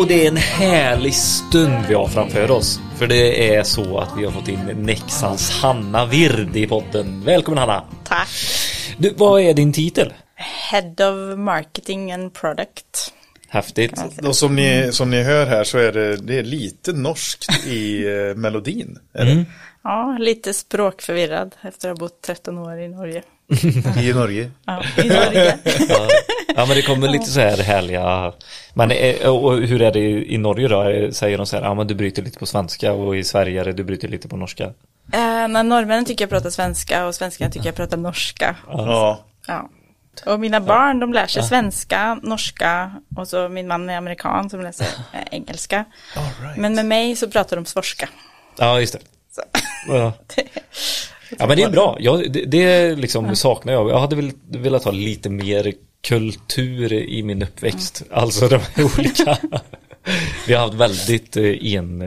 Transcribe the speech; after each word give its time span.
och 0.00 0.06
det 0.06 0.24
är 0.24 0.28
en 0.28 0.36
härlig 0.36 1.14
stund 1.14 1.84
vi 1.88 1.94
har 1.94 2.08
framför 2.08 2.50
oss. 2.50 2.80
För 2.98 3.06
det 3.06 3.54
är 3.54 3.62
så 3.62 3.98
att 3.98 4.08
vi 4.18 4.24
har 4.24 4.32
fått 4.32 4.48
in 4.48 4.58
Nexans 4.58 5.50
Hanna 5.50 6.06
Vird 6.06 6.56
i 6.56 6.66
podden. 6.66 7.24
Välkommen 7.24 7.58
Hanna! 7.58 7.84
Tack! 8.04 8.28
Du, 8.98 9.14
vad 9.16 9.40
är 9.40 9.54
din 9.54 9.72
titel? 9.72 10.12
Head 10.70 11.10
of 11.10 11.38
Marketing 11.38 12.12
and 12.12 12.34
Product. 12.34 13.14
Häftigt. 13.48 14.02
Och 14.22 14.36
som 14.36 14.56
ni, 14.56 14.92
som 14.92 15.10
ni 15.10 15.22
hör 15.22 15.46
här 15.46 15.64
så 15.64 15.78
är 15.78 15.92
det, 15.92 16.16
det 16.16 16.38
är 16.38 16.42
lite 16.42 16.92
norskt 16.92 17.66
i 17.66 18.06
eh, 18.06 18.36
melodin. 18.36 18.98
Är 19.12 19.24
det? 19.24 19.44
Ja, 19.82 20.16
lite 20.20 20.54
språkförvirrad 20.54 21.56
efter 21.62 21.90
att 21.90 21.98
ha 21.98 22.06
bott 22.06 22.22
13 22.22 22.58
år 22.58 22.80
i 22.80 22.88
Norge. 22.88 23.22
I 24.00 24.12
Norge. 24.12 24.50
Ja, 24.66 24.82
i 25.04 25.08
Norge. 25.08 25.58
Ja. 25.88 26.08
ja 26.56 26.66
men 26.66 26.76
det 26.76 26.82
kommer 26.82 27.08
lite 27.08 27.24
så 27.30 27.40
här 27.40 27.56
härliga 27.56 28.32
Men 28.74 28.90
eh, 28.90 29.28
och 29.28 29.56
hur 29.56 29.82
är 29.82 29.92
det 29.92 30.00
i 30.32 30.38
Norge 30.38 30.68
då? 30.68 31.12
Säger 31.12 31.38
de 31.38 31.46
så 31.46 31.56
här, 31.56 31.62
ja 31.64 31.74
men 31.74 31.86
du 31.86 31.94
bryter 31.94 32.22
lite 32.22 32.38
på 32.38 32.46
svenska 32.46 32.92
och 32.92 33.16
i 33.16 33.24
Sverige 33.24 33.60
är 33.60 33.64
det 33.64 33.72
du 33.72 33.84
bryter 33.84 34.08
lite 34.08 34.28
på 34.28 34.36
norska? 34.36 34.64
Eh, 35.12 35.48
när 35.48 35.62
norrmännen 35.62 36.04
tycker 36.04 36.22
jag 36.24 36.30
pratar 36.30 36.50
svenska 36.50 37.06
och 37.06 37.14
svenskarna 37.14 37.50
tycker 37.50 37.66
jag 37.66 37.74
pratar 37.74 37.96
norska. 37.96 38.56
Ja. 38.68 39.24
Ja. 39.46 39.68
Och 40.26 40.40
mina 40.40 40.60
barn 40.60 41.00
de 41.00 41.12
lär 41.12 41.26
sig 41.26 41.42
svenska, 41.42 42.20
norska 42.22 42.92
och 43.16 43.28
så 43.28 43.48
min 43.48 43.68
man 43.68 43.90
är 43.90 43.96
amerikan 43.96 44.50
som 44.50 44.60
läser 44.60 44.86
eh, 45.12 45.20
engelska. 45.30 45.84
All 46.16 46.24
right. 46.46 46.56
Men 46.56 46.74
med 46.74 46.86
mig 46.86 47.16
så 47.16 47.30
pratar 47.30 47.56
de 47.56 47.64
svorska. 47.66 48.08
Ja 48.58 48.80
just 48.80 48.92
det 48.92 49.00
Så. 49.30 49.42
Ja. 49.88 50.12
Ja 51.38 51.46
men 51.46 51.56
det 51.56 51.62
är 51.62 51.70
bra, 51.70 51.96
jag, 52.00 52.32
det, 52.32 52.44
det 52.44 52.94
liksom 52.96 53.36
saknar 53.36 53.72
jag. 53.72 53.90
Jag 53.90 53.98
hade 54.00 54.30
velat 54.48 54.84
ha 54.84 54.92
lite 54.92 55.30
mer 55.30 55.72
kultur 56.02 56.92
i 56.92 57.22
min 57.22 57.42
uppväxt. 57.42 58.02
Alltså 58.10 58.48
de 58.48 58.56
här 58.76 58.84
olika. 58.98 59.38
Vi 60.46 60.54
har 60.54 60.60
haft 60.62 60.74
väldigt 60.74 61.36
eh, 61.36 61.74
en, 61.74 62.02
eh, 62.02 62.06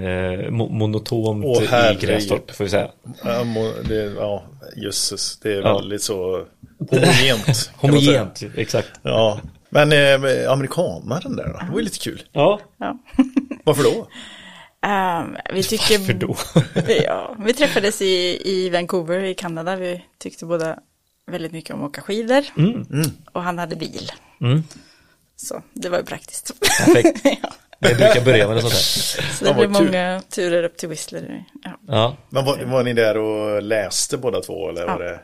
mo- 0.49 0.69
monotont 0.69 1.45
Åh, 1.45 1.63
i. 1.63 1.97
Grästorp 2.05 2.51
får 2.55 2.63
vi 2.63 2.69
säga. 2.69 2.87
Ja, 3.23 3.43
må- 3.43 3.73
det, 3.87 3.95
ja, 4.17 4.43
jösses. 4.77 5.39
Det 5.43 5.49
är 5.53 5.61
Ja. 5.61 5.77
väldigt 5.77 6.01
så 6.01 6.45
homogent. 6.89 7.71
Homogent, 7.75 8.43
exakt. 8.57 8.89
Ja. 9.03 9.39
Men 9.69 9.91
eh, 9.91 10.51
amerikanaren 10.51 11.35
där 11.35 11.43
då? 11.45 11.65
Det 11.65 11.71
var 11.71 11.79
ju 11.79 11.83
lite 11.85 11.99
kul. 11.99 12.21
Ja, 12.31 12.59
Ja. 12.79 12.97
Varför 13.63 13.83
då? 13.83 14.07
Ehm, 14.83 15.35
vi 15.53 15.63
tycker... 15.63 15.97
varför 15.97 16.13
då? 16.13 16.35
Ja, 17.05 17.35
vi 17.39 17.53
träffades 17.53 18.01
i, 18.01 18.41
i 18.45 18.69
Vancouver 18.69 19.23
i 19.23 19.33
Kanada. 19.33 19.75
Vi 19.75 20.05
tyckte 20.17 20.45
båda 20.45 20.79
väldigt 21.31 21.51
mycket 21.51 21.73
om 21.75 21.83
att 21.83 21.89
åka 21.89 22.01
skidor. 22.01 22.43
Och 23.31 23.43
han 23.43 23.57
hade 23.59 23.75
bil. 23.75 24.11
Mm. 24.41 24.63
Så 25.35 25.61
det 25.73 25.89
var 25.89 25.97
ju 25.97 26.03
praktiskt. 26.05 26.51
Perfekt. 26.59 27.21
ja. 27.41 27.53
Det 27.79 27.95
brukar 27.95 28.25
börja 28.25 28.47
med 28.47 28.55
något 28.55 28.61
sånt 28.71 28.73
här. 28.73 29.33
Så 29.33 29.45
det 29.45 29.53
blev 29.53 29.71
många 29.71 30.21
turer 30.29 30.63
upp 30.63 30.77
till 30.77 30.89
Whistler. 30.89 31.45
Ja. 31.63 31.79
Ja, 31.87 32.17
Men 32.29 32.45
var, 32.45 32.63
var 32.63 32.83
ni 32.83 32.93
där 32.93 33.17
och 33.17 33.61
läste 33.61 34.17
båda 34.17 34.41
två 34.41 34.69
eller 34.69 34.85
var 34.87 35.03
Ja. 35.03 35.09
det? 35.09 35.19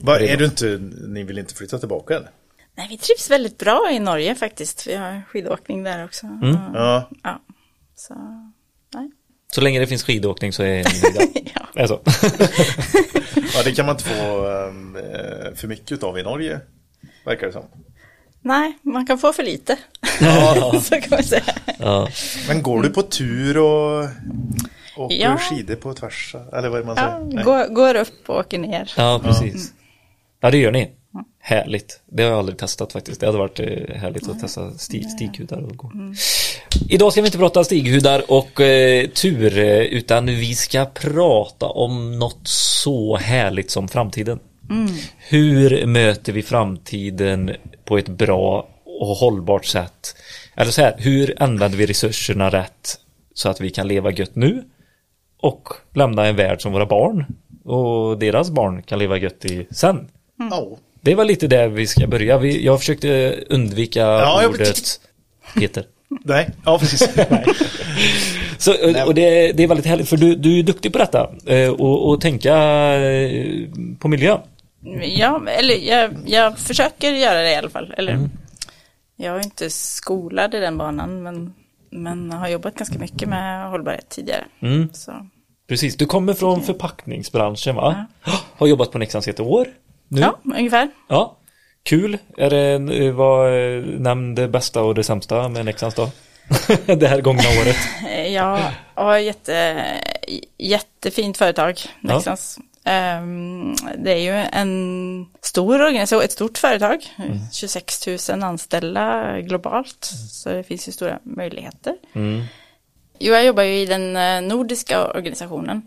Var, 0.00 0.20
är 0.20 0.36
du 0.36 0.44
inte, 0.44 0.66
ni 1.08 1.22
vill 1.22 1.38
inte 1.38 1.54
flytta 1.54 1.78
tillbaka 1.78 2.16
eller? 2.16 2.30
Nej, 2.74 2.86
vi 2.90 2.98
trivs 2.98 3.30
väldigt 3.30 3.58
bra 3.58 3.90
i 3.92 3.98
Norge 3.98 4.34
faktiskt. 4.34 4.86
Vi 4.86 4.94
har 4.96 5.22
skidåkning 5.28 5.82
där 5.82 6.04
också. 6.04 6.26
Och, 6.26 6.74
Ja. 6.74 7.08
Ja. 8.08 8.14
Så, 8.16 8.98
nej. 8.98 9.10
så 9.52 9.60
länge 9.60 9.80
det 9.80 9.86
finns 9.86 10.02
skidåkning 10.04 10.52
så 10.52 10.62
är 10.62 10.84
ni. 10.84 11.52
Ja. 11.74 11.80
Alltså. 11.82 12.00
ja, 13.54 13.62
det 13.64 13.72
kan 13.72 13.86
man 13.86 13.94
inte 13.96 14.04
få 14.04 14.46
ehm, 14.46 14.96
eh, 14.96 15.54
för 15.54 15.66
mycket 15.68 16.02
av 16.02 16.18
i 16.18 16.22
Norge. 16.22 16.60
Verkar 17.24 17.46
det 17.46 17.52
som. 17.52 17.64
Nej, 18.42 18.78
man 18.82 19.06
kan 19.06 19.18
få 19.18 19.32
för 19.32 19.42
lite. 19.42 19.78
Ja. 20.20 20.80
Så 20.84 21.00
kan 21.00 21.10
man 21.10 21.22
säga. 21.22 21.42
Ja. 21.78 22.08
Men 22.48 22.62
går 22.62 22.82
du 22.82 22.90
på 22.90 23.02
tur 23.02 23.58
och 23.58 24.08
åker 24.96 25.16
Ja. 25.16 25.38
skidor 25.38 25.74
på 25.74 25.94
tvärsa? 25.94 26.40
Eller 26.52 26.68
vad 26.68 26.86
man 26.86 26.96
Ja, 26.96 27.02
säger? 27.18 27.34
Nej. 27.34 27.44
går, 27.44 27.74
går 27.74 27.94
upp 27.94 28.22
och 28.30 28.36
åker 28.38 28.58
ner. 28.58 28.92
ja, 28.96 29.20
precis. 29.24 29.72
Ja, 30.40 30.50
det 30.50 30.58
gör 30.58 30.72
ni. 30.72 30.90
Härligt. 31.42 32.00
Det 32.06 32.22
har 32.22 32.30
jag 32.30 32.38
aldrig 32.38 32.58
testat 32.58 32.92
faktiskt. 32.92 33.20
Det 33.20 33.26
hade 33.26 33.38
varit 33.38 33.60
eh, 33.60 33.96
härligt 33.96 34.28
att 34.28 34.40
testa 34.40 34.70
sti 34.78 35.02
stighudar 35.02 35.62
och 35.62 35.76
gå. 35.76 35.92
Idag 36.88 37.12
ska 37.12 37.20
vi 37.20 37.28
inte 37.28 37.38
prata 37.38 37.64
stighudar 37.64 38.22
och 38.28 38.60
eh, 38.60 39.08
tur 39.08 39.58
eh, 39.58 39.80
utan 39.80 40.26
vi 40.26 40.54
ska 40.54 40.84
prata 40.84 41.66
om 41.66 42.18
något 42.18 42.40
så 42.48 43.16
härligt 43.16 43.70
som 43.70 43.88
framtiden. 43.88 44.38
Hur 45.18 45.86
möter 45.86 46.32
vi 46.32 46.42
framtiden 46.42 47.50
på 47.84 47.98
ett 47.98 48.08
bra 48.08 48.68
och 48.84 49.16
hållbart 49.16 49.64
sätt? 49.64 50.16
Eller 50.56 50.70
så 50.70 50.82
här, 50.82 50.94
hur 50.98 51.42
använder 51.42 51.78
vi 51.78 51.86
resurserna 51.86 52.50
rätt 52.50 52.98
så 53.34 53.48
att 53.48 53.60
vi 53.60 53.70
kan 53.70 53.88
leva 53.88 54.12
gött 54.12 54.34
nu 54.34 54.64
och 55.40 55.68
lämna 55.94 56.26
en 56.26 56.36
värld 56.36 56.62
som 56.62 56.72
våra 56.72 56.86
barn 56.86 57.24
och 57.64 58.18
deras 58.18 58.50
barn 58.50 58.82
kan 58.82 58.98
leva 58.98 59.16
gött 59.16 59.44
i 59.44 59.66
sen. 59.70 60.08
Ja. 60.50 60.76
Det 61.00 61.14
var 61.14 61.24
lite 61.24 61.46
där 61.46 61.68
vi 61.68 61.86
ska 61.86 62.06
börja. 62.06 62.38
Vi, 62.38 62.64
jag 62.64 62.78
försökte 62.78 63.38
undvika 63.48 64.00
Ja, 64.00 64.42
jag- 64.42 64.50
ordet 64.50 65.00
Peter. 65.54 65.84
Nej, 66.24 66.50
ja 66.64 66.78
precis. 66.78 67.08
Så, 68.58 68.72
och- 68.72 69.06
och 69.06 69.14
det, 69.14 69.52
det 69.52 69.62
är 69.62 69.66
väldigt 69.68 69.86
härligt 69.86 70.08
för 70.08 70.16
du, 70.16 70.34
du 70.34 70.58
är 70.58 70.62
duktig 70.62 70.92
på 70.92 70.98
detta 70.98 71.30
eh, 71.46 71.68
och, 71.70 72.08
och 72.10 72.20
tänka 72.20 72.56
eh, 72.94 73.46
på 73.98 74.08
miljö. 74.08 74.38
Ja, 75.02 75.42
eller 75.48 75.74
jag, 75.74 76.14
jag 76.26 76.58
försöker 76.58 77.10
göra 77.12 77.42
det 77.42 77.50
i 77.52 77.56
alla 77.56 77.70
fall. 77.70 77.94
Eller, 77.96 78.28
Jag 79.16 79.36
är 79.36 79.44
inte 79.44 79.70
skolad 79.70 80.54
i 80.54 80.58
den 80.58 80.78
banan, 80.78 81.22
men, 81.22 81.54
men 81.90 82.30
har 82.32 82.48
jobbat 82.48 82.74
ganska 82.74 82.98
mycket 82.98 83.28
med 83.28 83.70
hållbarhet 83.70 84.08
tidigare. 84.08 84.44
Så, 84.92 85.12
Precis, 85.68 85.96
du 85.96 86.06
kommer 86.06 86.34
från 86.34 86.62
förpackningsbranschen 86.62 87.74
va? 87.76 88.06
Har 88.56 88.66
jobbat 88.66 88.90
på 88.92 88.98
Nexans 88.98 89.28
ett 89.28 89.40
år 89.40 89.68
nu. 90.10 90.20
ja, 90.20 90.38
ungefär. 90.56 90.88
Ja. 91.08 91.36
Kul. 91.82 92.18
Är 92.36 92.50
det, 92.50 92.96
eh, 93.06 93.12
vad, 93.12 93.46
eh, 93.48 93.82
nämn 93.84 94.34
det 94.34 94.48
bästa 94.48 94.82
och 94.82 94.94
det 94.94 95.04
sämsta 95.04 95.48
med 95.48 95.64
Nexans 95.64 95.94
då? 95.94 96.10
det 96.96 97.06
här 97.08 97.20
gångna 97.20 97.42
året. 97.62 97.76
Har 98.94 99.16
ett 99.18 99.24
jätte, 99.24 99.84
jättefint 100.58 101.36
företag, 101.38 101.80
Ja. 102.00 102.14
Nexans. 102.14 102.58
Ehm, 102.84 103.74
Det 103.98 104.12
är 104.12 104.16
ju 104.16 104.30
en 104.52 105.26
stor 105.42 105.82
organisation, 105.82 106.22
ett 106.22 106.32
stort 106.32 106.58
företag, 106.58 106.98
26 107.52 108.06
000 108.30 108.42
anställda 108.42 109.40
globalt, 109.40 110.04
så 110.30 110.48
det 110.48 110.62
finns 110.62 110.88
ju 110.88 110.92
stora 110.92 111.18
möjligheter. 111.22 111.94
Mm. 112.14 112.42
Jo, 113.18 113.34
jag 113.34 113.44
jobbar 113.44 113.62
ju 113.62 113.74
i 113.78 113.86
den 113.86 114.16
eh, 114.16 114.40
nordiska 114.42 115.06
organisationen 115.06 115.82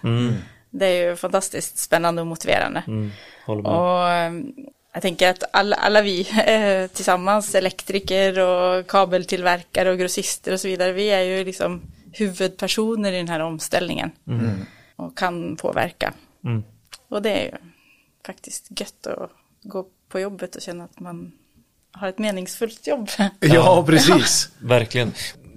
Det 0.71 0.87
är 0.87 1.09
ju 1.11 1.17
fantastiskt 1.17 1.79
spännande 1.79 2.21
och 2.21 2.27
motiverande. 2.27 2.83
Med. 3.57 3.67
Och 3.67 4.09
eh, 4.11 4.33
jag 4.99 5.03
tänker 5.03 5.31
att 5.31 5.43
alla, 5.53 5.77
alla 5.77 6.03
vi 6.03 6.29
eh, 6.47 6.87
tillsammans, 6.97 7.55
elektriker 7.55 8.39
och 8.39 8.87
kabeltillverkare 8.87 9.91
och 9.91 9.99
grossister 9.99 10.53
och 10.53 10.61
så 10.61 10.69
vidare, 10.69 10.93
vi 10.93 11.11
är 11.11 11.21
ju 11.21 11.45
liksom 11.45 11.83
huvudpersoner 12.13 13.13
i 13.13 13.17
den 13.17 13.29
här 13.29 13.41
omställningen. 13.41 14.11
Och 14.97 15.19
kan 15.19 15.57
påverka. 15.57 16.15
Mm. 16.45 16.65
Och 17.09 17.23
det 17.23 17.31
är 17.31 17.45
ju 17.45 17.53
faktiskt 18.27 18.81
gött 18.81 19.07
att 19.07 19.31
gå 19.63 19.87
på 20.09 20.21
jobbet 20.21 20.57
och 20.57 20.63
känna 20.63 20.85
att 20.85 21.01
man 21.01 21.33
har 21.93 22.09
ett 22.09 22.19
meningsfullt 22.19 22.87
jobb. 22.87 23.09
Ja, 23.41 23.85
precis. 23.87 24.51
Verkligen. 24.59 25.13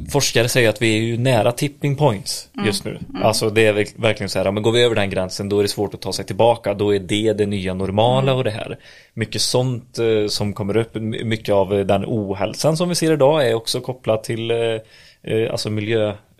Forskare 0.09 0.47
säger 0.49 0.69
att 0.69 0.81
vi 0.81 0.97
är 0.97 1.01
ju 1.01 1.17
nära 1.17 1.51
tipping 1.51 1.95
points 1.95 2.49
just 2.65 2.85
nu. 2.85 2.99
Alltså 3.23 3.49
det 3.49 3.65
är 3.65 3.73
verk- 3.73 3.93
verkligen 3.95 4.29
så 4.29 4.39
här, 4.39 4.51
men 4.51 4.63
går 4.63 4.71
vi 4.71 4.83
över 4.83 4.95
den 4.95 5.09
gränsen 5.09 5.49
då 5.49 5.59
är 5.59 5.63
det 5.63 5.69
svårt 5.69 5.93
att 5.93 6.01
ta 6.01 6.13
sig 6.13 6.25
tillbaka. 6.25 6.73
Då 6.73 6.95
är 6.95 6.99
det 6.99 7.33
det 7.33 7.45
nya 7.45 7.73
normala 7.73 8.33
och 8.33 8.43
det 8.43 8.51
här. 8.51 8.77
Mycket 9.13 9.41
sånt 9.41 9.97
eh, 9.99 10.27
som 10.27 10.53
kommer 10.53 10.77
upp, 10.77 10.95
my- 10.95 11.23
mycket 11.23 11.53
av 11.55 11.69
den 11.85 12.03
ohälsan 12.07 12.77
som 12.77 12.89
vi 12.89 12.95
ser 12.95 13.13
idag 13.13 13.47
är 13.49 13.53
också 13.53 13.81
kopplat 13.81 14.23
till 14.23 14.51
eh, 14.51 14.57
eh, 15.23 15.51
alltså 15.51 15.69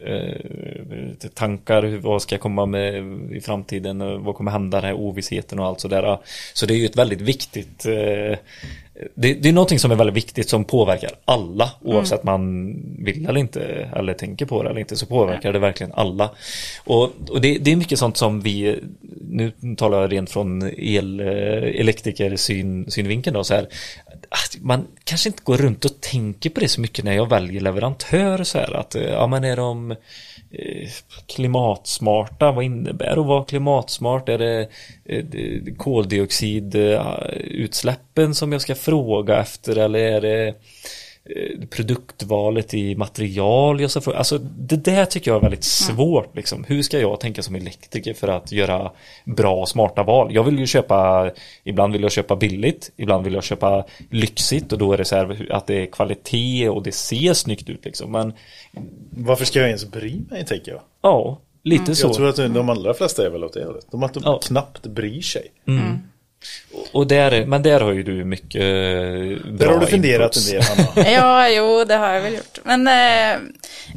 eh, 0.06 1.30
tankar, 1.34 2.00
vad 2.02 2.22
ska 2.22 2.36
jag 2.36 2.42
komma 2.42 2.66
med 2.66 3.04
i 3.32 3.42
framtiden, 3.42 4.02
och 4.02 4.22
vad 4.22 4.36
kommer 4.36 4.52
hända, 4.52 4.82
den 4.82 4.90
här 4.90 4.98
ovissheten 4.98 5.60
och 5.60 5.66
allt 5.66 5.80
sådär. 5.80 6.18
Så 6.54 6.66
det 6.66 6.74
är 6.74 6.78
ju 6.78 6.86
ett 6.86 6.98
väldigt 6.98 7.22
viktigt 7.22 7.86
eh, 7.86 8.38
det, 9.16 9.34
det 9.34 9.50
är 9.50 9.54
någonting 9.54 9.80
som 9.80 9.92
är 9.92 9.96
väldigt 9.96 10.16
viktigt 10.16 10.50
som 10.50 10.66
påverkar 10.66 11.12
alla 11.26 11.70
oavsett 11.82 12.24
man 12.24 12.76
vill 13.00 13.26
eller 13.26 13.40
inte 13.40 13.62
eller 13.96 14.14
tänker 14.14 14.46
på 14.46 14.64
det 14.64 14.70
eller 14.70 14.80
inte 14.80 14.96
så 14.96 15.06
påverkar 15.06 15.54
det 15.54 15.60
verkligen 15.60 15.94
alla. 15.94 16.30
Och, 16.84 17.12
och 17.30 17.42
det, 17.42 17.58
det 17.58 17.72
är 17.72 17.76
mycket 17.76 18.00
sånt 18.00 18.18
som 18.18 18.42
vi, 18.42 18.80
nu 19.22 19.52
talar 19.78 20.02
jag 20.02 20.12
rent 20.12 20.30
från 20.30 20.72
el, 20.78 21.20
elektriker 21.20 22.36
syn, 22.36 22.92
synvinkeln 22.92 23.34
då 23.34 23.44
så 23.44 23.54
här, 23.54 23.68
Alltså, 24.34 24.58
man 24.62 24.88
kanske 25.04 25.30
inte 25.30 25.44
går 25.44 25.58
runt 25.58 25.86
och 25.86 26.02
tänker 26.02 26.50
på 26.50 26.60
det 26.60 26.68
så 26.68 26.82
mycket 26.82 27.06
när 27.06 27.14
jag 27.14 27.30
väljer 27.30 27.62
leverantör 27.62 28.44
så 28.44 28.58
här 28.58 28.74
att 28.74 28.96
eh, 28.96 29.04
ja 29.04 29.28
men 29.28 29.44
är 29.44 29.56
de 29.56 29.92
eh, 29.92 29.98
klimatsmarta, 31.28 32.52
vad 32.52 32.64
innebär 32.64 33.16
det 33.16 33.22
att 33.22 33.28
vara 33.28 33.46
klimatsmart? 33.46 34.30
Är 34.30 34.42
eh, 34.42 34.66
det 35.24 35.78
koldioxidutsläppen 35.78 38.36
som 38.36 38.52
jag 38.52 38.62
ska 38.62 38.76
fråga 38.76 39.40
efter 39.40 39.78
eller 39.78 40.00
är 40.00 40.22
det 40.22 40.56
produktvalet 41.70 42.74
i 42.74 42.96
material 42.96 43.82
jag 43.82 43.92
ska 43.92 44.02
fråga? 44.02 44.18
Alltså 44.18 44.38
det 44.38 44.76
där 44.76 45.06
tycker 45.06 45.32
jag 45.32 45.38
är 45.38 45.42
väldigt 45.42 45.64
svårt 45.64 46.36
liksom. 46.36 46.64
Hur 46.68 46.82
ska 46.82 47.00
jag 47.00 47.20
tänka 47.20 47.44
som 47.44 47.56
elektriker 47.56 48.14
för 48.14 48.28
att 48.28 48.52
göra 48.52 48.92
bra 49.26 49.66
smarta 49.66 50.04
val? 50.04 50.34
Jag 50.34 50.44
vill 50.44 50.60
ju 50.60 50.66
köpa, 50.68 51.32
ibland 51.64 51.94
vill 51.94 52.02
jag 52.02 52.12
köpa 52.12 52.36
billigt, 52.36 52.92
ibland 52.98 53.24
vill 53.24 53.34
jag 53.34 53.44
köpa 53.44 53.86
lyxigt 54.10 54.72
och 54.74 54.80
då 54.80 54.94
är 54.94 54.98
det 54.98 55.06
så 55.06 55.16
här 55.16 55.48
att 55.52 55.68
det 55.68 55.76
är 55.82 55.86
kvalitet 55.86 56.70
och 56.70 56.84
det 56.84 56.92
ser 56.92 57.34
snyggt 57.34 57.70
ut 57.70 57.86
liksom. 57.86 58.12
Men 58.12 58.34
Varför 59.10 59.46
ska 59.46 59.60
jag 59.60 59.68
ens 59.68 59.92
bry 59.92 60.20
mig 60.30 60.46
tänker 60.46 60.72
jag? 60.72 60.82
ja, 61.02 61.40
lite 61.64 61.96
så. 61.96 62.08
Jag 62.08 62.16
tror 62.16 62.30
att 62.30 62.36
de 62.54 62.70
allra 62.70 62.94
flesta 62.94 63.26
är 63.26 63.30
väl 63.30 63.44
åt 63.44 63.54
det 63.54 63.66
hållet. 63.66 63.86
De 63.92 64.04
att 64.04 64.14
de 64.14 64.24
Ja. 64.26 64.40
knappt 64.44 64.88
bryr 64.88 65.22
sig. 65.22 65.48
Och 66.92 67.08
där, 67.08 67.46
men 67.46 67.64
där 67.64 67.80
har 67.80 67.92
ju 67.92 68.04
du 68.04 68.26
mycket 68.26 68.62
eh, 68.62 68.62
Där 68.62 69.52
bra 69.52 69.74
har 69.74 69.80
du 69.80 69.88
funderat 69.88 70.38
en 70.38 70.44
del 70.44 70.64
Hanna. 70.64 71.10
Ja, 71.12 71.50
jo, 71.50 71.86
det 71.86 71.96
har 71.96 72.10
jag 72.14 72.22
väl 72.22 72.34
gjort. 72.34 72.60
Men 72.64 72.88
eh, 72.88 73.40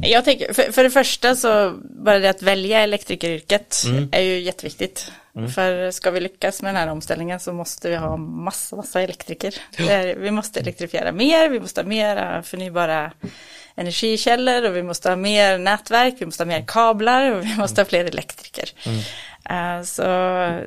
jag 0.09 0.25
tänker, 0.25 0.53
för, 0.53 0.71
för 0.71 0.83
det 0.83 0.89
första 0.89 1.35
så, 1.35 1.73
bara 1.83 2.19
det 2.19 2.29
att 2.29 2.41
välja 2.41 2.79
elektrikeryrket 2.79 3.83
är 4.11 4.21
ju 4.21 4.39
jätteviktigt. 4.39 5.11
För 5.55 5.91
ska 5.91 6.11
vi 6.11 6.19
lyckas 6.19 6.61
med 6.61 6.73
den 6.73 6.81
här 6.81 6.91
omställningen 6.91 7.39
så 7.39 7.53
måste 7.53 7.89
vi 7.89 7.95
ha 7.95 8.17
massa, 8.17 8.75
massa 8.75 9.01
elektriker. 9.01 9.55
Är, 9.77 10.15
vi 10.15 10.31
måste 10.31 10.59
elektrifiera 10.59 11.11
mer, 11.11 11.49
vi 11.49 11.59
måste 11.59 11.81
ha 11.81 11.87
mer 11.87 12.41
förnybara 12.41 13.11
energikällor 13.75 14.69
och 14.69 14.75
vi 14.75 14.83
måste 14.83 15.09
ha 15.09 15.15
mer 15.15 15.57
nätverk, 15.57 16.15
vi 16.17 16.25
måste 16.25 16.43
ha 16.43 16.47
mer 16.47 16.63
kablar 16.67 17.31
och 17.31 17.45
vi 17.45 17.55
måste 17.57 17.81
ha 17.81 17.85
fler 17.85 18.05
elektriker. 18.05 18.69
Eh, 18.85 18.91
Eh, 19.49 19.81
så 19.83 20.03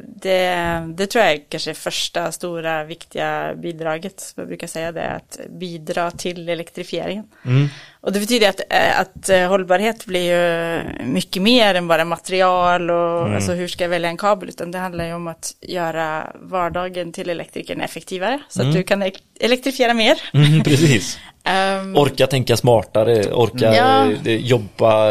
det, 0.03 0.55
det 0.89 1.07
tror 1.07 1.25
jag 1.25 1.35
är 1.35 1.41
kanske 1.49 1.75
första 1.75 2.33
stora 2.33 2.85
viktiga 2.85 3.55
bidraget, 3.55 4.21
som 4.21 4.41
jag 4.41 4.49
brukar 4.49 4.67
säga 4.67 4.93
det, 4.93 5.11
att 5.11 5.41
bidra 5.51 6.11
till 6.11 6.49
elektrifieringen. 6.49 7.25
Mm. 7.45 7.69
Och 8.01 8.13
det 8.13 8.21
betyder 8.21 8.49
att, 8.49 8.61
eh, 8.71 9.01
att 9.01 9.29
eh, 9.29 9.49
hållbarhet 9.49 10.07
blir 10.07 10.33
ju 10.33 10.83
mycket 11.05 11.43
mer 11.43 11.75
än 11.75 11.89
bara 11.89 12.05
material 12.05 12.91
och 12.91 13.29
alltså 13.35 13.53
hur 13.53 13.69
ska 13.69 13.85
jag 13.85 13.89
välja 13.89 14.09
en 14.09 14.17
kabel, 14.17 14.49
utan 14.49 14.71
det 14.71 14.79
handlar 14.79 15.07
ju 15.07 15.13
om 15.15 15.27
att 15.29 15.53
göra 15.61 16.33
vardagen 16.41 17.13
till 17.13 17.31
elektrikern 17.31 17.81
effektivare, 17.81 18.41
så 18.49 18.63
att 18.63 18.73
du 18.73 18.83
kan 18.83 19.03
ek- 19.03 19.23
elektrifiera 19.41 19.95
mer. 19.95 20.17
Mm, 20.35 20.63
precis. 20.65 21.19
Ehm, 21.45 21.97
Orka 21.97 22.27
tänka 22.27 22.57
smartare, 22.57 23.33
orka 23.33 23.75
Ja. 23.75 24.07
eh, 24.27 24.37
jobba 24.37 25.11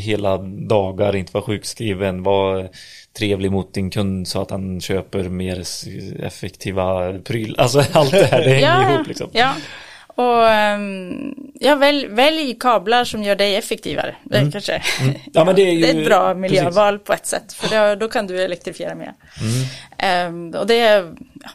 hela 0.00 0.36
dagar, 0.68 1.16
inte 1.16 1.32
vara 1.32 1.44
sjukskriven, 1.44 2.22
vara 2.22 2.68
trevlig 3.18 3.52
mot 3.52 3.74
din 3.74 3.90
kund 3.90 4.28
så 4.28 4.42
att 4.42 4.50
han 4.50 4.80
köper 4.80 5.22
mer 5.22 5.64
effektiva 6.26 7.12
pryl. 7.24 7.54
Alltså 7.58 7.84
allt 7.92 8.10
det 8.10 8.24
här, 8.24 8.40
det 8.40 8.50
hänger 8.50 8.94
ihop 8.94 9.06
liksom. 9.06 9.28
Ja, 9.32 9.52
och 10.14 10.44
um, 10.74 11.34
ja, 11.54 11.74
välj, 11.74 12.06
välj 12.06 12.54
kablar 12.60 13.04
som 13.04 13.22
gör 13.22 13.36
dig 13.36 13.56
effektivare. 13.56 14.16
Det 14.24 14.36
är 14.38 14.50
kanske 14.50 14.82
Mm. 15.00 15.14
Ja, 15.32 15.44
men 15.44 15.54
det 15.54 15.62
är 15.62 15.72
ju- 15.72 15.84
ett 15.84 16.06
bra 16.06 16.34
precis. 16.34 16.40
miljöval 16.40 16.98
på 16.98 17.12
ett 17.12 17.26
sätt. 17.26 17.52
För 17.52 17.68
då, 17.88 17.94
då 17.94 18.08
kan 18.08 18.26
du 18.26 18.42
elektrifiera 18.42 18.94
mer. 18.94 19.14
Mm. 19.40 19.66
Ehm, 19.98 20.54
och 20.60 20.66
det 20.66 20.80
är, 20.80 21.14
ja, 21.42 21.50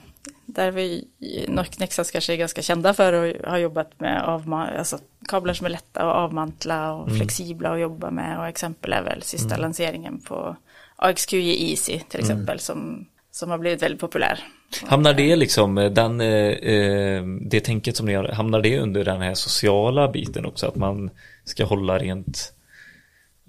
där 0.46 0.72
vi 0.72 1.08
i 1.20 1.46
Nexans 1.78 2.12
kanske 2.12 2.34
är 2.34 2.38
ganska 2.38 2.62
kända 2.62 2.94
för 2.94 3.14
och 3.14 3.50
har 3.52 3.58
jobbat 3.58 4.00
med 4.00 4.22
avma- 4.24 4.78
alltså, 4.78 4.98
kablar 5.28 5.54
som 5.54 5.66
är 5.66 5.70
lätta 5.70 6.00
att 6.02 6.16
avmantla 6.16 6.94
och 6.94 7.08
Mm. 7.08 7.18
flexibla 7.20 7.70
att 7.74 7.80
jobba 7.80 8.12
med. 8.12 8.40
Och 8.40 8.48
exempel 8.48 8.94
är 8.94 9.02
väl 9.02 9.22
sista 9.22 9.58
lanseringen 9.58 10.22
på 10.22 10.56
AXQJ 10.96 11.70
Easy 11.72 12.00
till 12.00 12.20
Mm. 12.20 12.32
exempel 12.32 12.60
som, 12.60 13.06
som 13.32 13.50
har 13.52 13.58
blivit 13.58 13.82
väldigt 13.84 14.02
populär. 14.02 14.40
Hamnar 14.84 15.14
det 15.14 15.36
liksom, 15.36 15.78
eh, 15.78 15.92
den, 15.92 16.22
eh, 16.22 16.52
eh, 16.52 17.24
det 17.42 17.60
tänket 17.60 17.98
som 17.98 18.06
ni 18.06 18.14
har, 18.14 18.28
hamnar 18.28 18.62
det 18.62 18.80
under 18.80 19.04
den 19.06 19.22
här 19.22 19.34
sociala 19.34 20.08
biten 20.08 20.46
också? 20.46 20.68
Att 20.68 20.76
man 20.76 21.10
ska 21.44 21.66
hålla 21.66 21.98
rent 22.00 22.54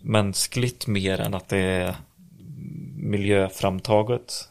mänskligt 0.03 0.87
mer 0.87 1.21
än 1.21 1.35
att 1.35 1.49
det 1.49 1.59
är 1.59 1.95
miljöframtaget? 2.97 4.49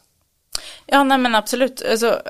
Ja, 0.86 1.04
nej 1.04 1.18
men 1.18 1.36
absolut. 1.36 1.84
Alltså, 1.92 2.22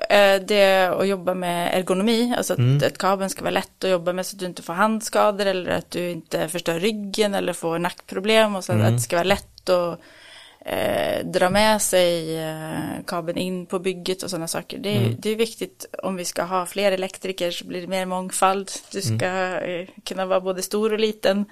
det 0.48 0.86
att 1.00 1.08
jobba 1.08 1.34
med 1.34 1.80
ergonomi, 1.80 2.34
alltså 2.38 2.54
att 2.54 2.60
Mm. 2.60 2.78
ett 2.84 2.98
kabel 2.98 3.30
ska 3.30 3.42
vara 3.42 3.52
lätt 3.52 3.84
att 3.84 3.90
jobba 3.90 4.14
med 4.14 4.26
så 4.26 4.36
att 4.36 4.40
du 4.40 4.46
inte 4.46 4.62
får 4.62 4.74
handskador 4.74 5.46
eller 5.46 5.72
att 5.72 5.92
du 5.92 6.10
inte 6.12 6.48
förstör 6.50 6.80
ryggen 6.80 7.34
eller 7.34 7.54
får 7.54 7.80
nackproblem 7.80 8.56
och 8.56 8.64
så 8.64 8.74
Mm. 8.74 8.86
att 8.86 8.92
det 8.92 9.00
ska 9.00 9.16
vara 9.16 9.24
lätt 9.24 9.70
att 9.70 10.00
eh, 10.66 11.26
dra 11.26 11.50
med 11.50 11.82
sig 11.82 12.38
eh, 12.44 12.80
kabeln 13.08 13.38
in 13.38 13.66
på 13.66 13.80
bygget 13.80 14.24
och 14.24 14.30
sådana 14.30 14.48
saker. 14.48 14.78
Det 14.78 14.90
är, 14.90 14.98
Mm. 15.02 15.16
det 15.20 15.30
är 15.30 15.36
viktigt 15.36 15.86
om 16.04 16.16
vi 16.16 16.26
ska 16.26 16.44
ha 16.44 16.66
fler 16.66 16.92
elektriker 16.92 17.52
så 17.52 17.66
blir 17.66 17.82
det 17.82 17.88
mer 17.88 18.06
mångfald. 18.06 18.72
Du 18.92 19.02
ska 19.02 19.26
Mm. 19.26 19.88
kunna 20.04 20.26
vara 20.26 20.42
både 20.42 20.62
stor 20.62 20.94
och 20.94 21.00
liten 21.00 21.46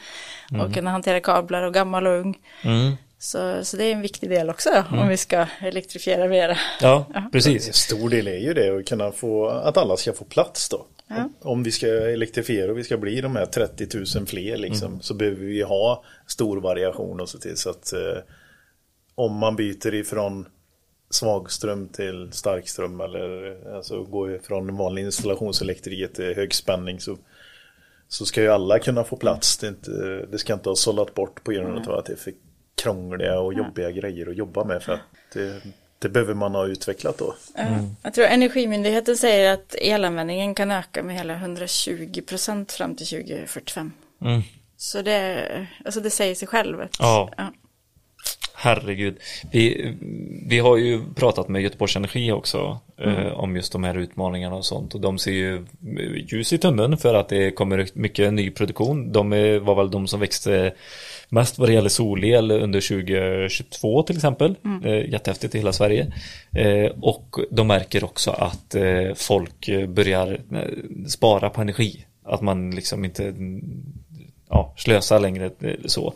och 0.65 0.73
kunna 0.73 0.89
hantera 0.91 1.19
kablar 1.19 1.63
och 1.63 1.73
gammal 1.73 2.07
och 2.07 2.13
ung. 2.19 2.37
Mm. 2.63 2.91
Så, 3.19 3.65
så 3.65 3.77
det 3.77 3.83
är 3.85 3.91
en 3.91 4.01
viktig 4.01 4.29
del 4.29 4.49
också 4.49 4.69
om 4.91 5.07
vi 5.07 5.17
ska 5.17 5.45
elektrifiera 5.61 6.27
mera. 6.27 6.57
Ja, 6.81 7.05
En 7.15 7.31
precis. 7.31 7.73
stor 7.75 8.09
del 8.09 8.27
är 8.27 8.37
ju 8.37 8.53
det 8.53 8.77
att 8.79 8.85
kunna 8.85 9.11
få, 9.11 9.47
att 9.49 9.77
alla 9.77 9.97
ska 9.97 10.13
få 10.13 10.25
plats 10.25 10.69
då. 10.69 10.85
Om- 11.09 11.33
Om 11.41 11.63
vi 11.63 11.71
ska 11.71 11.87
elektrifiera 11.87 12.71
och 12.71 12.77
vi 12.77 12.83
ska 12.83 12.97
bli 12.97 13.21
de 13.21 13.35
här 13.35 13.45
30 13.45 13.87
000 14.17 14.27
fler 14.27 14.57
liksom, 14.57 15.01
så 15.01 15.13
behöver 15.13 15.45
vi 15.45 15.61
ha 15.61 16.03
stor 16.27 16.61
variation 16.61 17.19
och 17.19 17.29
se 17.29 17.37
till 17.37 17.57
så 17.57 17.69
att 17.69 17.93
eh, 17.93 17.99
om 19.15 19.37
man 19.37 19.55
byter 19.55 19.93
ifrån 19.93 20.45
svagström 21.09 21.87
till 21.87 22.29
starkström 22.31 23.01
eller 23.01 23.57
alltså 23.75 24.03
går 24.03 24.39
från 24.43 24.77
vanlig 24.77 25.03
installationselektriker 25.03 26.07
till 26.07 26.35
högspänning 26.35 26.99
så, 26.99 27.17
så 28.07 28.25
ska 28.25 28.41
ju 28.41 28.49
alla 28.49 28.79
kunna 28.79 29.03
få 29.03 29.15
plats. 29.15 29.57
Det, 29.57 29.67
inte, 29.67 29.91
det 30.31 30.37
ska 30.37 30.53
inte 30.53 30.69
ha 30.69 30.75
sållat 30.75 31.13
bort 31.13 31.43
på 31.43 31.51
grund 31.51 31.87
av 31.87 31.95
att 31.99 32.05
det 32.05 32.13
är 32.13 32.17
för 32.17 32.33
krångliga 32.75 33.39
och 33.39 33.53
jobbiga 33.53 33.91
grejer 33.91 34.29
att 34.29 34.35
jobba 34.35 34.63
med 34.63 34.83
för 34.83 34.93
att 34.93 34.99
det, 35.33 35.61
det 35.99 36.09
behöver 36.09 36.33
man 36.33 36.55
ha 36.55 36.67
utvecklat 36.67 37.17
då. 37.17 37.35
Ja, 37.55 37.65
Jag 38.03 38.13
tror 38.13 38.25
Energimyndigheten 38.25 39.17
säger 39.17 39.53
att 39.53 39.75
elanvändningen 39.75 40.55
kan 40.55 40.71
öka 40.71 41.03
med 41.03 41.15
hela 41.15 41.33
120 41.33 42.21
procent 42.27 42.71
fram 42.71 42.95
till 42.95 43.07
2045. 43.07 43.91
Mm. 44.21 44.41
Så 44.77 45.01
det, 45.01 45.67
alltså 45.85 45.99
det 45.99 46.09
säger 46.09 46.35
sig 46.35 46.47
själv. 46.47 46.81
Att, 46.81 46.95
Ja. 46.99 47.29
Herregud. 48.63 49.17
Vi, 49.51 49.93
vi 50.47 50.59
har 50.59 50.77
ju 50.77 51.01
pratat 51.15 51.47
med 51.47 51.61
Göteborgs 51.61 51.95
Energi 51.95 52.31
också 52.31 52.79
eh, 52.97 53.27
om 53.27 53.55
just 53.55 53.71
de 53.71 53.83
här 53.83 53.97
utmaningarna 53.97 54.55
och 54.55 54.65
sånt 54.65 54.95
och 54.95 55.01
de 55.01 55.17
ser 55.17 55.31
ju 55.31 55.65
ljus 56.27 56.53
i 56.53 56.57
tunneln 56.57 56.97
för 56.97 57.13
att 57.13 57.29
det 57.29 57.51
kommer 57.51 57.87
mycket 57.93 58.33
ny 58.33 58.51
produktion. 58.51 59.11
De 59.11 59.33
är, 59.33 59.59
var 59.59 59.75
väl 59.75 59.91
de 59.91 60.07
som 60.07 60.19
växte 60.19 60.73
mest 61.29 61.59
vad 61.59 61.69
det 61.69 61.73
gäller 61.73 61.89
solel 61.89 62.51
under 62.51 62.81
2022 62.81 64.03
till 64.03 64.15
exempel. 64.15 64.55
Eh, 64.85 65.09
jättehäftigt 65.09 65.55
i 65.55 65.57
hela 65.57 65.73
Sverige. 65.73 66.13
Eh, 66.51 66.91
och 67.01 67.35
de 67.51 67.67
märker 67.67 68.03
också 68.03 68.31
att 68.31 68.75
eh, 68.75 69.13
folk 69.15 69.69
börjar 69.87 70.39
eh, 70.51 71.07
spara 71.07 71.49
på 71.49 71.61
energi. 71.61 72.05
Att 72.25 72.41
man 72.41 72.71
liksom 72.71 73.05
inte 73.05 73.33
ja, 74.53 74.73
slösa 74.77 75.19
längre 75.19 75.45
eh, 75.45 75.73
så. 75.85 76.13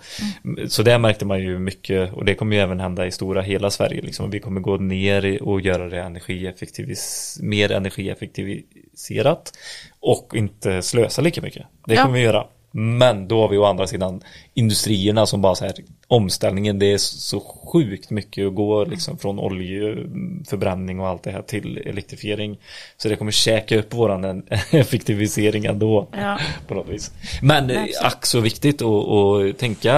Så 0.68 0.84
det 0.84 0.98
märkte 0.98 1.26
man 1.26 1.40
ju 1.40 1.60
mycket 1.60 2.14
och 2.14 2.26
det 2.26 2.36
kommer 2.36 2.56
ju 2.56 2.62
även 2.62 2.80
hända 2.80 3.06
i 3.08 3.12
stora 3.12 3.42
hela 3.42 3.70
Sverige. 3.70 4.02
Liksom. 4.02 4.32
Vi 4.32 4.40
kommer 4.40 4.62
gå 4.62 4.78
ner 4.78 5.44
och 5.44 5.62
göra 5.62 5.90
det 5.90 6.02
energieffektivis 6.02 7.38
mer 7.42 7.72
energieffektiviserat 7.72 9.52
och 10.00 10.32
inte 10.36 10.82
slösa 10.82 11.22
lika 11.22 11.42
mycket. 11.42 11.66
Det 11.86 11.94
Ja. 11.96 12.04
kommer 12.04 12.16
vi 12.18 12.24
göra. 12.24 12.46
Men 12.80 13.28
då 13.28 13.42
har 13.42 13.50
vi 13.50 13.58
å 13.58 13.64
andra 13.66 13.88
sidan 13.88 14.22
industrierna 14.54 15.26
som 15.26 15.42
bara 15.42 15.56
så 15.56 15.66
här 15.66 15.74
omställningen 16.08 16.80
det 16.80 16.94
är 16.94 16.98
så 16.98 17.40
sjukt 17.40 18.10
mycket 18.10 18.48
att 18.48 18.56
gå 18.56 18.86
liksom 18.86 19.18
från 19.18 19.40
oljeförbränning 19.40 21.00
och 21.00 21.08
allt 21.08 21.24
det 21.24 21.32
här 21.32 21.42
till 21.42 21.78
elektrifiering. 21.78 22.58
Så 22.98 23.10
det 23.10 23.16
kommer 23.16 23.32
käka 23.32 23.78
upp 23.80 23.94
våran 23.94 24.44
effektivisering 24.72 25.66
ändå 25.66 26.08
Ja. 26.12 26.40
på 26.68 26.74
något 26.74 26.90
vis. 26.90 27.12
Men 27.42 27.70
eh, 27.70 27.84
ack 28.02 28.26
så 28.26 28.40
viktigt 28.40 28.82
att, 28.82 29.08
att 29.10 29.58
tänka 29.58 29.94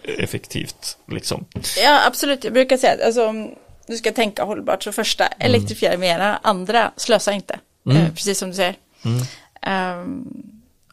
energieffektivt 0.00 0.96
liksom. 1.08 1.44
Ja, 1.84 2.00
absolut. 2.06 2.44
Jag 2.44 2.52
brukar 2.52 2.76
säga 2.76 2.92
att 2.92 3.00
alltså, 3.00 3.26
om 3.26 3.54
du 3.86 3.96
ska 3.96 4.12
tänka 4.12 4.44
hållbart 4.44 4.82
så 4.82 4.92
första, 4.92 5.26
Mm. 5.26 5.36
elektrifiera 5.54 5.98
mera, 5.98 6.36
andra, 6.42 6.92
slösa 6.96 7.32
inte. 7.32 7.58
Eh, 7.90 8.08
precis 8.14 8.38
som 8.38 8.48
du 8.48 8.54
säger. 8.56 8.74
Mm. 9.04 9.22
Ehm, 9.62 10.24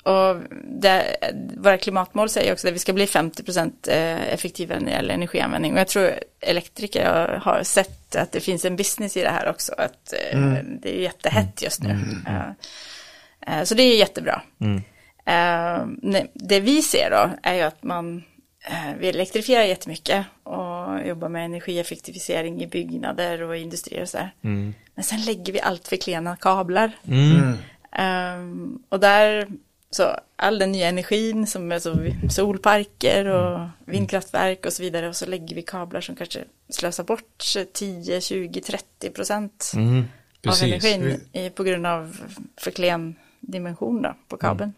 och 0.07 0.41
det, 0.81 1.17
våra 1.57 1.77
klimatmål 1.77 2.29
säger 2.29 2.53
också 2.53 2.67
att 2.67 2.73
vi 2.73 2.79
ska 2.79 2.93
bli 2.93 3.05
50% 3.05 3.71
eh, 3.87 4.33
effektivare 4.33 4.79
när 4.79 4.85
det 4.85 4.91
gäller 4.91 5.13
energianvändning. 5.13 5.73
Och 5.73 5.79
jag 5.79 5.87
tror 5.87 6.11
elektriker 6.41 7.05
har- 7.05 7.37
har 7.51 7.63
sett 7.63 8.15
att 8.15 8.31
det 8.31 8.39
finns 8.39 8.65
en 8.65 8.75
business 8.75 9.17
i 9.17 9.21
det 9.23 9.29
här 9.29 9.49
också. 9.49 9.73
Att 9.77 10.13
eh, 10.31 10.39
det 10.81 10.97
är 10.97 11.01
jättehett 11.01 11.61
just 11.63 11.83
nu. 11.83 11.97
Eh, 12.27 13.57
eh, 13.59 13.63
så 13.63 13.75
det 13.75 13.83
är 13.83 13.97
jättebra. 13.97 14.41
Nej, 16.01 16.31
det 16.33 16.59
vi 16.59 16.81
ser 16.81 17.09
då 17.11 17.29
är 17.43 17.53
ju 17.53 17.61
att 17.61 17.83
man 17.83 18.23
vi 18.99 19.09
elektrifierar 19.09 19.63
jättemycket 19.63 20.25
och 20.43 21.07
jobbar 21.07 21.29
med 21.29 21.45
energieffektivisering 21.45 22.61
i 22.63 22.67
byggnader 22.67 23.41
och 23.41 23.57
industrier 23.57 24.01
och 24.01 24.09
så 24.09 24.17
här. 24.17 24.31
Men 24.95 25.03
sen 25.03 25.21
lägger 25.21 25.53
vi 25.53 25.61
allt 25.61 25.87
för 25.87 25.95
klena 25.95 26.35
kablar. 26.35 26.91
Ehm, 27.91 28.79
och 28.89 28.99
där, 28.99 29.47
så 29.89 30.19
all 30.35 30.59
den 30.59 30.71
nya 30.71 30.87
energin 30.87 31.47
som 31.47 31.71
är 31.71 31.79
så 31.79 31.95
solparker 32.29 33.25
och 33.25 33.67
vindkraftverk 33.85 34.65
och 34.65 34.73
så 34.73 34.83
vidare 34.83 35.07
och 35.07 35.15
så 35.15 35.25
lägger 35.25 35.55
vi 35.55 35.61
kablar 35.61 36.01
som 36.01 36.15
kanske 36.15 36.39
slösar 36.69 37.03
bort 37.03 37.43
10, 37.73 38.21
20, 38.21 38.61
30 38.61 39.09
procent 39.09 39.71
Mm, 39.75 40.03
av 40.47 40.63
energin 40.63 41.19
på 41.55 41.63
grund 41.63 41.87
av 41.87 42.17
för 42.57 42.71
klen 42.71 43.15
dimension 43.39 44.01
då, 44.01 44.15
på 44.27 44.37
kabeln. 44.37 44.73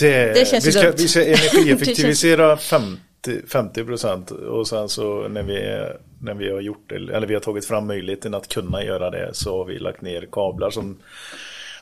Det, 0.00 0.32
Det 0.34 0.48
känns 0.48 0.66
vi, 0.66 0.72
ska, 0.72 0.82
dumt. 0.82 0.94
vi 0.96 1.08
ska 1.08 1.24
energieffektivisera 1.24 2.56
50, 2.56 3.00
50 3.48 3.84
procent 3.84 4.30
och 4.30 4.68
sen 4.68 4.88
så 4.88 5.28
när 5.28 5.42
vi, 5.42 5.86
när 6.20 6.34
vi 6.34 6.50
har 6.50 6.60
gjort 6.60 6.84
det, 6.88 6.94
eller 6.94 7.26
vi 7.26 7.34
har 7.34 7.40
tagit 7.40 7.66
fram 7.66 7.86
möjligheten 7.86 8.34
att 8.34 8.48
kunna 8.48 8.84
göra 8.84 9.10
det 9.10 9.30
så 9.34 9.58
har 9.58 9.64
vi 9.64 9.78
lagt 9.78 10.02
ner 10.02 10.28
kablar 10.32 10.70
som 10.70 10.98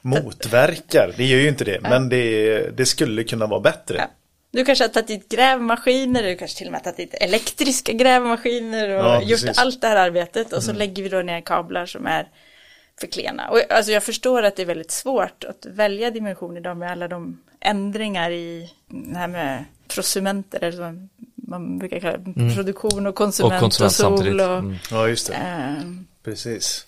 motverkar. 0.03 1.15
Det 1.17 1.25
gör 1.25 1.39
ju 1.39 1.49
inte 1.49 1.65
det, 1.65 1.79
men 1.83 2.09
det, 2.09 2.77
det 2.77 2.87
skulle 2.87 3.25
kunna 3.25 3.47
vara 3.47 3.61
bättre. 3.61 3.97
Ja. 3.99 4.11
Du 4.51 4.65
kanske 4.65 4.85
har 4.85 4.89
tagit 4.89 5.07
dit 5.09 5.29
grävmaskiner, 5.29 6.23
du 6.23 6.37
kanske 6.37 6.59
till 6.59 6.67
och 6.67 6.73
med 6.73 6.81
har 6.85 6.93
tagit 6.93 7.11
dit 7.13 7.23
elektriska 7.23 7.93
grävmaskiner 7.93 8.89
och 8.89 9.05
Ja, 9.05 9.23
gjort. 9.23 9.43
Mm. 9.43 9.55
allt 9.57 9.81
det 9.81 9.87
här 9.87 9.97
arbetet 9.97 10.53
och 10.53 10.63
så 10.63 10.73
lägger 10.73 11.03
vi 11.03 11.09
då 11.09 11.17
ner 11.23 11.41
kablar 11.41 11.87
som 11.87 12.07
är 12.07 12.29
för 13.01 13.07
klena. 13.07 13.49
Och 13.49 13.61
alltså 13.71 13.93
jag 13.93 14.03
förstår 14.03 14.43
att 14.43 14.57
det 14.57 14.63
är 14.63 14.67
väldigt 14.67 14.91
svårt 14.91 15.45
att 15.45 15.67
välja 15.67 16.11
dimension 16.11 16.57
idag 16.57 16.77
med 16.77 16.91
alla 16.93 17.09
de 17.09 17.41
ändringar 17.61 18.31
i 18.31 18.71
det 18.89 19.19
här 19.19 19.29
med 19.29 19.65
prosumenter, 19.89 20.59
eller 20.65 20.77
som 20.77 21.09
man 21.35 21.79
brukar 21.79 22.01
kalla 22.01 22.17
det, 22.19 22.55
produktion 22.55 23.07
och 23.07 23.15
konsument 23.15 23.53
och, 23.53 23.57
Och 23.57 23.61
konsument 23.61 23.93
sol 23.93 24.17
samtidigt. 24.17 24.41
och, 24.41 24.59
Mm. 24.59 24.77
Ja, 24.91 25.09
just 25.09 25.27
det. 25.27 25.35
eh, 25.35 25.85
Precis. 26.25 26.85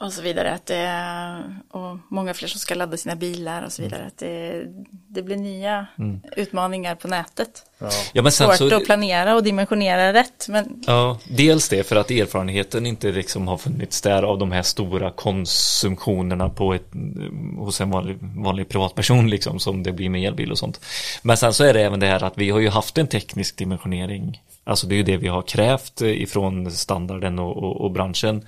Och 0.00 0.12
så 0.12 0.22
vidare. 0.22 0.52
Att 0.52 0.66
det 0.66 1.44
och 1.70 1.98
många 2.08 2.34
fler 2.34 2.48
som 2.48 2.60
ska 2.60 2.74
ladda 2.74 2.96
sina 2.96 3.16
bilar 3.16 3.62
och 3.62 3.72
så 3.72 3.82
vidare. 3.82 4.06
Att 4.06 4.18
det, 4.18 4.64
det 5.08 5.22
blir 5.22 5.36
nya 5.36 5.86
utmaningar 6.36 6.94
på 6.94 7.08
nätet. 7.08 7.64
Ja. 7.78 7.90
Ja 8.12 8.22
men 8.22 8.32
sen 8.32 8.56
Svårt 8.56 8.70
så, 8.70 8.76
att 8.76 8.84
planera 8.84 9.34
och 9.34 9.42
dimensionera 9.42 10.12
rätt. 10.12 10.46
Men 10.48 10.84
Ja, 10.86 11.18
dels 11.28 11.68
det 11.68 11.84
för 11.84 11.96
att 11.96 12.10
erfarenheten 12.10 12.86
inte 12.86 13.12
liksom 13.12 13.48
har 13.48 13.58
funnits 13.58 14.02
där 14.02 14.22
av 14.22 14.38
de 14.38 14.52
här 14.52 14.62
stora 14.62 15.10
konsumtionerna 15.10 16.48
på 16.48 16.74
ett, 16.74 16.88
hos 17.58 17.80
en 17.80 17.90
vanlig, 17.90 18.18
vanlig 18.20 18.68
privatperson 18.68 19.30
liksom 19.30 19.58
som 19.58 19.82
det 19.82 19.92
blir 19.92 20.10
med 20.10 20.28
elbil 20.28 20.50
och 20.50 20.58
sånt. 20.58 20.80
Men 21.22 21.36
sen 21.36 21.54
så 21.54 21.64
är 21.64 21.74
det 21.74 21.80
även 21.82 22.00
det 22.00 22.06
här 22.06 22.24
att 22.24 22.38
vi 22.38 22.50
har 22.50 22.60
ju 22.60 22.68
haft 22.68 22.98
en 22.98 23.06
teknisk 23.06 23.56
dimensionering. 23.56 24.42
Alltså 24.68 24.86
det 24.86 24.94
är 24.94 24.96
ju 24.96 25.02
det 25.02 25.16
vi 25.16 25.28
har 25.28 25.42
krävt 25.42 26.02
eh, 26.02 26.22
ifrån 26.22 26.70
standarden 26.70 27.38
och, 27.38 27.56
och, 27.56 27.80
och 27.80 27.90
branschen. 27.90 28.46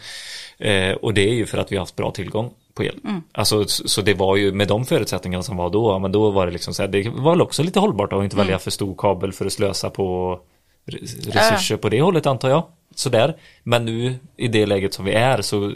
Eh, 0.58 0.92
och 0.92 1.14
det 1.14 1.28
är 1.28 1.34
ju 1.34 1.46
för 1.46 1.58
att 1.58 1.72
vi 1.72 1.76
har 1.76 1.82
haft 1.82 1.96
bra 1.96 2.10
tillgång 2.10 2.50
på 2.74 2.84
el. 2.84 2.94
Alltså 3.32 3.64
så 3.66 4.02
det 4.02 4.14
var 4.14 4.36
ju 4.36 4.52
med 4.52 4.68
de 4.68 4.84
förutsättningarna 4.84 5.42
som 5.42 5.56
var 5.56 5.70
då, 5.70 5.98
men 5.98 6.12
då 6.12 6.30
var 6.30 6.46
det 6.46 6.52
liksom 6.52 6.74
så 6.74 6.82
här, 6.82 6.88
det 6.88 7.08
var 7.08 7.30
väl 7.32 7.42
också 7.42 7.62
lite 7.62 7.80
hållbart 7.80 8.12
att 8.12 8.24
inte 8.24 8.36
välja 8.36 8.58
för 8.58 8.70
stor 8.70 8.94
kabel 8.98 9.32
för 9.32 9.46
att 9.46 9.52
slösa 9.52 9.90
på 9.90 10.38
re- 10.86 11.30
resurser 11.30 11.76
på 11.76 11.88
det 11.88 12.00
hållet 12.00 12.26
antar 12.26 12.50
jag. 12.50 12.62
Sådär. 12.94 13.36
Men 13.62 13.84
nu 13.84 14.14
i 14.36 14.48
det 14.48 14.66
läget 14.66 14.94
som 14.94 15.04
vi 15.04 15.12
är 15.12 15.42
så 15.42 15.64
eh, 15.64 15.72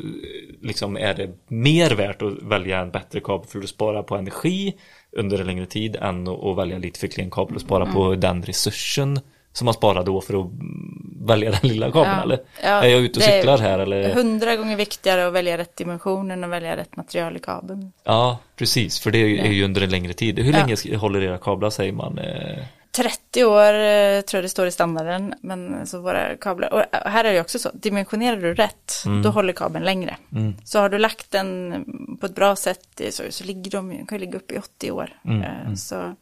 liksom 0.63 0.97
är 0.97 1.15
det 1.15 1.31
mer 1.49 1.91
värt 1.91 2.23
att 2.23 2.43
välja 2.43 2.81
en 2.81 2.91
bättre 2.91 3.21
kabel 3.21 3.47
för 3.49 3.59
att 3.59 3.69
spara 3.69 4.03
på 4.03 4.17
energi 4.17 4.75
under 5.13 5.39
en 5.39 5.47
längre 5.47 5.67
tid 5.67 5.97
än 5.97 6.29
att 6.29 6.57
välja 6.57 6.79
lite 6.79 6.99
för 7.01 7.07
klen 7.07 7.31
kabel 7.31 7.55
och 7.55 7.61
spara 7.61 7.87
på 7.87 8.15
den 8.15 8.43
resursen 8.43 9.21
som 9.55 9.65
man 9.65 9.75
sparar 9.75 10.05
då 10.05 10.21
för 10.21 10.35
att 10.41 10.45
mm, 10.53 11.15
välja 11.27 11.51
den 11.51 11.61
lilla 11.71 11.93
kabeln 11.93 12.21
eller? 12.21 12.39
är 12.63 12.87
jag 12.89 13.01
ute 13.01 13.19
och 13.21 13.25
cyklar 13.25 13.59
här 13.59 13.79
eller? 13.79 14.15
Hundra 14.15 14.57
gånger 14.57 14.77
viktigare 14.77 15.27
att 15.27 15.33
välja 15.33 15.59
rätt 15.59 15.77
dimension 15.77 16.31
än 16.31 16.45
att 16.45 16.51
välja 16.51 16.77
rätt 16.77 16.97
material 16.97 17.37
i 17.37 17.41
kabeln. 17.41 17.93
Ja, 18.05 18.39
precis, 18.57 19.01
för 19.01 19.11
det 19.11 19.19
är 19.19 19.47
ju- 19.53 19.65
under 19.65 19.83
en 19.83 19.91
längre 19.91 20.13
tid. 20.13 20.39
Hur 20.39 20.53
Ja. 20.53 20.59
länge 20.67 20.97
håller 20.97 21.23
era 21.23 21.39
kablar 21.39 21.71
säger 21.71 21.93
man? 21.93 22.19
Eh, 22.19 22.65
30 22.97 23.45
år 23.45 23.75
eh, 23.75 24.21
tror 24.21 24.39
jag 24.39 24.45
det 24.45 24.49
står 24.49 24.67
i 24.67 24.71
standarden. 24.71 25.35
Men 25.41 25.87
så 25.87 26.01
våra 26.01 26.37
kablar, 26.37 26.73
och 26.75 26.83
här 27.11 27.25
är 27.25 27.33
det 27.33 27.41
också 27.41 27.59
så, 27.59 27.71
dimensionerar 27.75 28.37
du 28.37 28.55
rätt, 28.55 28.93
då 29.25 29.29
håller 29.31 29.53
kabeln 29.53 29.85
längre. 29.85 30.17
Så 30.65 30.79
har 30.79 30.89
du 30.89 30.99
lagt 30.99 31.31
den 31.31 31.85
på 32.21 32.27
ett 32.27 32.35
bra 32.35 32.57
sätt 32.57 33.01
eh, 33.01 33.11
så, 33.11 33.23
så 33.31 33.45
ligger 33.45 33.71
de, 33.71 33.89
de 33.99 34.07
kan 34.07 34.19
ligga 34.19 34.37
upp 34.37 34.53
i 34.53 34.59
80 34.59 34.91
år. 34.91 35.11
Eh, 35.25 35.75
Så, 35.75 36.15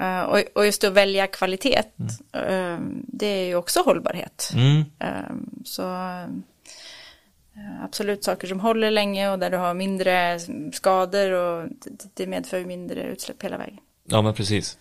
eh, 0.00 0.20
och, 0.22 0.38
och 0.54 0.66
just 0.66 0.84
att 0.84 0.92
välja 0.92 1.26
kvalitet, 1.26 1.82
eh, 2.32 2.78
det 3.06 3.26
är 3.26 3.46
ju 3.46 3.54
också 3.54 3.80
hållbarhet. 3.82 4.50
Mm. 4.54 4.84
Eh, 4.98 5.36
Så 5.64 5.82
absolut 7.82 8.24
saker 8.24 8.48
som 8.48 8.60
håller 8.60 8.90
länge 8.90 9.30
och 9.30 9.38
där 9.38 9.50
du 9.50 9.56
har 9.56 9.74
mindre 9.74 10.40
skador 10.72 11.30
och 11.32 11.68
det- 11.68 12.10
det 12.14 12.26
medför 12.26 12.64
mindre 12.64 13.02
utsläpp 13.02 13.42
hela 13.42 13.58
vägen. 13.58 13.78
Ja 14.04 14.22
men 14.22 14.34
precis. 14.34 14.78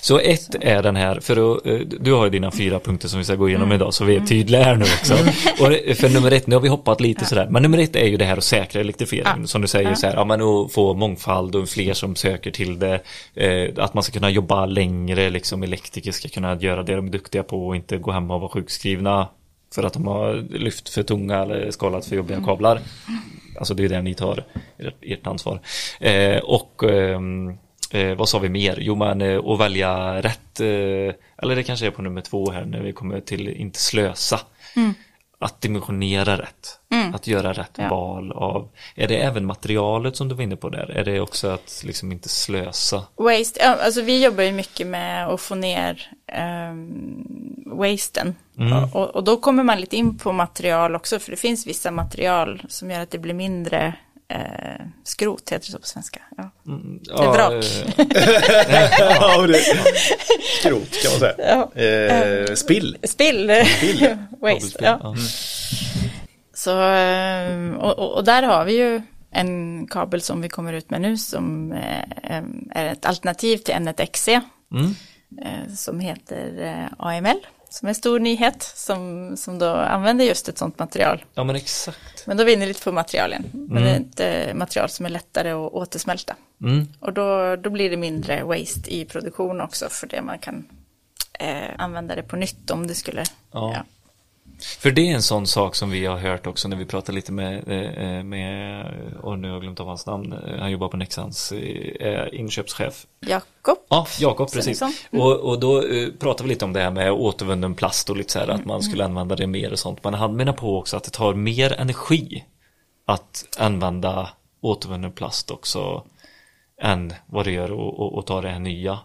Så 0.00 0.18
ett 0.18 0.54
är 0.60 0.82
den 0.82 0.96
här, 0.96 1.20
för 1.20 1.68
eh, 1.68 1.78
du 2.00 2.12
har 2.12 2.24
ju 2.24 2.30
dina 2.30 2.50
fyra 2.50 2.78
punkter 2.78 3.08
som 3.08 3.18
vi 3.18 3.24
ska 3.24 3.34
gå 3.34 3.48
igenom 3.48 3.72
idag 3.72 3.94
så 3.94 4.04
vi 4.04 4.16
är 4.16 4.20
tydliga 4.20 4.62
här 4.62 4.76
nu 4.76 4.84
också. 4.84 5.14
Och 5.64 5.70
det- 5.70 5.98
för 5.98 6.08
nummer 6.08 6.30
ett, 6.30 6.46
nu 6.46 6.54
har 6.54 6.60
vi 6.62 6.68
hoppat 6.68 7.00
lite 7.00 7.24
sådär, 7.24 7.46
men 7.50 7.62
nummer 7.62 7.78
ett 7.78 7.96
är 7.96 8.06
ju 8.06 8.16
det 8.16 8.24
här 8.24 8.36
att 8.36 8.44
säkra 8.44 8.80
elektrifieringen. 8.80 9.40
Ja. 9.40 9.46
Som 9.46 9.62
du 9.62 9.68
säger, 9.68 9.88
Ja. 9.88 9.94
så 9.96 10.06
här, 10.06 10.14
ja 10.14 10.24
men 10.24 10.40
att 10.42 10.72
få 10.72 10.94
mångfald 10.94 11.54
och 11.54 11.68
fler 11.68 11.94
som 11.94 12.16
söker 12.16 12.50
till 12.50 12.78
det. 12.78 13.00
Eh, 13.34 13.84
att 13.84 13.94
man 13.94 14.02
ska 14.02 14.12
kunna 14.12 14.30
jobba 14.30 14.66
längre, 14.66 15.30
liksom 15.30 15.62
elektriker 15.62 16.12
ska 16.12 16.28
kunna 16.28 16.54
göra 16.56 16.82
det 16.82 16.96
de 16.96 17.06
är 17.06 17.10
duktiga 17.12 17.42
på 17.42 17.66
och 17.66 17.76
inte 17.76 17.96
gå 17.98 18.10
hemma 18.12 18.34
och 18.34 18.40
vara 18.40 18.50
sjukskrivna. 18.50 19.28
För 19.74 19.82
att 19.82 19.92
de 19.92 20.06
har 20.06 20.34
lyft 20.58 20.88
för 20.88 21.02
tunga 21.02 21.38
eller 21.42 21.70
skalat 21.70 22.06
för 22.06 22.16
jobbiga 22.16 22.40
kablar. 22.44 22.80
Alltså 23.58 23.74
det 23.74 23.84
är 23.84 23.88
det 23.88 24.02
ni 24.02 24.14
tar, 24.14 24.44
ert, 25.02 25.26
ansvar. 25.26 25.60
Eh, 26.00 26.36
och 26.38 26.84
ehm, 26.90 27.52
eh, 27.90 28.14
vad 28.14 28.28
sa 28.28 28.38
vi 28.38 28.48
mer? 28.48 28.78
Jo 28.80 28.94
men 28.94 29.20
eh, 29.22 29.38
att 29.44 29.60
välja 29.60 30.22
rätt, 30.22 30.60
eh, 30.60 30.66
eller 31.42 31.56
det 31.56 31.62
kanske 31.62 31.86
är 31.86 31.90
på 31.90 32.02
nummer 32.02 32.20
två 32.20 32.50
här 32.50 32.64
när 32.64 32.80
vi 32.80 32.92
kommer 32.92 33.20
till 33.20 33.48
inte 33.48 33.78
slösa. 33.80 34.40
Att 35.38 35.60
dimensionera 35.60 36.38
rätt. 36.38 36.80
Att 37.14 37.26
göra 37.26 37.52
rätt 37.52 37.70
Ja. 37.76 37.88
val 37.88 38.32
av, 38.32 38.68
är 38.94 39.08
det 39.08 39.16
även 39.16 39.46
materialet 39.46 40.16
som 40.16 40.28
du 40.28 40.34
var 40.34 40.42
inne 40.42 40.56
på 40.56 40.68
där? 40.68 40.90
Är 40.90 41.04
det 41.04 41.20
också 41.20 41.48
att 41.48 41.82
liksom 41.86 42.12
inte 42.12 42.28
slösa? 42.28 43.02
Waste, 43.16 43.74
alltså 43.74 44.02
vi 44.02 44.24
jobbar 44.24 44.42
ju 44.42 44.52
mycket 44.52 44.86
med 44.86 45.26
att 45.28 45.40
få 45.40 45.54
ner 45.54 46.10
um, 46.70 47.64
wasten. 47.66 48.34
Och, 48.92 49.02
och, 49.02 49.10
och 49.16 49.24
då 49.24 49.36
kommer 49.36 49.62
man 49.64 49.80
lite 49.80 49.96
in 49.96 50.18
på 50.18 50.32
material 50.32 50.94
också, 50.96 51.18
för 51.18 51.30
det 51.30 51.36
finns 51.36 51.66
vissa 51.66 51.90
material 51.90 52.62
som 52.68 52.90
gör 52.90 53.00
att 53.00 53.10
det 53.10 53.18
blir 53.18 53.34
mindre 53.34 53.94
eh, 54.28 54.86
skrot, 55.04 55.50
heter 55.52 55.66
det 55.66 55.72
så 55.72 55.78
på 55.78 55.86
svenska. 55.86 56.22
Ja. 56.36 56.50
Ja, 57.02 57.32
vrak. 57.32 57.64
eh, 57.98 58.90
ja, 58.98 59.46
det, 59.46 59.58
skrot 60.60 61.02
kan 61.02 61.10
man 61.10 61.20
säga. 61.20 61.34
Ja. 61.38 61.82
Eh, 61.82 62.54
spill. 62.54 62.98
Spill, 63.02 63.46
waste. 64.40 64.84
Ja. 64.84 65.00
ja. 65.02 65.14
Så, 66.54 66.90
eh, 66.92 67.74
och, 67.74 68.14
och, 68.16 68.24
där 68.24 68.42
har 68.42 68.64
vi 68.64 68.76
ju 68.76 69.02
en 69.30 69.86
kabel 69.86 70.20
som 70.20 70.40
vi 70.40 70.48
kommer 70.48 70.72
ut 70.72 70.90
med 70.90 71.00
nu 71.00 71.16
som 71.16 71.72
eh, 71.72 72.42
är 72.70 72.86
ett 72.86 73.06
alternativ 73.06 73.56
till 73.58 73.74
N1XC. 73.74 74.40
Mm. 74.72 74.94
Som 75.76 76.00
heter 76.00 76.88
AML. 76.98 77.40
Som 77.76 77.88
en 77.88 77.94
stor 77.94 78.18
nyhet 78.18 78.62
som, 78.62 79.32
som 79.36 79.58
då 79.58 79.68
använder 79.68 80.24
just 80.24 80.48
ett 80.48 80.58
sånt 80.58 80.78
material. 80.78 81.24
Ja 81.34 81.44
men 81.44 81.56
exakt. 81.56 82.26
Men 82.26 82.36
då 82.36 82.44
vinner 82.44 82.66
lite 82.66 82.82
på 82.82 82.92
materialen. 82.92 83.44
Men 83.52 83.82
det 84.14 84.24
är 84.24 84.50
ett 84.50 84.56
material 84.56 84.88
som 84.88 85.06
är 85.06 85.10
lättare 85.10 85.50
att 85.50 85.72
återsmälta. 85.72 86.36
Mm. 86.62 86.88
Och 87.00 87.12
då, 87.12 87.56
då 87.56 87.70
blir 87.70 87.90
det 87.90 87.96
mindre 87.96 88.44
waste 88.44 88.94
i 88.94 89.04
produktion 89.04 89.60
också 89.60 89.88
för 89.88 90.06
det 90.06 90.22
man 90.22 90.38
kan 90.38 90.68
eh, 91.32 91.70
använda 91.78 92.14
det 92.14 92.22
på 92.22 92.36
nytt 92.36 92.70
om 92.70 92.86
det 92.86 92.94
skulle. 92.94 93.24
Ja. 93.52 93.72
Ja. 93.74 93.84
För 94.58 94.90
det 94.90 95.10
är 95.10 95.14
en 95.14 95.22
sån 95.22 95.46
sak 95.46 95.74
som 95.74 95.90
vi 95.90 96.06
har 96.06 96.16
hört 96.16 96.46
också 96.46 96.68
när 96.68 96.76
vi 96.76 96.84
pratar 96.84 97.12
lite 97.12 97.32
med, 97.32 97.68
eh, 97.68 98.24
med 98.24 98.86
och 99.22 99.38
nu 99.38 99.48
har 99.48 99.54
jag 99.54 99.62
glömt 99.62 99.80
av 99.80 99.86
hans 99.86 100.06
namn, 100.06 100.32
eh, 100.32 100.58
han 100.58 100.70
jobbar 100.70 100.88
på 100.88 100.96
Nexans 100.96 101.52
eh, 101.52 102.26
inköpschef. 102.32 103.06
Jakob. 103.20 103.78
Ja, 103.88 104.06
Jakob, 104.20 104.52
precis. 104.52 104.78
Svensson. 104.78 105.20
Och, 105.20 105.40
och 105.40 105.60
då 105.60 105.82
eh, 105.82 106.08
pratar 106.18 106.44
vi 106.44 106.50
lite 106.50 106.64
om 106.64 106.72
det 106.72 106.80
här 106.80 106.90
med 106.90 107.12
återvunnen 107.12 107.74
plast 107.74 108.10
och 108.10 108.16
lite 108.16 108.32
så 108.32 108.38
här 108.38 108.48
att 108.48 108.64
man 108.64 108.82
skulle 108.82 109.04
använda 109.04 109.36
det 109.36 109.46
mer 109.46 109.72
och 109.72 109.78
sånt. 109.78 110.04
Men 110.04 110.14
han 110.14 110.36
menar 110.36 110.52
på 110.52 110.78
också 110.78 110.96
att 110.96 111.04
det 111.04 111.10
tar 111.10 111.34
mer 111.34 111.72
energi 111.80 112.44
att 113.06 113.44
använda 113.58 114.28
återvunnen 114.60 115.12
plast 115.12 115.50
också 115.50 116.04
än 116.82 117.12
vad 117.26 117.44
det 117.44 117.52
gör 117.52 118.18
att 118.18 118.26
ta 118.26 118.40
det 118.40 118.48
här 118.48 118.58
nya. 118.58 118.98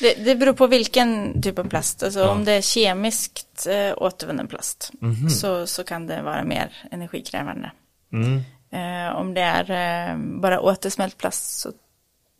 Det, 0.00 0.14
det 0.24 0.34
beror 0.34 0.52
på 0.52 0.66
vilken 0.66 1.42
typ 1.42 1.58
av 1.58 1.64
plast. 1.68 2.02
Alltså 2.02 2.20
Ja. 2.20 2.28
om 2.28 2.44
det 2.44 2.52
är 2.52 2.60
kemiskt 2.62 3.66
eh, 3.66 3.92
återvunnen 3.96 4.46
plast 4.46 4.90
Mhm. 5.00 5.30
så, 5.30 5.66
så 5.66 5.84
kan 5.84 6.06
det 6.06 6.22
vara 6.22 6.44
mer 6.44 6.72
energikrävande. 6.90 7.70
Mm. 8.12 8.36
Eh, 8.72 9.16
om 9.16 9.34
det 9.34 9.40
är 9.40 9.70
eh, 10.10 10.16
bara 10.18 10.60
återsmält 10.60 11.18
plast 11.18 11.58
så, 11.60 11.72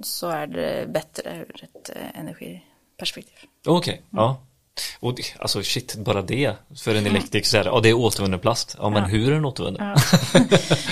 så 0.02 0.28
är 0.30 0.46
det 0.46 0.86
bättre 0.88 1.36
ur 1.48 1.64
ett 1.64 1.90
eh, 1.96 2.20
energiperspektiv. 2.20 3.36
Okej, 3.66 4.02
ja. 4.10 4.40
Och 5.00 5.20
alltså 5.38 5.62
shit, 5.62 5.94
bara 5.96 6.22
det 6.22 6.54
för 6.84 6.94
en 6.94 7.06
elektriker 7.06 7.48
så 7.48 7.56
är 7.56 7.64
det, 7.64 7.70
ja 7.70 7.80
det 7.80 7.88
är 7.88 7.94
återvunnen 7.94 8.38
plast. 8.40 8.76
Ja 8.78 8.90
men 8.90 9.02
Ja. 9.02 9.08
hur 9.08 9.28
är 9.28 9.34
den 9.34 9.44
återvunnen? 9.44 9.86
Ja. 9.88 9.96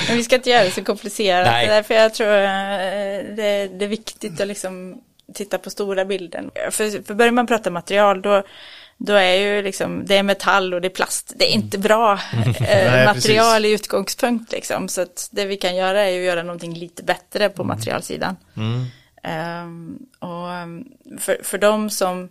Men 0.08 0.16
vi 0.16 0.22
ska 0.25 0.37
inte 0.37 0.50
göra 0.50 0.64
det 0.64 0.70
så 0.70 0.84
komplicerat. 0.84 1.46
Nej. 1.46 1.66
Därför 1.66 1.94
jag 1.94 2.14
tror 2.14 2.28
eh, 2.28 3.34
det, 3.37 3.68
det 3.78 3.84
är 3.84 3.88
viktigt 3.88 4.40
att 4.40 4.49
liksom 4.49 5.00
titta 5.34 5.58
på 5.58 5.70
stora 5.70 6.04
bilden. 6.04 6.50
För, 6.70 7.04
för 7.04 7.14
börjar 7.14 7.32
man 7.32 7.46
prata 7.46 7.70
material 7.70 8.22
då, 8.22 8.42
då 8.96 9.12
är 9.12 9.34
ju 9.34 9.62
liksom, 9.62 10.02
det 10.06 10.16
är 10.16 10.22
metall 10.22 10.74
och 10.74 10.80
det 10.80 10.88
är 10.88 10.90
plast. 10.90 11.32
Det 11.36 11.52
är 11.52 11.54
inte 11.54 11.78
bra 11.78 12.12
eh, 12.46 12.52
Nej, 12.60 13.06
material 13.06 13.64
i 13.64 13.72
utgångspunkt 13.72 14.52
liksom. 14.52 14.88
Så 14.88 15.00
att 15.00 15.28
det 15.32 15.44
vi 15.44 15.56
kan 15.56 15.76
göra 15.76 16.00
är 16.00 16.10
ju 16.10 16.18
att 16.18 16.26
göra 16.26 16.42
någonting 16.42 16.74
lite 16.74 17.02
bättre 17.02 17.48
på 17.48 17.64
materialsidan. 17.64 18.36
Mm. 18.56 18.86
Ehm, 19.22 19.98
och 20.18 20.48
um, 20.48 20.84
för, 21.18 21.40
för 21.42 21.58
de 21.58 21.90
som, 21.90 22.28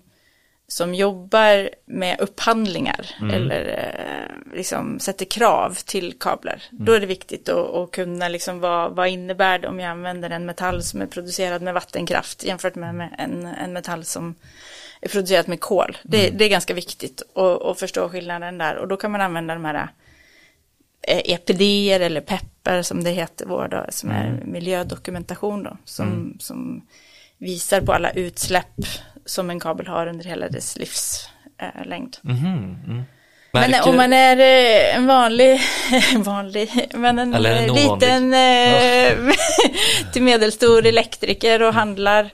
som 0.72 0.96
jobbar 0.96 1.70
med 1.86 2.20
upphandlingar 2.20 3.10
eller 3.34 3.66
eh, 3.66 4.56
liksom 4.56 5.00
sätter 5.00 5.26
krav 5.26 5.78
till 5.86 6.20
kablar, 6.20 6.64
då 6.72 6.94
är 6.94 7.00
det 7.00 7.06
viktigt 7.06 7.50
att, 7.50 7.76
att 7.76 7.92
kunna 7.92 8.28
liksom 8.28 8.60
vad, 8.60 8.96
vad 8.96 9.08
innebär 9.08 9.60
det 9.60 9.68
om 9.68 9.80
jag 9.80 9.90
använder 9.90 10.30
en 10.30 10.46
metall 10.46 10.84
som 10.84 11.02
är 11.02 11.06
producerad 11.06 11.62
med 11.62 11.74
vattenkraft 11.74 12.44
jämfört 12.44 12.76
med, 12.76 12.96
med 12.96 13.16
en, 13.18 13.46
en 13.46 13.74
metall 13.74 14.06
som 14.06 14.36
är 15.02 15.10
producerad 15.10 15.48
med 15.48 15.60
kol. 15.60 15.98
Det, 16.04 16.30
det 16.30 16.46
är 16.46 16.50
ganska 16.50 16.74
viktigt 16.74 17.22
att, 17.36 17.62
att 17.62 17.80
förstå 17.80 18.10
skillnaden 18.10 18.58
där. 18.58 18.76
Och 18.76 18.88
då 18.88 18.98
kan 18.98 19.12
man 19.12 19.22
använda 19.22 19.54
de 19.54 19.66
här 19.66 19.88
eh, 21.08 21.22
EPD 21.34 21.62
eller 21.92 22.22
PEPPer 22.22 22.82
som 22.82 23.04
det 23.04 23.12
heter 23.12 23.46
vår 23.46 23.68
då, 23.68 23.86
som 23.90 24.12
är 24.12 24.44
miljödokumentation 24.46 25.64
då, 25.64 25.78
som, 25.86 26.38
som 26.40 26.88
visar 27.38 27.82
på 27.82 27.94
alla 27.94 28.12
utsläpp 28.12 28.86
som 29.26 29.50
en 29.50 29.60
kabel 29.60 29.88
har 29.88 30.08
under 30.08 30.26
hela 30.26 30.50
dess 30.50 30.78
livslängd. 30.78 32.18
Mhm, 32.22 32.78
mm. 32.88 33.04
Men 33.54 33.84
om 33.84 33.96
man 33.96 34.14
är 34.14 34.38
eh, 34.38 34.96
en 34.96 35.08
vanlig, 35.08 35.62
vanlig, 36.16 36.90
men 36.94 37.20
en 37.20 37.34
eh, 37.34 37.74
liten 37.74 38.34
eh, 38.34 39.34
till 40.14 40.24
medelstor 40.24 40.86
elektriker 40.86 41.62
och 41.62 41.74
handlar 41.74 42.30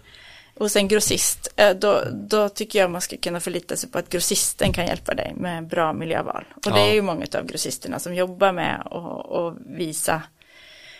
hos 0.55 0.75
en 0.75 0.87
grossist, 0.87 1.47
då, 1.75 2.03
då 2.11 2.49
tycker 2.49 2.79
jag 2.79 2.91
man 2.91 3.01
ska 3.01 3.17
kunna 3.17 3.39
förlita 3.39 3.75
sig 3.75 3.89
på 3.89 3.97
att 3.97 4.09
grossisten 4.09 4.73
kan 4.73 4.85
hjälpa 4.85 5.13
dig 5.13 5.33
med 5.35 5.67
bra 5.67 5.93
miljöval. 5.93 6.43
Och 6.65 6.71
det 6.71 6.79
är 6.79 6.93
ju 6.93 7.01
många 7.01 7.25
av 7.37 7.45
grossisterna 7.45 7.99
som 7.99 8.15
jobbar 8.15 8.51
med 8.51 8.81
att 8.91 9.53
visa 9.77 10.21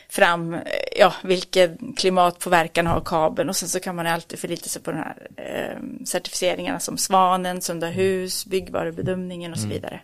fram 0.09 0.53
eh, 0.53 0.61
ja, 0.99 1.13
vilken 1.23 1.93
klimatpåverkan 1.97 2.87
har 2.87 3.01
kabeln 3.01 3.49
och 3.49 3.55
sen 3.55 3.69
så 3.69 3.79
kan 3.79 3.95
man 3.95 4.07
alltid 4.07 4.39
förlita 4.39 4.69
sig 4.69 4.81
på 4.81 4.91
de 4.91 4.97
här 4.97 5.27
eh, 5.35 6.05
certifieringarna 6.05 6.79
som 6.79 6.97
Svanen, 6.97 7.61
Sunda 7.61 7.87
hus, 7.87 8.45
byggvarubedömningen 8.45 9.51
och 9.51 9.59
så 9.59 9.67
vidare. 9.67 9.99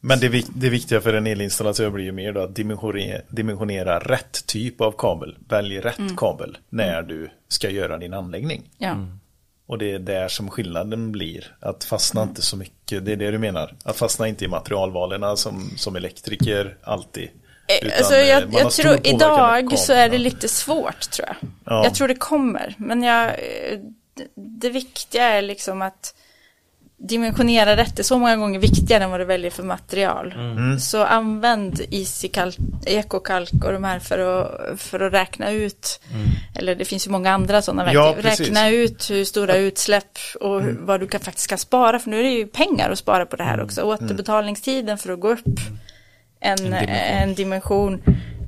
Men 0.00 0.20
det, 0.20 0.44
det 0.54 0.68
viktiga 0.68 1.00
för 1.00 1.14
en 1.14 1.26
elinstallatör 1.26 1.90
blir 1.90 2.04
ju 2.04 2.12
mer 2.12 2.32
då 2.32 2.40
att 2.40 2.54
dimensionera, 2.54 3.22
dimensionera 3.28 3.98
rätt 3.98 4.46
typ 4.46 4.80
av 4.80 4.92
kabel. 4.98 5.36
Välj 5.48 5.80
rätt 5.80 5.98
Mm. 5.98 6.16
kabel 6.16 6.58
när 6.68 7.02
du 7.02 7.30
ska 7.48 7.70
göra 7.70 7.98
din 7.98 8.14
anläggning. 8.14 8.62
Ja. 8.78 8.96
Och 9.66 9.78
det 9.78 9.92
är 9.92 9.98
där 9.98 10.28
som 10.28 10.50
skillnaden 10.50 11.12
blir. 11.12 11.56
Att 11.60 11.84
fastna 11.84 12.22
inte 12.22 12.42
så 12.42 12.56
mycket, 12.56 13.04
det 13.04 13.12
är 13.12 13.16
det 13.16 13.30
du 13.30 13.38
menar. 13.38 13.76
Att 13.84 13.96
fastna 13.96 14.28
inte 14.28 14.44
i 14.44 14.48
materialvalen 14.48 15.36
som, 15.36 15.70
som 15.76 15.96
elektriker 15.96 16.76
alltid. 16.82 17.28
Utan, 17.82 17.98
alltså 17.98 18.14
eh, 18.14 18.28
jag, 18.28 18.54
jag 18.54 18.70
tror 18.72 18.98
idag 19.04 19.78
så 19.78 19.92
är 19.92 20.08
det 20.08 20.18
lite 20.18 20.48
svårt 20.48 21.10
tror 21.10 21.28
jag. 21.28 21.36
Ja. 21.64 21.84
Jag 21.84 21.94
tror 21.94 22.08
det 22.08 22.14
kommer, 22.14 22.74
men 22.78 23.02
jag, 23.02 23.26
eh, 23.26 23.78
det, 24.14 24.26
det 24.34 24.70
viktiga 24.70 25.24
är 25.24 25.42
liksom 25.42 25.82
att 25.82 26.14
dimensionera 27.08 27.76
rätt 27.76 27.98
är 27.98 28.02
så 28.02 28.18
många 28.18 28.36
gånger 28.36 28.58
viktigare 28.58 29.04
än 29.04 29.10
vad 29.10 29.20
du 29.20 29.24
väljer 29.24 29.50
för 29.50 29.62
material. 29.62 30.32
Mm. 30.32 30.78
Så 30.80 31.04
använd 31.04 31.80
EasyCalc, 31.90 32.56
ekokalk 32.86 33.64
och 33.64 33.72
de 33.72 33.84
här 33.84 33.98
för 33.98 34.18
att, 34.18 34.80
för 34.80 35.00
att 35.00 35.12
räkna 35.12 35.50
ut, 35.50 36.00
eller 36.54 36.74
det 36.74 36.84
finns 36.84 37.06
ju 37.06 37.10
många 37.10 37.30
andra 37.32 37.62
sådana 37.62 37.92
Ja, 37.92 38.04
verktyg, 38.04 38.24
precis. 38.24 38.46
räkna 38.46 38.68
ut 38.70 39.10
hur 39.10 39.24
stora 39.24 39.56
utsläpp 39.56 40.18
och 40.40 40.62
hur, 40.62 40.78
vad 40.80 41.00
du 41.00 41.06
kan, 41.06 41.20
faktiskt 41.20 41.46
kan 41.46 41.58
spara, 41.58 41.98
för 41.98 42.10
nu 42.10 42.18
är 42.18 42.22
det 42.22 42.30
ju 42.30 42.46
pengar 42.46 42.90
att 42.90 42.98
spara 42.98 43.26
på 43.26 43.36
det 43.36 43.44
här 43.44 43.62
också. 43.62 43.82
Återbetalningstiden 43.82 44.98
för 44.98 45.12
att 45.12 45.20
gå 45.20 45.28
upp 45.32 45.60
en, 46.40 46.56
dimension. 46.56 46.88
en 46.88 47.34
dimension 47.34 48.02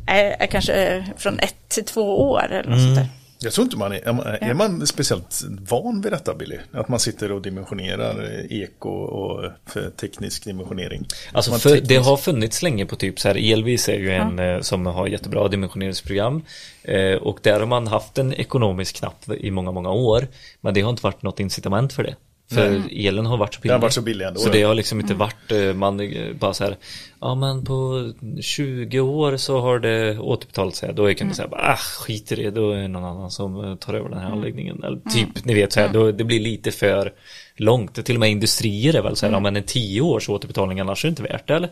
är, 0.06 0.24
är 0.38 0.46
kanske 0.46 1.06
från 1.16 1.38
ett 1.38 1.54
till 1.68 1.84
två 1.84 2.30
år 2.30 2.42
eller 2.50 2.70
något 2.70 2.80
sånt 2.80 2.96
där. 2.96 3.06
Jag 3.44 3.52
tror 3.52 3.64
inte 3.64 3.76
man 3.76 3.92
är, 3.92 4.08
är 4.08 4.12
man- 4.12 4.26
är 4.26 4.54
man 4.54 4.86
speciellt 4.86 5.42
van 5.68 6.00
vid 6.00 6.12
detta 6.12 6.34
Billy? 6.34 6.56
Att 6.72 6.88
man 6.88 7.00
sitter 7.00 7.32
och 7.32 7.42
dimensionerar 7.42 8.24
eh, 8.50 8.58
eko 8.62 8.88
och 8.90 9.50
för 9.66 9.90
teknisk 9.90 10.44
dimensionering. 10.44 11.06
Alltså 11.32 11.52
för, 11.52 11.70
det 11.70 11.76
teknisk- 11.80 12.04
har 12.08 12.16
funnits 12.16 12.62
länge 12.62 12.86
på 12.86 12.96
typ 12.96 13.20
så 13.20 13.28
här 13.28 13.52
Elvis 13.52 13.88
är 13.88 13.98
ju 13.98 14.12
en 14.12 14.38
eh, 14.38 14.60
som 14.60 14.86
har 14.86 15.06
jättebra 15.06 15.48
dimensioneringsprogram 15.48 16.42
eh, 16.82 17.14
och 17.14 17.38
där 17.42 17.60
har 17.60 17.66
man 17.66 17.86
haft 17.86 18.18
en 18.18 18.32
ekonomisk 18.34 18.96
knapp 18.96 19.28
i 19.40 19.50
många, 19.50 19.72
många 19.72 19.90
år 19.90 20.26
men 20.60 20.74
det 20.74 20.80
har 20.80 20.90
inte 20.90 21.02
varit 21.02 21.22
något 21.22 21.40
incitament 21.40 21.92
för 21.92 22.02
det. 22.02 22.14
För 22.50 22.82
elen 22.90 23.26
har 23.26 23.36
varit 23.36 23.54
så 23.54 23.60
billig. 23.60 23.74
har 23.74 23.80
varit 23.80 23.92
så 23.92 24.02
billig 24.02 24.26
ändå, 24.26 24.40
Så 24.40 24.48
det 24.48 24.62
har 24.62 24.74
liksom 24.74 25.00
inte 25.00 25.14
varit, 25.14 25.52
eh, 25.52 25.74
man 25.74 26.00
eh, 26.00 26.32
bara 26.32 26.54
så 26.54 26.64
här, 26.64 26.76
ja 27.20 27.34
men 27.34 27.64
på 27.64 28.12
20 28.40 29.00
år 29.00 29.36
så 29.36 29.60
har 29.60 29.78
det 29.78 30.18
återbetalat 30.18 30.74
sig. 30.74 30.94
Då 30.94 31.14
kan 31.14 31.28
du 31.28 31.34
säga, 31.34 31.48
ah 31.52 31.76
skit 31.76 32.32
i 32.32 32.34
det, 32.34 32.50
då 32.50 32.70
är 32.70 32.76
det 32.76 32.88
någon 32.88 33.04
annan 33.04 33.30
som 33.30 33.64
eh, 33.64 33.74
tar 33.74 33.94
över 33.94 34.08
den 34.08 34.18
här 34.18 34.30
anläggningen. 34.30 34.84
Eller 34.84 35.00
typ, 35.10 35.44
ni 35.44 35.54
vet 35.54 35.72
så 35.72 35.80
här, 35.80 35.88
då, 35.88 36.12
det 36.12 36.24
blir 36.24 36.40
lite 36.40 36.70
för 36.70 37.12
långt. 37.56 38.04
Till 38.04 38.16
och 38.16 38.20
med 38.20 38.30
industrier 38.30 38.94
är 38.94 39.02
väl 39.02 39.16
så 39.16 39.26
här, 39.26 39.32
ja 39.32 39.40
men 39.40 39.56
en 39.56 39.62
10 39.62 40.00
års 40.00 40.28
återbetalning 40.28 40.80
annars 40.80 41.04
är 41.04 41.08
det 41.08 41.10
inte 41.10 41.22
värt 41.22 41.48
det 41.48 41.54
eller? 41.54 41.70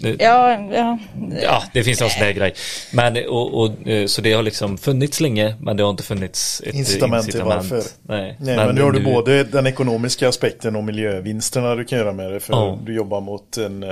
Det- 0.00 0.16
Ja, 0.18 0.52
ja. 0.72 0.98
Ja, 1.42 1.62
det 1.72 1.84
finns 1.84 2.00
någon 2.00 2.10
sån 2.10 2.20
där 2.22 2.32
grej. 2.32 2.54
Men, 2.92 3.16
och, 3.28 3.54
och, 3.60 3.88
eh, 3.88 4.06
så 4.06 4.20
det 4.22 4.32
har 4.32 4.42
liksom 4.42 4.78
funnits 4.78 5.20
länge, 5.20 5.54
men 5.60 5.76
det 5.76 5.82
har 5.82 5.90
inte 5.90 6.02
funnits 6.02 6.62
ett 6.66 6.74
Incitament 6.74 7.30
till 7.30 7.42
varför. 7.42 7.82
Nej, 8.02 8.36
Nej, 8.40 8.56
men, 8.56 8.74
nu 8.74 8.82
har 8.82 8.92
du 8.92 9.00
både 9.00 9.44
den 9.44 9.66
ekonomiska 9.66 10.28
aspekten 10.28 10.76
och 10.76 10.84
miljövinsterna 10.84 11.74
du 11.74 11.84
kan 11.84 11.98
göra 11.98 12.12
med 12.12 12.32
det. 12.32 12.40
För 12.40 12.52
Ja. 12.52 12.78
du 12.86 12.94
jobbar 12.94 13.20
mot 13.20 13.56
en, 13.56 13.82
eh, 13.82 13.88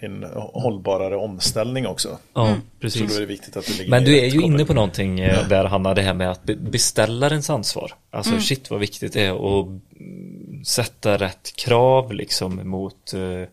en 0.00 0.26
hållbarare 0.36 1.16
omställning 1.16 1.86
också. 1.86 2.08
Ja, 2.34 2.46
Så 2.46 2.52
då 2.54 2.60
precis. 2.80 3.16
är 3.16 3.20
det 3.20 3.26
viktigt 3.26 3.56
att 3.56 3.66
det 3.66 3.72
ligger 3.78 3.90
Men 3.90 4.04
du 4.04 4.18
är 4.18 4.24
ju 4.24 4.30
kabel. 4.30 4.44
inne 4.44 4.64
på 4.64 4.74
någonting 4.74 5.20
eh, 5.20 5.48
där 5.48 5.64
Hanna, 5.64 5.94
det 5.94 6.02
här 6.02 6.14
med 6.14 6.30
att 6.30 6.44
be- 6.44 6.56
beställarens 6.56 7.50
ansvar. 7.50 7.92
Alltså 8.10 8.40
shit 8.40 8.70
vad 8.70 8.80
viktigt 8.80 9.12
det 9.12 9.22
är 9.22 9.30
att 9.60 9.66
mm, 9.66 10.64
sätta 10.64 11.16
rätt 11.16 11.52
krav 11.56 12.12
liksom 12.12 12.68
mot 12.68 13.12
eh, 13.14 13.48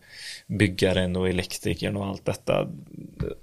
byggaren 0.58 1.16
och 1.16 1.28
elektrikern 1.28 1.96
och 1.96 2.06
allt 2.06 2.24
detta. 2.24 2.68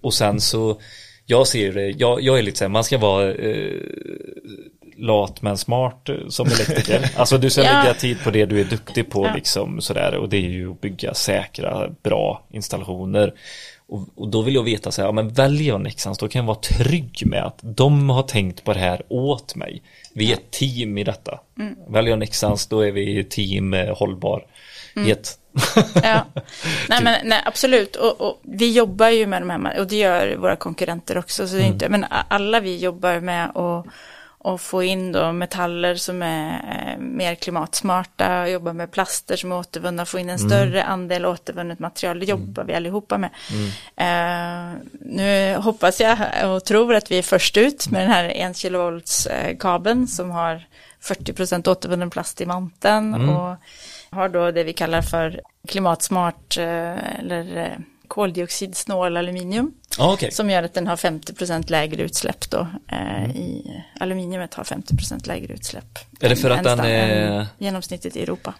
Och 0.01 0.13
sen 0.13 0.41
så, 0.41 0.79
jag 1.25 1.47
ser 1.47 1.73
det, 1.73 1.89
jag, 1.89 2.21
jag 2.21 2.37
är 2.39 2.43
lite 2.43 2.57
så 2.57 2.63
här, 2.63 2.69
man 2.69 2.83
ska 2.83 2.97
vara 2.97 3.33
eh, 3.33 3.81
lat 4.97 5.41
men 5.41 5.57
smart 5.57 6.09
eh, 6.09 6.15
som 6.29 6.47
elektriker. 6.47 7.11
Alltså 7.15 7.37
du 7.37 7.49
ska 7.49 7.63
Ja. 7.63 7.81
lägga 7.83 7.93
tid 7.93 8.17
på 8.23 8.31
det 8.31 8.45
du 8.45 8.59
är 8.59 8.65
duktig 8.65 9.09
på 9.09 9.25
Ja. 9.25 9.33
liksom 9.35 9.81
sådär 9.81 10.15
och 10.15 10.29
det 10.29 10.37
är 10.37 10.49
ju 10.49 10.71
att 10.71 10.81
bygga 10.81 11.13
säkra, 11.13 11.89
bra 12.03 12.47
installationer. 12.53 13.33
Och, 13.89 14.07
och 14.15 14.27
då 14.27 14.41
vill 14.41 14.55
jag 14.55 14.63
veta 14.63 14.91
så 14.91 15.01
här, 15.01 15.07
ja 15.07 15.11
men 15.11 15.29
väljer 15.29 15.67
jag 15.67 15.81
Nexans 15.81 16.17
då 16.17 16.27
kan 16.27 16.39
jag 16.39 16.47
vara 16.47 16.57
trygg 16.59 17.23
med 17.25 17.43
att 17.45 17.59
de 17.61 18.09
har 18.09 18.23
tänkt 18.23 18.63
på 18.63 18.73
det 18.73 18.79
här 18.79 19.01
åt 19.09 19.55
mig. 19.55 19.81
Vi 20.13 20.29
är 20.29 20.33
ett 20.33 20.51
team 20.51 20.97
i 20.97 21.03
detta. 21.03 21.39
Mm. 21.59 21.75
Väljer 21.89 22.09
jag 22.11 22.19
Nexans 22.19 22.67
då 22.67 22.81
är 22.81 22.91
vi 22.91 23.23
team 23.23 23.73
eh, 23.73 23.97
hållbarhet. 23.97 24.47
Mm. 24.97 25.17
ja, 26.03 26.25
nej 26.89 27.03
men 27.03 27.15
nej, 27.23 27.41
absolut. 27.45 27.95
Och, 27.95 28.21
och, 28.21 28.41
vi 28.43 28.71
jobbar 28.71 29.09
ju 29.09 29.27
med 29.27 29.41
de 29.41 29.49
här, 29.49 29.79
och 29.79 29.87
det 29.87 29.95
gör 29.95 30.35
våra 30.35 30.55
konkurrenter 30.55 31.17
också. 31.17 31.47
Så 31.47 31.55
det 31.55 31.61
är 31.61 31.63
mm. 31.63 31.73
inte, 31.73 31.89
men 31.89 32.05
alla 32.27 32.59
vi 32.59 32.77
jobbar 32.77 33.19
med 33.19 33.57
att 33.57 33.85
och 34.39 34.61
få 34.61 34.83
in 34.83 35.11
då 35.11 35.31
metaller 35.31 35.95
som 35.95 36.21
är 36.21 36.49
eh, 36.51 36.99
mer 36.99 37.35
klimatsmarta, 37.35 38.49
jobba 38.49 38.73
med 38.73 38.91
plaster 38.91 39.35
som 39.35 39.51
är 39.51 39.55
återvunna, 39.55 40.05
få 40.05 40.19
in 40.19 40.29
en 40.29 40.39
mm. 40.39 40.49
större 40.49 40.83
andel 40.83 41.25
återvunnet 41.25 41.79
material, 41.79 42.19
det 42.19 42.25
jobbar 42.25 42.61
mm. 42.63 42.67
vi 42.67 42.73
allihopa 42.73 43.17
med. 43.17 43.29
Mm. 43.51 43.67
Uh, 43.99 44.81
nu 44.99 45.55
hoppas 45.55 45.99
jag 45.99 46.17
och 46.45 46.65
tror 46.65 46.95
att 46.95 47.11
vi 47.11 47.17
är 47.17 47.23
först 47.23 47.57
ut 47.57 47.89
med 47.89 48.01
den 48.01 48.11
här 48.11 48.31
1 48.35 48.57
kilovolts 48.57 49.27
kabeln 49.59 50.07
som 50.07 50.31
har 50.31 50.67
40% 51.03 51.69
återvunnen 51.69 52.09
plast 52.09 52.41
i 52.41 52.45
manteln 52.45 53.13
mm. 53.13 53.29
och 53.29 53.55
har 54.09 54.29
då 54.29 54.51
det 54.51 54.63
vi 54.63 54.73
kallar 54.73 55.01
för 55.01 55.41
klimatsmart 55.67 56.57
uh, 56.57 57.19
eller 57.19 57.77
koldioxidsnål 58.07 59.17
aluminium. 59.17 59.73
Ah, 59.97 60.13
okay. 60.13 60.31
Som 60.31 60.49
gör 60.49 60.63
att 60.63 60.73
den 60.73 60.87
har 60.87 60.95
50% 60.95 61.71
lägre 61.71 62.03
utsläpp 62.03 62.49
då. 62.49 62.67
Eh, 62.91 63.23
mm. 63.23 63.31
i, 63.31 63.83
aluminiumet 63.99 64.53
har 64.53 64.63
50% 64.63 65.27
lägre 65.27 65.53
utsläpp. 65.53 65.99
Är 66.19 66.29
det 66.29 66.35
för 66.35 66.49
att 66.49 66.63
den 66.63 66.79
är 66.79 67.47
genomsnittet 67.57 68.15
i 68.15 68.23
Europa? 68.23 68.53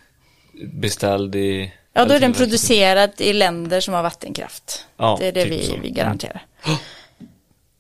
Beställd 0.74 1.36
i? 1.36 1.74
Ja, 1.94 2.06
då 2.06 2.14
är 2.14 2.20
den 2.20 2.34
producerad 2.34 3.12
i 3.18 3.34
länder 3.34 3.80
som 3.80 3.94
har 3.94 4.04
vattenkraft. 4.04 4.86
Ja, 4.98 5.18
det 5.20 5.28
är 5.28 5.32
det 5.32 5.44
typ 5.44 5.52
vi, 5.52 5.80
vi 5.82 5.90
garanterar. 5.90 6.46
Mm. 6.66 6.78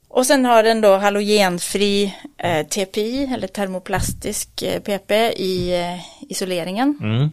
Och 0.07 0.25
sen 0.25 0.45
har 0.45 0.63
den 0.63 0.81
då 0.81 0.97
halogenfri 0.97 2.15
eh, 2.37 2.67
TPI 2.67 3.29
eller 3.33 3.47
termoplastisk 3.47 4.61
eh, 4.61 4.79
PP 4.79 5.11
i 5.35 5.79
eh, 5.79 6.29
isoleringen. 6.31 6.97
Mm. 7.01 7.31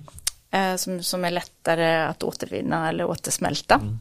Eh, 0.54 0.76
som, 0.76 1.02
som 1.02 1.24
är 1.24 1.30
lättare 1.30 1.96
att 1.96 2.22
återvinna 2.22 2.88
eller 2.88 3.04
återsmälta. 3.04 3.74
Mm. 3.74 3.98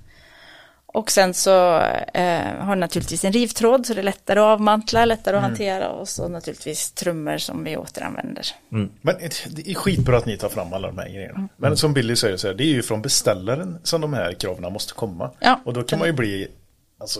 Och 0.85 1.11
sen 1.11 1.33
så 1.33 1.79
eh, 2.13 2.55
har 2.59 2.75
naturligtvis 2.75 3.25
en 3.25 3.31
rivtråd 3.31 3.85
så 3.85 3.93
det 3.93 4.01
är 4.01 4.03
lättare 4.03 4.39
att 4.39 4.43
avmantla, 4.43 5.05
lättare 5.05 5.35
att 5.35 5.39
mm. 5.39 5.51
hantera 5.51 5.89
och 5.89 6.09
så 6.09 6.27
naturligtvis 6.27 6.91
trummor 6.91 7.37
som 7.37 7.63
vi 7.63 7.77
återanvänder. 7.77 8.45
Mm. 8.71 8.91
Men 9.01 9.15
det 9.49 9.71
är 9.71 9.75
skitbra 9.75 10.17
att 10.17 10.25
ni 10.25 10.37
tar 10.37 10.49
fram 10.49 10.73
alla 10.73 10.87
de 10.87 10.97
här 10.97 11.09
grejerna. 11.09 11.35
Mm. 11.35 11.49
Men 11.57 11.77
som 11.77 11.93
Billy 11.93 12.15
säger 12.15 12.37
så 12.37 12.47
här, 12.47 12.53
det 12.53 12.63
är 12.63 12.73
ju 12.73 12.81
från 12.81 13.01
beställaren 13.01 13.79
som 13.83 14.01
de 14.01 14.13
här 14.13 14.33
kraven 14.33 14.73
måste 14.73 14.93
komma. 14.93 15.31
Ja. 15.39 15.61
Och 15.65 15.73
då 15.73 15.83
kan 15.83 15.99
man 15.99 16.07
ju 16.07 16.13
bli 16.13 16.47
alltså, 16.99 17.19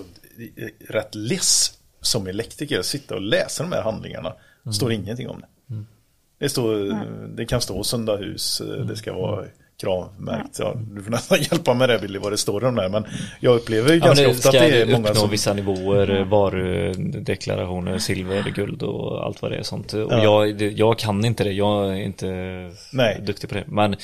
rätt 0.89 1.15
less 1.15 1.71
som 2.01 2.27
elektriker, 2.27 2.81
sitta 2.81 3.15
och 3.15 3.21
läsa 3.21 3.63
de 3.63 3.71
här 3.71 3.81
handlingarna. 3.81 4.33
Det 4.63 4.73
står 4.73 4.91
mm. 4.91 5.01
ingenting 5.01 5.29
om 5.29 5.41
det. 5.41 5.47
Mm. 6.39 6.45
Det, 6.45 6.49
står, 6.49 7.05
det 7.35 7.45
kan 7.45 7.61
stå 7.61 7.83
sunda 7.83 8.15
hus, 8.15 8.61
det 8.87 8.95
ska 8.95 9.13
vara 9.13 9.45
kravmärkt. 9.81 10.59
Ja, 10.59 10.75
du 10.91 11.03
får 11.03 11.11
nästan 11.11 11.37
hjälpa 11.51 11.73
med 11.73 11.89
det 11.89 11.99
Billy 11.99 12.19
vad 12.19 12.31
det 12.31 12.37
står 12.37 12.63
om 12.63 12.75
det 12.75 12.89
men 12.89 13.05
jag 13.39 13.55
upplever 13.55 13.93
ju 13.93 13.99
ja, 13.99 14.05
ganska 14.05 14.29
ofta 14.29 14.49
att 14.49 14.53
det 14.53 14.81
är 14.81 14.85
många 14.85 15.13
som... 15.13 15.29
vissa 15.29 15.53
nivåer, 15.53 16.09
mm. 16.09 16.29
varudeklarationer, 16.29 17.97
silver, 17.97 18.43
guld 18.55 18.83
och 18.83 19.25
allt 19.25 19.41
vad 19.41 19.51
det 19.51 19.57
är 19.57 19.63
sånt. 19.63 19.93
Och 19.93 20.13
ja. 20.13 20.23
jag, 20.23 20.61
jag 20.61 20.99
kan 20.99 21.25
inte 21.25 21.43
det, 21.43 21.51
jag 21.51 21.89
är 21.89 22.01
inte 22.01 22.27
Nej. 22.93 23.21
duktig 23.25 23.49
på 23.49 23.55
det. 23.55 23.63
Men 23.67 23.95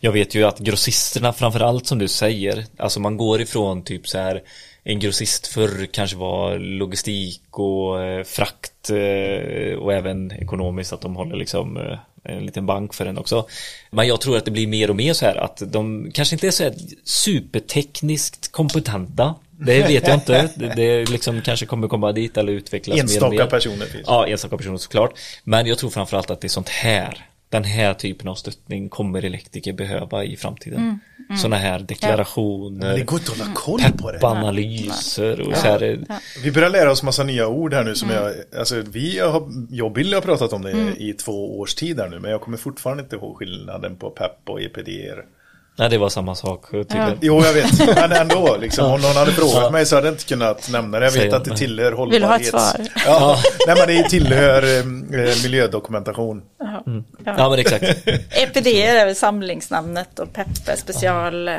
jag 0.00 0.12
vet 0.12 0.34
ju 0.34 0.44
att 0.44 0.58
grossisterna 0.58 1.32
framförallt 1.32 1.86
som 1.86 1.98
du 1.98 2.08
säger, 2.08 2.64
alltså 2.78 3.00
man 3.00 3.16
går 3.16 3.40
ifrån 3.40 3.82
typ 3.82 4.08
så 4.08 4.18
här 4.18 4.42
en 4.88 4.98
grossist 4.98 5.46
förr 5.46 5.86
kanske 5.86 6.16
var 6.16 6.58
logistik 6.58 7.42
och 7.50 8.02
eh, 8.02 8.24
frakt 8.24 8.90
eh, 8.90 9.78
och 9.78 9.92
även 9.92 10.32
ekonomiskt 10.32 10.92
att 10.92 11.00
de 11.00 11.16
håller 11.16 11.36
liksom 11.36 11.76
eh, 11.76 11.98
en 12.24 12.46
liten 12.46 12.66
bank 12.66 12.94
för 12.94 13.04
den 13.04 13.18
också. 13.18 13.46
Men 13.90 14.08
jag 14.08 14.20
tror 14.20 14.36
att 14.36 14.44
det 14.44 14.50
blir 14.50 14.66
mer 14.66 14.90
och 14.90 14.96
mer 14.96 15.12
så 15.12 15.26
här 15.26 15.36
att 15.36 15.62
de 15.66 16.10
kanske 16.14 16.34
inte 16.34 16.46
är 16.46 16.50
så 16.50 16.64
här 16.64 16.74
supertekniskt 17.04 18.52
kompetenta. 18.52 19.34
Det 19.50 19.82
vet 19.82 20.08
jag 20.08 20.16
inte. 20.16 20.50
Det, 20.54 20.72
det 20.76 21.10
liksom 21.10 21.42
kanske 21.42 21.66
kommer 21.66 21.88
komma 21.88 22.12
dit 22.12 22.36
eller 22.36 22.52
utvecklas 22.52 23.00
enstaka 23.00 23.30
mer 23.30 23.40
och 23.40 23.44
mer. 23.44 23.50
personer 23.50 23.86
finns. 23.86 24.04
Ja, 24.06 24.26
enstaka 24.26 24.56
personer 24.56 24.76
såklart. 24.76 25.18
Men 25.44 25.66
jag 25.66 25.78
tror 25.78 25.90
framförallt 25.90 26.30
att 26.30 26.40
det 26.40 26.46
är 26.46 26.48
sånt 26.48 26.68
här 26.68 27.26
den 27.48 27.64
här 27.64 27.94
typen 27.94 28.28
av 28.28 28.34
stöttning 28.34 28.88
kommer 28.88 29.24
elektriker 29.24 29.72
behöva 29.72 30.24
i 30.24 30.36
framtiden. 30.36 30.78
Mm, 30.78 30.98
mm. 31.28 31.38
Sådana 31.38 31.56
här 31.56 31.78
deklarationer, 31.78 32.96
det 32.96 33.04
går 33.04 33.18
inte 33.18 33.32
att 33.32 33.38
hålla 33.38 33.52
koll 33.54 33.80
på 33.98 34.12
det. 34.12 34.26
analyser 34.26 35.40
och 35.40 35.52
ja. 35.52 35.56
så 35.56 35.66
här. 35.66 36.04
Ja. 36.08 36.20
Vi 36.42 36.52
börjar 36.52 36.70
lära 36.70 36.90
oss 36.90 37.02
massa 37.02 37.24
nya 37.24 37.48
ord 37.48 37.74
här 37.74 37.84
nu 37.84 37.94
som 37.94 38.10
mm. 38.10 38.22
jag, 38.22 38.60
alltså 38.60 38.82
vi 38.90 39.18
har, 39.18 39.48
jag 39.70 39.86
och 39.86 39.92
Billy 39.92 40.14
har 40.14 40.22
pratat 40.22 40.52
om 40.52 40.62
det 40.62 40.70
mm. 40.70 40.94
i 40.96 41.12
två 41.12 41.58
års 41.58 41.74
tid 41.74 42.00
här 42.00 42.08
nu, 42.08 42.20
men 42.20 42.30
jag 42.30 42.40
kommer 42.40 42.56
fortfarande 42.56 43.02
inte 43.02 43.16
ihåg 43.16 43.36
skillnaden 43.36 43.96
på 43.96 44.10
PEP 44.10 44.48
och 44.48 44.62
EPDR. 44.62 45.37
Nej, 45.78 45.90
det 45.90 45.98
var 45.98 46.08
samma 46.08 46.34
sak 46.34 46.64
Ja. 46.70 47.12
Jo, 47.20 47.42
jag 47.44 47.52
vet. 47.52 47.96
Men 47.96 48.12
ändå, 48.12 48.56
liksom, 48.60 48.92
om 48.92 49.00
någon 49.00 49.16
hade 49.16 49.32
frågat 49.32 49.62
ja. 49.62 49.70
mig 49.70 49.86
så 49.86 49.96
hade 49.96 50.06
jag 50.06 50.14
inte 50.14 50.24
kunnat 50.24 50.70
nämna 50.70 50.98
det. 50.98 51.04
Jag 51.04 51.12
vet 51.12 51.32
att 51.32 51.44
det 51.44 51.56
tillhör 51.56 51.92
hållbarhets... 51.92 52.14
Vill 52.14 52.52
du 52.52 52.58
ha 52.58 52.70
ett 52.70 52.76
svar? 52.76 52.88
Ja, 53.06 53.38
nej 53.66 53.76
men 53.78 53.88
det 53.88 54.08
tillhör 54.08 54.78
eh, 54.78 54.84
miljödokumentation. 55.42 56.42
Mm. 56.86 57.04
Ja. 57.24 57.34
ja. 57.38 57.50
men 57.50 57.58
exakt. 57.58 57.84
EPD 58.30 58.66
är 58.66 59.06
väl 59.06 59.16
samlingsnamnet 59.16 60.18
och 60.18 60.32
PEP 60.32 60.68
är 60.68 60.76
special 60.76 61.48
eh, 61.48 61.54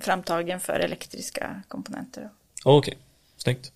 framtagen 0.00 0.60
för 0.60 0.72
elektriska 0.72 1.62
komponenter. 1.68 2.28
Okej, 2.64 2.78
okay. 2.78 2.94
snyggt. 3.36 3.72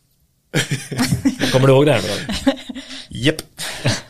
Kommer 1.53 1.67
du 1.67 1.73
ihåg 1.73 1.87
det 1.87 1.93
här? 1.93 2.01
Då? 2.03 2.53
Japp. 3.09 3.37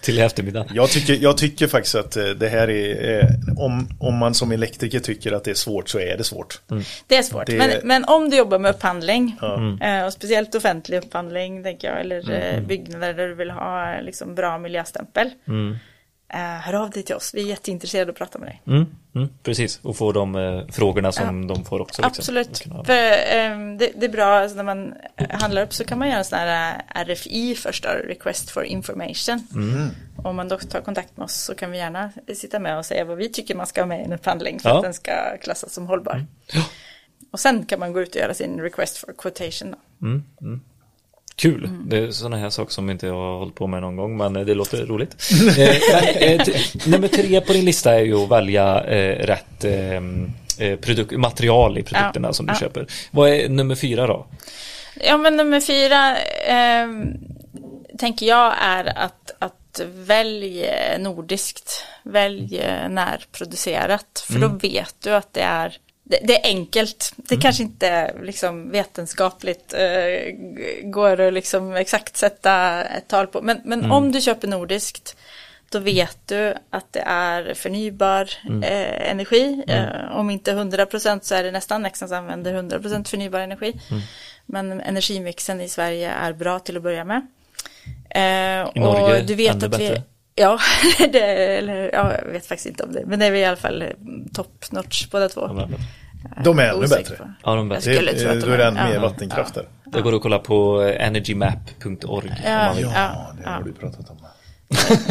Till 0.01 0.19
eftermiddag. 0.19 0.67
Jag 0.75 0.91
tycker, 0.91 1.15
jag 1.15 1.37
tycker 1.37 1.67
faktiskt 1.67 1.95
att 1.95 2.17
eh, 2.17 2.25
det 2.25 2.49
här 2.49 2.71
är, 2.71 3.19
eh, 3.19 3.29
om, 3.59 3.89
om 3.99 4.17
man 4.17 4.35
som 4.35 4.53
elektriker 4.53 5.01
tycker 5.01 5.33
att 5.33 5.45
det 5.45 5.51
är 5.51 5.55
svårt 5.55 5.89
så 5.89 5.99
är 5.99 6.17
det 6.17 6.25
svårt. 6.25 6.61
Mm. 6.71 6.83
Det 7.07 7.17
är 7.17 7.23
svårt, 7.23 7.47
det... 7.47 7.57
Men, 7.57 7.71
men 7.85 8.05
om 8.05 8.31
du 8.31 8.37
jobbar 8.37 8.59
med 8.59 8.75
upphandling, 8.75 9.37
mm. 9.43 9.83
Eh, 9.83 10.07
och 10.07 10.13
speciellt 10.13 10.55
offentlig 10.55 10.99
upphandling, 10.99 11.63
tänker 11.63 11.89
jag, 11.89 12.01
eller 12.01 12.31
mm. 12.31 12.67
byggnader 12.67 13.15
där 13.15 13.29
du 13.29 13.35
vill 13.35 13.51
ha 13.51 14.01
liksom, 14.01 14.35
bra 14.35 14.59
miljöstämpel. 14.59 15.31
Mm. 15.49 15.77
Uh, 16.35 16.41
hör 16.41 16.75
av 16.75 16.91
dig 16.91 17.03
till 17.03 17.15
oss, 17.15 17.35
vi 17.35 17.43
är 17.43 17.47
jätteintresserade 17.47 18.11
att 18.11 18.19
prata 18.19 18.39
med 18.39 18.49
dig. 18.49 18.63
Mm, 18.67 18.87
mm, 19.15 19.29
precis, 19.43 19.81
och 19.83 19.97
få 19.97 20.13
de 20.13 20.35
uh, 20.35 20.67
frågorna 20.69 21.13
som 21.13 21.43
ja. 21.43 21.55
de 21.55 21.65
får 21.65 21.81
också. 21.81 22.03
Liksom. 22.03 22.23
Absolut, 22.23 22.59
för 22.87 23.53
um, 23.53 23.79
det, 23.79 23.93
det, 23.97 24.07
är 24.07 24.09
bra, 24.09 24.25
alltså, 24.25 24.57
när 24.57 24.65
man 24.65 24.95
handlar 25.31 25.63
upp 25.63 25.75
så 25.75 25.85
kan 25.85 25.99
man 25.99 26.09
göra 26.09 26.19
en 26.19 26.25
sån 26.25 26.39
här 26.39 26.83
RFI 27.05 27.55
först, 27.55 27.85
Request 27.85 28.51
for 28.51 28.65
Information. 28.65 29.47
Mm. 29.55 29.89
Om 30.17 30.37
man 30.37 30.49
då 30.49 30.59
tar 30.59 30.81
kontakt 30.81 31.17
med 31.17 31.25
oss 31.25 31.35
så 31.35 31.55
kan 31.55 31.71
vi 31.71 31.79
gärna 31.79 32.11
sitta 32.35 32.59
med 32.59 32.79
och 32.79 32.87
säga 32.87 33.05
vad 33.05 33.17
vi 33.17 33.29
tycker 33.29 33.55
man 33.55 33.67
ska 33.67 33.81
ha 33.81 33.87
med 33.87 34.01
i 34.01 34.05
en 34.05 34.13
upphandling 34.13 34.61
för 34.61 34.69
ja. 34.69 34.77
att 34.77 34.83
den 34.83 34.95
ska 34.95 35.39
klassas 35.43 35.73
som 35.73 35.87
hållbar. 35.87 36.15
Mm. 36.15 36.27
Ja. 36.53 36.63
Och 37.31 37.41
sen 37.41 37.67
kan 37.67 37.81
man 37.81 37.93
gå 37.93 38.01
ut 38.01 38.15
och 38.15 38.21
göra 38.21 38.35
sin 38.35 38.61
Request 38.61 38.99
for 38.99 39.13
Quotation. 39.19 39.75
Mm, 41.43 41.55
mm. 41.55 41.61
Kul, 41.61 41.65
mm. 41.65 41.89
det 41.89 41.99
är 41.99 42.11
sådana 42.11 42.37
här 42.37 42.51
saker 42.51 42.73
som 42.73 42.91
inte 42.91 43.07
jag 43.07 43.15
har 43.15 43.39
hållit 43.39 43.55
på 43.55 43.67
med 43.67 43.81
någon 43.81 43.97
gång 43.97 44.17
men 44.17 44.33
det 44.33 44.55
låter 44.55 44.87
roligt. 44.87 45.31
eh, 45.59 45.77
men, 45.93 46.41
eh, 46.41 46.47
nummer 46.87 47.09
tre 47.09 47.41
på 47.41 47.53
din 47.53 47.65
lista 47.65 47.95
är 47.95 48.05
ju 48.05 48.15
att 48.15 48.31
välja 48.31 48.85
eh, 48.85 49.27
rätt 49.27 49.65
ehm, 49.65 50.31
eh, 50.59 50.79
produk 50.79 51.13
material 51.13 51.79
i 51.79 51.83
produkterna 51.83 52.29
ja, 52.29 52.33
som 52.33 52.47
du 52.47 52.53
ja. 52.53 52.59
köper. 52.59 52.87
Vad 53.11 53.31
är 53.31 53.49
nummer 53.49 53.75
fyra 53.75 54.07
då? 54.07 54.27
Ja 55.01 55.17
men 55.17 55.37
nummer 55.37 55.61
fyra 55.61 56.17
ehm, 56.47 57.07
tänker 57.99 58.27
jag 58.27 58.55
är 58.61 58.99
att, 58.99 59.35
att 59.39 59.81
välj 59.95 60.71
nordiskt, 60.99 61.87
välj 62.03 62.63
närproducerat 62.89 64.25
för 64.27 64.37
mm. 64.37 64.49
då 64.49 64.69
vet 64.69 64.95
du 65.01 65.11
att 65.11 65.33
det 65.33 65.43
är 65.43 65.79
det, 66.05 66.19
det, 66.23 66.41
är 66.41 66.49
enkelt. 66.49 67.13
Det 67.17 67.35
mm. 67.35 67.43
kanske 67.43 67.63
inte 67.63 68.15
liksom 68.23 68.71
vetenskapligt 68.71 69.75
eh, 69.75 70.35
går 70.83 71.21
att 71.21 71.33
liksom 71.33 71.77
exakt 71.77 72.17
sätta 72.17 72.85
ett 72.85 73.09
tal 73.09 73.27
på. 73.27 73.43
Men, 73.43 73.61
men 73.65 73.79
mm. 73.79 73.93
om 73.93 74.13
du 74.13 74.21
köper 74.21 74.49
nordiskt 74.49 75.17
då 75.69 75.79
vet 75.79 76.19
du 76.27 76.55
att 76.71 76.93
det 76.93 77.03
är 77.07 77.55
förnybar 77.55 78.31
mm. 78.49 78.63
eh, 78.63 79.11
energi. 79.11 79.63
Mm. 79.67 79.89
Eh, 79.89 80.17
om 80.17 80.31
inte 80.31 80.53
100% 80.53 81.21
så 81.23 81.35
är 81.35 81.45
det 81.45 81.51
nästan 81.51 81.83
Nexans 81.83 82.13
använder 82.13 82.63
100% 82.63 83.09
förnybar 83.09 83.41
energi. 83.41 83.81
Mm. 83.91 84.03
Men 84.47 84.81
energimixen 84.81 85.61
i 85.61 85.69
Sverige 85.69 86.11
är 86.11 86.33
bra 86.33 86.59
till 86.59 86.77
att 86.77 86.83
börja 86.83 87.05
med. 87.05 87.27
Eh, 88.11 88.71
I 88.75 88.81
Norge 88.81 89.23
du 89.23 89.35
vet 89.35 89.55
ännu 89.55 89.65
att 89.65 89.71
bättre? 89.71 90.03
Ja, 90.35 90.59
det, 91.13 91.57
eller, 91.59 91.91
ja, 91.93 92.13
jag 92.25 92.33
vet 92.33 92.47
faktiskt 92.47 92.67
inte 92.67 92.85
om 92.85 92.93
det. 92.93 93.03
Men 93.07 93.19
det 93.19 93.27
är 93.27 93.31
vi 93.31 93.39
i 93.39 93.45
alla 93.45 93.57
fall 93.57 93.85
top 94.33 94.65
notch 94.71 95.07
båda 95.11 95.29
två. 95.29 95.69
De 96.45 96.59
är 96.59 96.69
ännu 96.69 96.87
bättre. 96.87 97.35
Ja, 97.45 97.55
de 97.55 97.71
är 97.71 97.75
bättre. 97.75 97.93
Det, 97.93 98.13
det, 98.13 98.41
då 98.41 98.53
är 98.53 98.59
det 98.59 98.65
ännu 98.65 98.85
mer 98.85 98.99
vattenkraft 98.99 99.55
där. 99.55 99.69
Det 99.85 100.01
går 100.01 100.15
att 100.15 100.23
kolla 100.23 100.39
på 100.39 100.81
energymap.org. 100.99 102.33
Ja, 102.45 102.75
ja, 102.81 103.35
det 103.43 103.49
har 103.49 103.63
du 103.63 103.73
pratat 103.73 104.11
om. 104.11 104.17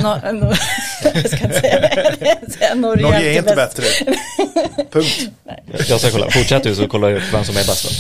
no, 0.04 0.32
no, 0.34 0.46
jag 1.14 1.30
ska 1.30 1.46
inte 1.46 1.60
säga 1.60 1.80
det. 1.80 2.76
Norge, 2.76 3.04
Norge 3.04 3.34
är 3.34 3.38
inte 3.38 3.56
bättre. 3.56 3.84
Punkt. 4.92 5.30
Jag 5.88 6.00
ska 6.00 6.12
kolla. 6.12 6.30
Fortsätt 6.30 6.64
du 6.64 6.76
så 6.76 6.88
kollar 6.88 7.10
jag 7.10 7.18
upp 7.18 7.34
vem 7.34 7.44
som 7.44 7.56
är 7.56 7.60
bäst. 7.68 7.92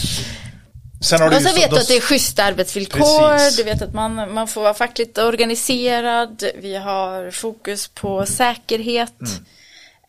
Sen 1.04 1.22
har 1.22 1.28
Och 1.28 1.42
så 1.42 1.50
ju 1.50 1.56
vet 1.56 1.70
du 1.70 1.80
att 1.80 1.88
det 1.88 1.96
är 1.98 2.02
schyssta 2.02 2.44
arbetsvillkor, 2.44 3.38
Precis. 3.38 3.58
du 3.58 3.64
vet 3.64 3.82
att 3.82 3.94
man, 3.94 4.34
man 4.34 4.48
får 4.48 4.62
vara 4.62 4.74
fackligt 4.74 5.18
organiserad, 5.18 6.44
vi 6.56 6.76
har 6.76 7.32
fokus 7.32 7.88
på 7.88 8.26
säkerhet. 8.26 9.14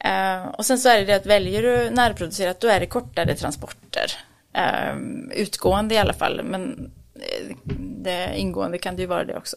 Eh, 0.05 0.45
och 0.45 0.67
sen 0.67 0.79
så 0.79 0.89
är 0.89 0.99
det 0.99 1.05
det 1.05 1.15
att 1.15 1.27
väljer 1.27 1.63
du 1.63 1.91
närproducerat 1.91 2.61
då 2.61 2.69
är 2.69 2.81
det 2.81 2.87
kortare 2.87 3.35
transporter. 3.37 4.13
Eh, 4.53 4.97
utgående 5.33 5.95
i 5.95 5.99
alla 5.99 6.13
fall, 6.13 6.41
men 6.45 6.91
eh, 7.15 7.57
det 7.79 8.33
ingående 8.37 8.79
kan 8.79 8.97
det 8.97 9.03
ju 9.03 9.09
vara 9.09 9.25
det 9.25 9.37
också. 9.37 9.57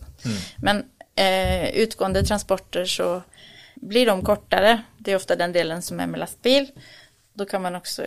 Men 0.58 0.86
eh, 1.16 1.70
utgående 1.70 2.24
transporter 2.24 2.86
så 2.86 3.22
blir 3.76 4.06
de 4.06 4.22
kortare, 4.22 4.82
det 4.98 5.12
är 5.12 5.16
ofta 5.16 5.36
den 5.36 5.52
delen 5.52 5.82
som 5.82 6.00
är 6.00 6.08
med 6.08 6.20
lastbil. 6.20 6.68
Då 7.34 7.46
kan 7.46 7.62
man 7.62 7.76
också 7.76 8.06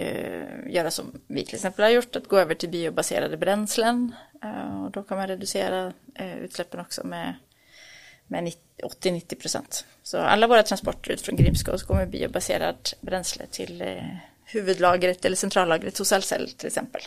eh, 0.00 0.72
göra 0.72 0.90
som 0.90 1.20
vi 1.26 1.44
till 1.44 1.54
exempel 1.54 1.82
har 1.82 1.90
gjort, 1.90 2.16
att 2.16 2.28
gå 2.28 2.38
över 2.38 2.54
till 2.54 2.68
biobaserade 2.68 3.36
bränslen. 3.36 4.14
Eh, 4.42 4.84
och 4.84 4.90
då 4.90 5.02
kan 5.02 5.18
man 5.18 5.28
reducera 5.28 5.92
eh, 6.14 6.38
utsläppen 6.38 6.80
också 6.80 7.06
med, 7.06 7.34
med 8.26 8.44
90 8.44 8.60
80-90 8.82 9.34
procent. 9.40 9.84
Så 10.02 10.18
alla 10.18 10.46
våra 10.46 10.62
transporter 10.62 11.10
ut 11.10 11.20
från 11.20 11.36
Grimsko 11.36 11.78
så 11.78 11.86
kommer 11.86 12.06
biobaserad 12.06 12.76
bränsle 13.00 13.46
till 13.46 13.82
eh, 13.82 13.96
huvudlagret 14.44 15.24
eller 15.24 15.36
centrallagret 15.36 15.98
hos 15.98 16.12
Ahlsell 16.12 16.50
till 16.50 16.66
exempel. 16.66 17.02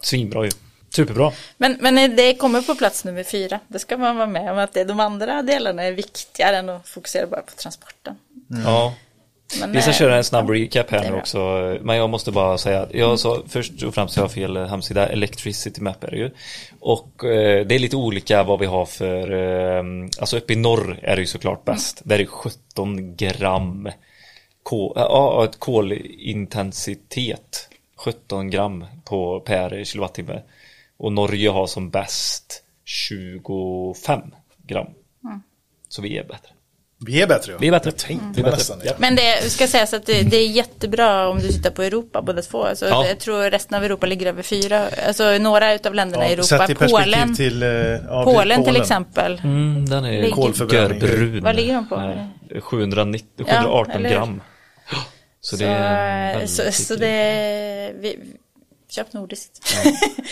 Svinbra 0.00 0.44
ju. 0.44 0.50
Superbra. 0.90 1.32
Men, 1.56 1.78
men 1.80 2.16
det 2.16 2.34
kommer 2.34 2.62
på 2.62 2.74
plats 2.74 3.04
nummer 3.04 3.24
fyra. 3.24 3.60
Det 3.68 3.78
ska 3.78 3.96
man 3.96 4.16
vara 4.16 4.26
med 4.26 4.52
om 4.52 4.58
att 4.58 4.72
det, 4.72 4.84
de 4.84 5.00
andra 5.00 5.42
delarna 5.42 5.82
är 5.82 5.92
viktigare 5.92 6.56
än 6.56 6.68
att 6.68 6.88
fokusera 6.88 7.26
bara 7.26 7.42
på 7.42 7.52
transporten. 7.52 8.16
Ja. 8.64 8.94
Men, 9.60 9.72
Vi 9.72 9.82
ska 9.82 9.90
eh, 9.90 9.96
köra 9.96 10.16
en 10.16 10.24
snabb 10.24 10.50
recap 10.50 10.90
här 10.90 11.04
är 11.04 11.10
nu 11.10 11.16
också. 11.16 11.38
Men 11.82 11.96
jag 11.96 12.10
måste 12.10 12.32
bara 12.32 12.58
säga 12.58 12.82
att 12.82 12.94
jag 12.94 13.18
sa 13.18 13.42
först 13.48 13.82
och 13.82 13.94
främst 13.94 14.16
jag 14.16 14.24
har 14.24 14.28
fel 14.28 14.56
hemsida. 14.56 15.08
Electricity 15.08 15.80
Map 15.80 16.04
är 16.04 16.10
det 16.10 16.16
ju. 16.16 16.30
Och 16.80 17.24
eh, 17.24 17.66
det 17.66 17.74
är 17.74 17.78
lite 17.78 17.96
olika 17.96 18.42
vad 18.42 18.58
vi 18.58 18.66
har 18.66 18.86
för, 18.86 19.32
eh, 19.32 19.84
alltså 20.18 20.36
uppe 20.36 20.52
i 20.52 20.56
norr 20.56 20.98
är 21.02 21.16
det 21.16 21.20
ju 21.20 21.26
såklart 21.26 21.64
bäst. 21.64 22.00
Där 22.04 22.14
är 22.14 22.18
det 22.18 22.26
17 22.26 23.16
gram 23.16 23.90
kol, 24.62 24.92
ja, 24.96 25.44
ett 25.44 25.58
kolintensitet. 25.58 27.68
17 27.96 28.50
gram 28.50 28.84
på, 29.04 29.40
per 29.40 29.84
kilowattimme. 29.84 30.42
Och 30.96 31.12
Norge 31.12 31.50
har 31.50 31.66
som 31.66 31.90
bäst 31.90 32.62
25 32.84 34.20
gram. 34.66 34.86
Så 35.88 36.02
vi 36.02 36.18
är 36.18 36.24
bättre. 36.24 36.50
Vi 37.06 37.22
är 37.22 37.26
bättre. 37.26 37.52
Ja. 37.52 37.58
Vi 37.60 37.66
är 37.66 37.70
bättre. 37.72 37.90
Jag 37.90 37.96
tänkte 37.96 38.26
Vi 38.42 38.48
är 38.48 38.50
bättre. 38.50 38.74
Ja. 38.84 38.92
Men 38.98 39.16
det 39.16 39.50
ska 39.50 39.66
sägas 39.66 39.94
att 39.94 40.06
det, 40.06 40.22
det 40.22 40.36
är 40.36 40.46
jättebra 40.48 41.28
om 41.28 41.38
du 41.38 41.48
tittar 41.48 41.70
på 41.70 41.82
Europa 41.82 42.22
båda 42.22 42.42
två. 42.42 42.64
Alltså, 42.64 42.86
Ja. 42.88 43.06
Jag 43.06 43.18
tror 43.18 43.50
resten 43.50 43.76
av 43.78 43.84
Europa 43.84 44.06
ligger 44.06 44.26
över 44.26 44.42
fyra. 44.42 44.84
Alltså 45.06 45.38
några 45.38 45.74
utav 45.74 45.94
länderna 45.94 46.24
i 46.24 46.26
Ja, 46.28 46.32
Europa. 46.32 46.54
I 46.54 46.58
perspektiv 46.58 46.88
Polen, 46.88 47.34
till 47.36 47.62
eh, 47.62 47.68
ja, 47.68 48.24
Polen 48.24 48.64
till 48.64 48.76
exempel. 48.76 49.40
Mm, 49.44 49.86
den 49.88 50.04
är 50.04 50.30
Kolförbränning. 50.30 51.42
Vad 51.42 51.56
ligger 51.56 51.74
de 51.74 51.88
på? 51.88 51.96
Eh, 52.54 52.60
790, 52.60 53.26
Ja, 53.36 53.44
718 53.44 53.94
eller 53.96 54.08
hur? 54.08 54.16
gram. 54.16 54.40
Så 55.40 55.56
Så, 55.56 55.64
det 55.64 55.70
är 55.70 56.46
så, 56.46 56.72
så, 56.72 56.94
det, 56.96 57.92
vi, 58.00 58.18
köp 58.88 59.12
nordiskt. 59.12 59.74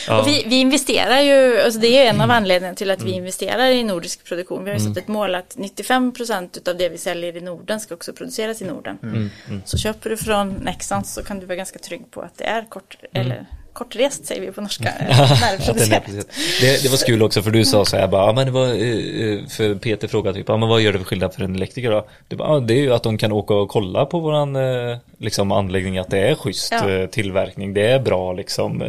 Ja. 0.06 0.20
och 0.20 0.28
vi, 0.28 0.44
vi 0.46 0.56
investerar 0.56 1.20
ju, 1.20 1.60
alltså 1.60 1.80
det 1.80 1.98
är 1.98 2.10
en 2.10 2.20
av 2.20 2.30
anledningarna 2.30 2.76
till 2.76 2.90
att 2.90 3.02
vi 3.02 3.10
investerar 3.10 3.66
i 3.66 3.84
nordisk 3.84 4.24
produktion. 4.24 4.64
Vi 4.64 4.70
har 4.70 4.78
ju 4.78 4.84
satt 4.84 4.96
ett 4.96 5.08
mål 5.08 5.34
att 5.34 5.56
95% 5.56 6.68
av 6.68 6.76
det 6.76 6.88
vi 6.88 6.98
säljer 6.98 7.36
i 7.36 7.40
Norden 7.40 7.80
ska 7.80 7.94
också 7.94 8.12
produceras 8.12 8.62
i 8.62 8.64
Norden. 8.64 9.30
Så 9.64 9.78
köper 9.78 10.10
du 10.10 10.16
från 10.16 10.48
Nexans 10.48 11.14
så 11.14 11.22
kan 11.22 11.40
du 11.40 11.46
vara 11.46 11.56
ganska 11.56 11.78
trygg 11.78 12.10
på 12.10 12.20
att 12.20 12.38
det 12.38 12.44
är 12.44 12.64
kort, 12.68 12.96
eller 13.12 13.46
kortrest 13.76 14.26
säger 14.26 14.40
vi 14.40 14.52
på 14.52 14.60
norska. 14.60 14.84
Närproducerat. 15.08 16.06
det, 16.60 16.82
det 16.82 16.88
var 16.88 17.06
kul 17.06 17.22
också 17.22 17.42
för 17.42 17.50
du 17.50 17.64
sa 17.64 17.84
så 17.84 17.96
här 17.96 18.06
bara, 18.08 18.26
ja, 18.26 18.32
men 18.32 18.46
det 18.46 18.52
var, 18.52 18.66
eh, 18.66 19.32
eh, 19.32 19.46
för 19.48 19.74
Peter 19.74 20.08
frågade 20.08 20.38
typ, 20.38 20.48
ja, 20.48 20.56
men 20.56 20.68
vad 20.68 20.80
gör 20.80 20.92
det 20.92 20.98
för 20.98 21.06
skillnad 21.06 21.34
för 21.34 21.42
en 21.42 21.54
elektriker 21.54 21.90
då? 21.90 22.06
Du 22.28 22.36
bara, 22.36 22.48
ja, 22.48 22.60
det 22.60 22.74
är 22.74 22.78
ju 22.78 22.94
att 22.94 23.02
de 23.02 23.18
kan 23.18 23.32
åka 23.32 23.54
och 23.54 23.68
kolla 23.68 24.06
på 24.06 24.20
våran 24.20 24.56
eh, 24.56 24.96
liksom, 25.18 25.52
anläggning, 25.52 25.98
att 25.98 26.10
det 26.10 26.18
är 26.18 26.34
schysst 26.34 26.72
Ja. 26.72 27.06
tillverkning, 27.06 27.74
det 27.74 27.86
är 27.86 27.98
bra 27.98 28.32
liksom 28.32 28.82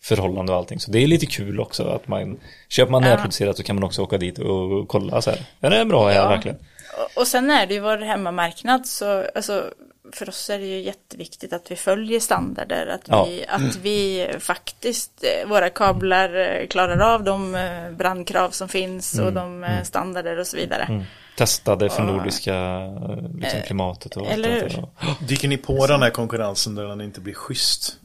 förhållande 0.00 0.52
och 0.52 0.58
allting. 0.58 0.80
Så 0.80 0.90
det 0.90 1.02
är 1.02 1.06
lite 1.06 1.26
kul 1.26 1.60
också 1.60 1.82
att 1.82 2.08
man, 2.08 2.36
köper 2.68 2.92
man 2.92 3.02
närproducerat 3.02 3.56
så 3.56 3.62
kan 3.62 3.76
man 3.76 3.84
också 3.84 4.02
åka 4.02 4.18
dit 4.18 4.38
och 4.38 4.88
kolla 4.88 5.20
så 5.22 5.30
här. 5.30 5.40
Ja, 5.60 5.68
det 5.68 5.76
är 5.76 5.84
bra. 5.84 6.12
Ja. 6.14 6.28
verkligen. 6.28 6.56
Och, 6.98 7.20
och 7.20 7.26
sen 7.26 7.50
är 7.50 7.66
det 7.66 7.74
ju 7.74 7.80
vår 7.80 7.98
hemmamarknad 7.98 8.86
så 8.86 9.24
alltså, 9.34 9.64
för 10.12 10.28
oss 10.28 10.50
är 10.50 10.58
det 10.58 10.66
ju 10.66 10.80
jätteviktigt 10.80 11.52
att 11.52 11.70
vi 11.70 11.76
följer 11.76 12.20
standarder. 12.20 12.86
Att 12.86 13.00
Ja. 13.08 13.24
vi, 13.24 13.44
att 13.48 13.76
vi 13.76 14.28
faktiskt, 14.38 15.24
eh, 15.24 15.48
våra 15.48 15.70
kablar 15.70 16.34
eh, 16.34 16.66
klarar 16.66 17.14
av 17.14 17.24
de 17.24 17.54
eh, 17.54 17.90
brandkrav 17.90 18.50
som 18.50 18.68
finns 18.68 19.18
och 19.18 19.32
de 19.32 19.64
eh, 19.64 19.82
standarder 19.82 20.38
och 20.38 20.46
så 20.46 20.56
vidare. 20.56 20.82
Mm. 20.82 21.02
Testade 21.36 21.90
för 21.90 22.02
nordiska 22.02 22.54
eh, 22.54 23.38
liksom, 23.40 23.60
klimatet 23.66 24.16
och 24.16 24.26
eller 24.30 24.52
allt 24.62 24.70
det 24.70 24.76
hur? 24.76 24.82
där. 24.82 25.26
Dyker 25.28 25.48
ni 25.48 25.56
på 25.56 25.86
den 25.86 26.02
här 26.02 26.10
konkurrensen 26.10 26.74
där 26.74 26.84
den 26.84 27.00
inte 27.00 27.20
blir 27.20 27.34
schysst? 27.34 27.96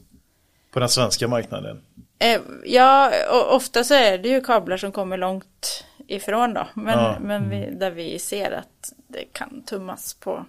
På 0.72 0.80
den 0.80 0.88
svenska 0.88 1.28
marknaden? 1.28 1.82
Ja, 2.64 3.12
och 3.32 3.54
ofta 3.56 3.84
så 3.84 3.94
är 3.94 4.18
det 4.18 4.28
ju 4.28 4.40
kablar 4.40 4.76
som 4.76 4.92
kommer 4.92 5.16
långt 5.16 5.84
ifrån 6.06 6.54
då. 6.54 6.66
Men, 6.74 6.98
Ja. 6.98 7.16
men 7.20 7.50
vi, 7.50 7.70
där 7.70 7.90
vi 7.90 8.18
ser 8.18 8.50
att 8.52 8.92
det 9.08 9.24
kan 9.32 9.62
tummas 9.66 10.14
på 10.14 10.44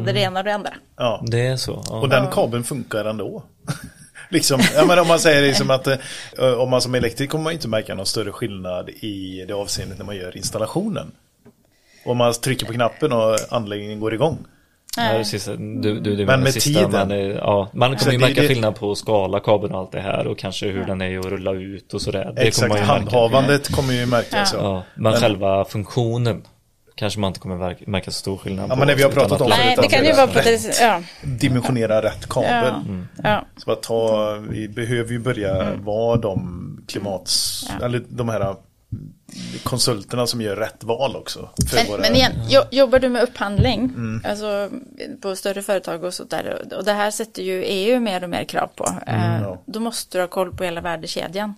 både 0.00 0.12
det 0.12 0.20
ena 0.20 0.40
och 0.40 0.44
det 0.44 0.54
andra. 0.54 0.70
Ja. 0.96 1.22
Det 1.26 1.46
är 1.46 1.56
så. 1.56 1.82
Ja. 1.88 2.00
Och 2.00 2.08
den 2.08 2.26
kabeln 2.26 2.64
funkar 2.64 3.04
ändå. 3.04 3.42
liksom, 4.30 4.60
ja, 4.74 4.84
men 4.84 4.98
om 4.98 5.08
man 5.08 5.18
säger 5.20 5.42
liksom 5.42 5.70
att 5.70 5.86
eh, 5.86 5.98
om 6.58 6.70
man 6.70 6.80
som 6.80 6.94
elektriker 6.94 7.30
kommer 7.30 7.44
man 7.44 7.52
inte 7.52 7.68
märka 7.68 7.94
någon 7.94 8.06
större 8.06 8.32
skillnad 8.32 8.88
i 8.88 9.44
det 9.48 9.54
avseendet 9.54 9.98
när 9.98 10.04
man 10.04 10.16
gör 10.16 10.36
installationen. 10.36 11.10
Om 12.04 12.16
man 12.16 12.32
trycker 12.32 12.66
på 12.66 12.72
knappen 12.72 13.12
och 13.12 13.36
anläggningen 13.50 14.00
går 14.00 14.14
igång. 14.14 14.38
Ja, 14.98 15.08
precis. 15.12 15.44
Du, 15.44 15.80
du, 16.00 16.16
du 16.16 16.26
Men 16.26 16.40
med 16.40 16.52
sista, 16.52 16.70
tiden. 16.70 16.90
Man, 16.92 17.10
är- 17.10 17.30
ja, 17.34 17.68
man 17.72 17.98
Så 17.98 18.04
kommer 18.04 18.12
ju 18.12 18.18
märka 18.18 18.40
det- 18.42 18.48
skillnad 18.48 18.74
på 18.76 18.94
skala, 18.94 19.40
kabeln 19.40 19.74
och 19.74 19.80
allt 19.80 19.92
det 19.92 20.00
här 20.00 20.26
och 20.26 20.38
kanske 20.38 20.66
hur 20.68 20.84
den 20.84 21.00
är 21.02 21.18
att 21.18 21.24
rulla 21.26 21.52
ut 21.52 21.94
och 21.94 22.02
sådär. 22.02 22.24
Det 22.24 22.32
kommer 22.34 22.42
Exakt, 22.46 22.68
man 22.68 22.78
ju 22.78 22.82
märka. 22.86 22.92
handhavandet 22.92 23.68
kommer 23.74 23.92
ju 23.94 24.06
märkas. 24.06 24.52
Ja. 24.54 24.58
Ja, 24.62 24.82
men, 24.94 25.12
själva 25.12 25.64
funktionen 25.64 26.42
kanske 26.96 27.20
man 27.20 27.28
inte 27.28 27.40
kommer 27.40 27.56
märka, 27.56 27.84
märka 27.86 28.10
så 28.10 28.18
stor 28.18 28.36
skillnad 28.36 28.70
Ja, 28.70 28.76
men 28.76 28.88
det 28.88 28.94
vi 28.94 29.02
har 29.02 29.10
pratat 29.10 29.40
om 29.40 29.48
Nej, 29.48 29.76
det 29.76 29.82
att 29.82 29.90
kan 29.90 30.04
ju 30.04 30.10
det 30.10 30.16
vara 30.16 30.26
det, 30.26 30.80
ja. 30.80 31.02
Dimensionera 31.22 32.02
rätt 32.02 32.28
kabel. 32.28 32.74
Ja, 33.16 33.22
ja. 33.22 33.46
Så 33.56 33.72
att 33.72 33.82
ta, 33.82 34.32
vi 34.50 34.68
behöver 34.68 35.12
ju 35.12 35.18
börja 35.18 35.74
vara 35.74 36.16
de 36.16 36.84
klimats, 36.88 37.64
eller 37.82 38.02
de 38.08 38.28
här 38.28 38.40
mm, 38.40 38.56
konsulterna 39.62 40.26
som 40.26 40.40
gör 40.40 40.56
rätt 40.56 40.84
val 40.84 41.16
också. 41.16 41.50
För 41.70 41.76
Men, 41.76 41.86
våra, 41.86 42.00
men 42.00 42.14
igen, 42.14 42.32
jo, 42.48 42.62
jobbar 42.70 42.98
du 42.98 43.08
med 43.08 43.22
upphandling, 43.22 43.92
alltså 44.24 44.70
på 45.20 45.36
större 45.36 45.62
företag 45.62 46.04
och 46.04 46.14
sånt 46.14 46.30
där, 46.30 46.74
och 46.76 46.84
det 46.84 46.92
här 46.92 47.10
sätter 47.10 47.42
ju 47.42 47.62
EU 47.64 48.00
mer 48.00 48.24
och 48.24 48.30
mer 48.30 48.44
krav 48.44 48.66
på, 48.66 48.84
eh, 49.06 49.40
ja. 49.42 49.62
då 49.66 49.80
måste 49.80 50.18
du 50.18 50.22
ha 50.22 50.28
koll 50.28 50.56
på 50.56 50.64
hela 50.64 50.80
värdekedjan. 50.80 51.54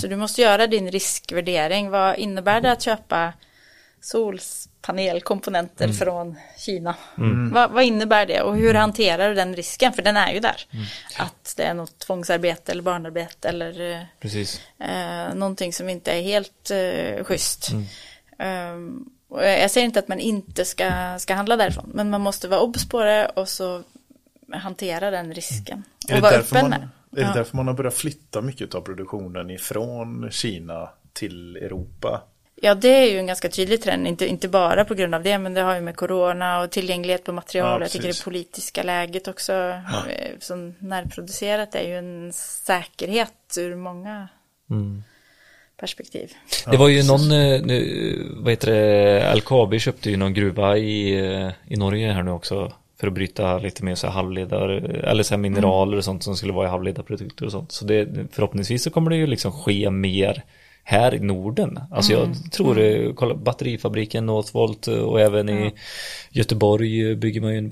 Så 0.00 0.06
du 0.06 0.16
måste 0.16 0.42
göra 0.42 0.66
din 0.66 0.90
riskvärdering. 0.90 1.90
Vad 1.90 2.16
innebär 2.16 2.60
det 2.60 2.72
att 2.72 2.82
köpa 2.82 3.32
solpanelkomponenter 4.04 5.88
från 5.88 6.36
Kina? 6.58 6.94
Vad, 7.52 7.70
vad 7.70 7.84
innebär 7.84 8.26
det 8.26 8.40
och 8.42 8.56
hur 8.56 8.74
hanterar 8.74 9.28
du 9.28 9.34
den 9.34 9.56
risken? 9.56 9.92
För 9.92 10.02
den 10.02 10.16
är 10.16 10.32
ju 10.32 10.40
där. 10.40 10.66
Att 11.18 11.54
det 11.56 11.62
är 11.62 11.74
något 11.74 11.98
tvångsarbete 11.98 12.72
eller 12.72 12.82
barnarbete 12.82 13.48
eller 13.48 13.92
eh, 13.92 14.00
Precis. 14.20 14.60
eh, 14.78 15.34
någonting 15.34 15.72
som 15.72 15.88
inte 15.88 16.12
är 16.12 16.22
helt 16.22 16.70
eh, 16.70 17.24
schysst. 17.24 17.68
Och 19.28 19.44
jag 19.44 19.70
säger 19.70 19.84
inte 19.84 19.98
att 19.98 20.08
man 20.08 20.18
inte 20.20 20.64
ska, 20.64 21.18
ska 21.18 21.34
handla 21.34 21.56
därifrån, 21.56 21.90
men 21.94 22.10
man 22.10 22.20
måste 22.20 22.48
vara 22.48 22.60
obs 22.60 22.88
på 22.88 23.00
det 23.04 23.26
och 23.26 23.48
så 23.48 23.82
hantera 24.52 25.10
den 25.10 25.34
risken. 25.34 25.84
är, 26.08 26.12
Och 26.12 26.16
det 26.16 26.20
vara 26.22 26.34
öppen 26.34 26.70
man, 26.70 26.72
är 26.72 26.88
det 27.10 27.20
Ja. 27.20 27.32
därför 27.34 27.56
man 27.56 27.66
har 27.66 27.74
börjat 27.74 27.94
flytta 27.94 28.40
mycket 28.40 28.74
av 28.74 28.80
produktionen 28.80 29.50
ifrån 29.50 30.28
Kina 30.30 30.88
till 31.12 31.56
Europa? 31.56 32.22
Ja, 32.64 32.74
det 32.74 32.88
är 32.88 33.12
ju 33.12 33.18
en 33.18 33.26
ganska 33.26 33.48
tydlig 33.48 33.82
trend, 33.82 34.06
inte, 34.06 34.26
inte 34.26 34.48
bara 34.48 34.84
på 34.84 34.94
grund 34.94 35.14
av 35.14 35.22
det, 35.22 35.38
men 35.38 35.54
det 35.54 35.60
har 35.60 35.74
ju 35.74 35.80
med 35.80 35.96
corona 35.96 36.60
och 36.60 36.70
tillgänglighet 36.70 37.24
på 37.24 37.32
material. 37.32 37.80
Ja, 37.80 37.84
jag 37.84 37.90
tycker 37.90 38.08
det 38.08 38.24
politiska 38.24 38.82
läget 38.82 39.28
också, 39.28 39.52
eh, 39.52 40.30
som 40.38 40.74
närproducerat, 40.78 41.74
är 41.74 41.88
ju 41.88 41.98
en 41.98 42.32
säkerhet 42.32 43.56
ur 43.58 43.76
många 43.76 44.28
perspektiv. 45.80 46.32
Det 46.70 46.76
var 46.76 46.88
ju 46.88 47.02
någon, 47.02 47.32
eh, 47.32 47.62
nu, 47.62 48.28
vad 48.36 48.52
heter 48.52 48.72
det, 48.72 49.34
LKAB 49.34 49.78
köpte 49.78 50.10
ju 50.10 50.16
någon 50.16 50.34
gruva 50.34 50.76
i, 50.76 51.20
eh, 51.20 51.50
i 51.68 51.76
Norge 51.76 52.12
här 52.12 52.22
nu 52.22 52.30
också 52.30 52.72
för 53.00 53.06
att 53.06 53.12
bryta 53.12 53.58
lite 53.58 53.84
mer 53.84 53.94
så 53.94 54.06
här 54.06 54.14
halvledare 54.14 54.78
eller 55.10 55.22
så 55.22 55.34
här 55.34 55.38
mineraler 55.38 55.96
och 55.96 56.04
sånt 56.04 56.22
som 56.22 56.36
skulle 56.36 56.52
vara 56.52 56.66
i 56.66 56.70
halvledarprodukter 56.70 57.46
och 57.46 57.52
sånt. 57.52 57.72
Så 57.72 57.84
det, 57.84 58.08
förhoppningsvis 58.32 58.82
så 58.82 58.90
kommer 58.90 59.10
det 59.10 59.16
ju 59.16 59.26
liksom 59.26 59.52
ske 59.52 59.90
mer 59.90 60.44
här 60.84 61.14
i 61.14 61.20
Norden. 61.20 61.80
Alltså 61.90 62.12
jag 62.12 62.36
tror, 62.52 62.80
eh, 62.80 63.12
kolla 63.14 63.34
batterifabriken 63.34 64.26
Northvolt 64.26 64.88
eh, 64.88 64.94
och 64.94 65.20
även 65.20 65.48
i 65.48 65.74
Göteborg 66.30 67.16
bygger 67.16 67.40
man 67.40 67.52
ju 67.52 67.58
en 67.58 67.70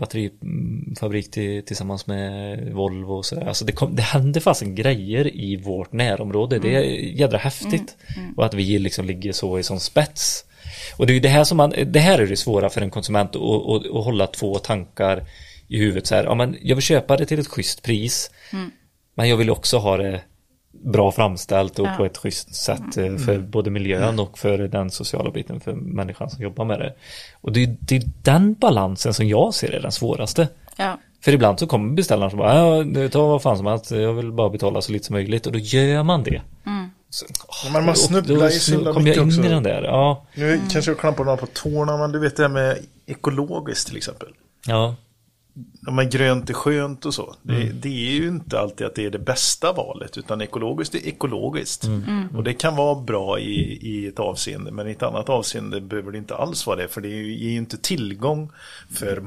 fabrik 0.96 1.30
till, 1.30 1.64
tillsammans 1.64 2.06
med 2.06 2.58
Volvo 2.72 3.12
och 3.12 3.26
sådär. 3.26 3.46
Alltså 3.46 3.64
det, 3.64 3.72
kom, 3.72 3.96
det 3.96 4.02
händer 4.02 4.40
fasen 4.40 4.74
grejer 4.74 5.36
i 5.36 5.56
vårt 5.56 5.92
närområde. 5.92 6.58
Det 6.58 6.74
är 6.74 6.82
jädra 7.20 7.38
häftigt. 7.38 7.96
Och 8.36 8.44
att 8.44 8.54
vi 8.54 8.78
liksom 8.78 9.06
ligger 9.06 9.32
så 9.32 9.58
i 9.58 9.62
sån 9.62 9.80
spets. 9.80 10.44
Och 10.96 11.06
det 11.06 11.12
är 11.12 11.14
ju 11.14 11.20
det 11.20 11.28
här 11.28 11.44
som 11.44 11.56
man, 11.56 11.74
det 11.86 12.00
här 12.00 12.18
är 12.18 12.26
det 12.26 12.36
svåra 12.36 12.70
för 12.70 12.80
en 12.80 12.90
konsument 12.90 13.36
att, 13.36 13.42
att, 13.42 13.86
att 13.86 14.04
hålla 14.04 14.26
två 14.26 14.58
tankar 14.58 15.24
i 15.68 15.78
huvudet 15.78 16.06
så 16.06 16.14
här. 16.14 16.24
Ja, 16.24 16.34
men 16.34 16.56
jag 16.62 16.76
vill 16.76 16.82
köpa 16.82 17.16
det 17.16 17.26
till 17.26 17.38
ett 17.38 17.48
schysst 17.48 17.82
pris. 17.82 18.30
Men 19.14 19.28
jag 19.28 19.36
vill 19.36 19.50
också 19.50 19.78
ha 19.78 19.96
det 19.96 20.20
bra 20.72 21.12
framställt 21.12 21.78
och 21.78 21.86
Ja. 21.86 21.94
på 21.96 22.04
ett 22.04 22.16
schysst 22.18 22.54
sätt 22.54 22.96
eh, 22.96 23.16
för 23.16 23.38
både 23.38 23.70
miljön 23.70 24.18
och 24.20 24.38
för 24.38 24.58
den 24.58 24.90
sociala 24.90 25.30
biten 25.30 25.60
för 25.60 25.72
människan 25.72 26.30
som 26.30 26.42
jobbar 26.42 26.64
med 26.64 26.78
det. 26.78 26.94
Och 27.40 27.52
det 27.52 27.62
är, 27.62 27.76
det 27.80 27.96
är 27.96 28.02
den 28.22 28.54
balansen 28.54 29.14
som 29.14 29.26
jag 29.28 29.54
ser 29.54 29.70
är 29.72 29.80
den 29.80 29.92
svåraste. 29.92 30.48
Ja. 30.76 30.98
För 31.24 31.32
ibland 31.32 31.58
så 31.58 31.66
kommer 31.66 31.94
beställaren 31.94 32.30
som 32.30 32.38
bara, 32.38 32.56
ja, 33.02 33.08
ta 33.08 33.26
vad 33.26 33.42
fan 33.42 33.56
som 33.56 33.66
helst, 33.66 33.90
jag 33.90 34.12
vill 34.12 34.32
bara 34.32 34.50
betala 34.50 34.80
så 34.82 34.92
lite 34.92 35.06
som 35.06 35.14
möjligt 35.14 35.46
och 35.46 35.52
då 35.52 35.58
gör 35.58 36.02
man 36.02 36.22
det. 36.22 36.42
Så, 37.10 37.26
åh, 37.48 37.72
Men 37.72 37.84
man 37.86 37.96
snubblar 37.96 38.44
ju 38.50 38.50
så 38.50 38.72
himla 38.72 38.92
mycket 38.92 39.16
in 39.16 39.28
också. 39.28 39.44
i 39.44 39.48
den 39.48 39.62
där, 39.62 39.82
ja. 39.82 40.26
Nu 40.34 40.60
kanske 40.70 40.90
jag 40.90 40.98
klampar 40.98 41.24
någon 41.24 41.38
på 41.38 41.46
tårna, 41.46 41.96
men 41.96 42.12
du 42.12 42.18
vet 42.18 42.36
det 42.36 42.42
här 42.42 42.48
med 42.50 42.78
ekologiskt 43.06 43.86
till 43.88 43.96
exempel. 43.96 44.28
Ja, 44.66 44.94
Ja, 45.86 45.92
men 45.92 46.10
grönt 46.10 46.50
är 46.50 46.54
skönt 46.54 47.06
och 47.06 47.14
så. 47.14 47.34
Det, 47.42 47.62
Mm. 47.62 47.80
det 47.80 47.88
är 47.88 48.12
ju 48.20 48.28
inte 48.28 48.60
alltid 48.60 48.86
att 48.86 48.94
det 48.94 49.04
är 49.06 49.10
det 49.10 49.18
bästa 49.18 49.72
valet, 49.72 50.18
utan 50.18 50.40
ekologiskt 50.40 50.94
är 50.94 51.06
ekologiskt. 51.06 51.84
Mm. 51.84 52.28
Och 52.36 52.44
det 52.44 52.54
kan 52.54 52.76
vara 52.76 53.00
bra 53.00 53.38
i, 53.40 53.78
i 53.82 54.06
ett 54.06 54.18
avseende, 54.18 54.70
men 54.72 54.88
i 54.88 54.90
ett 54.90 55.02
annat 55.02 55.28
avseende 55.28 55.80
behöver 55.80 56.12
det 56.12 56.18
inte 56.18 56.34
alls 56.34 56.66
vara 56.66 56.76
det, 56.76 56.88
för 56.88 57.00
det 57.00 57.08
ger 57.08 57.50
ju 57.50 57.56
inte 57.56 57.76
tillgång 57.78 58.50
för 58.90 59.22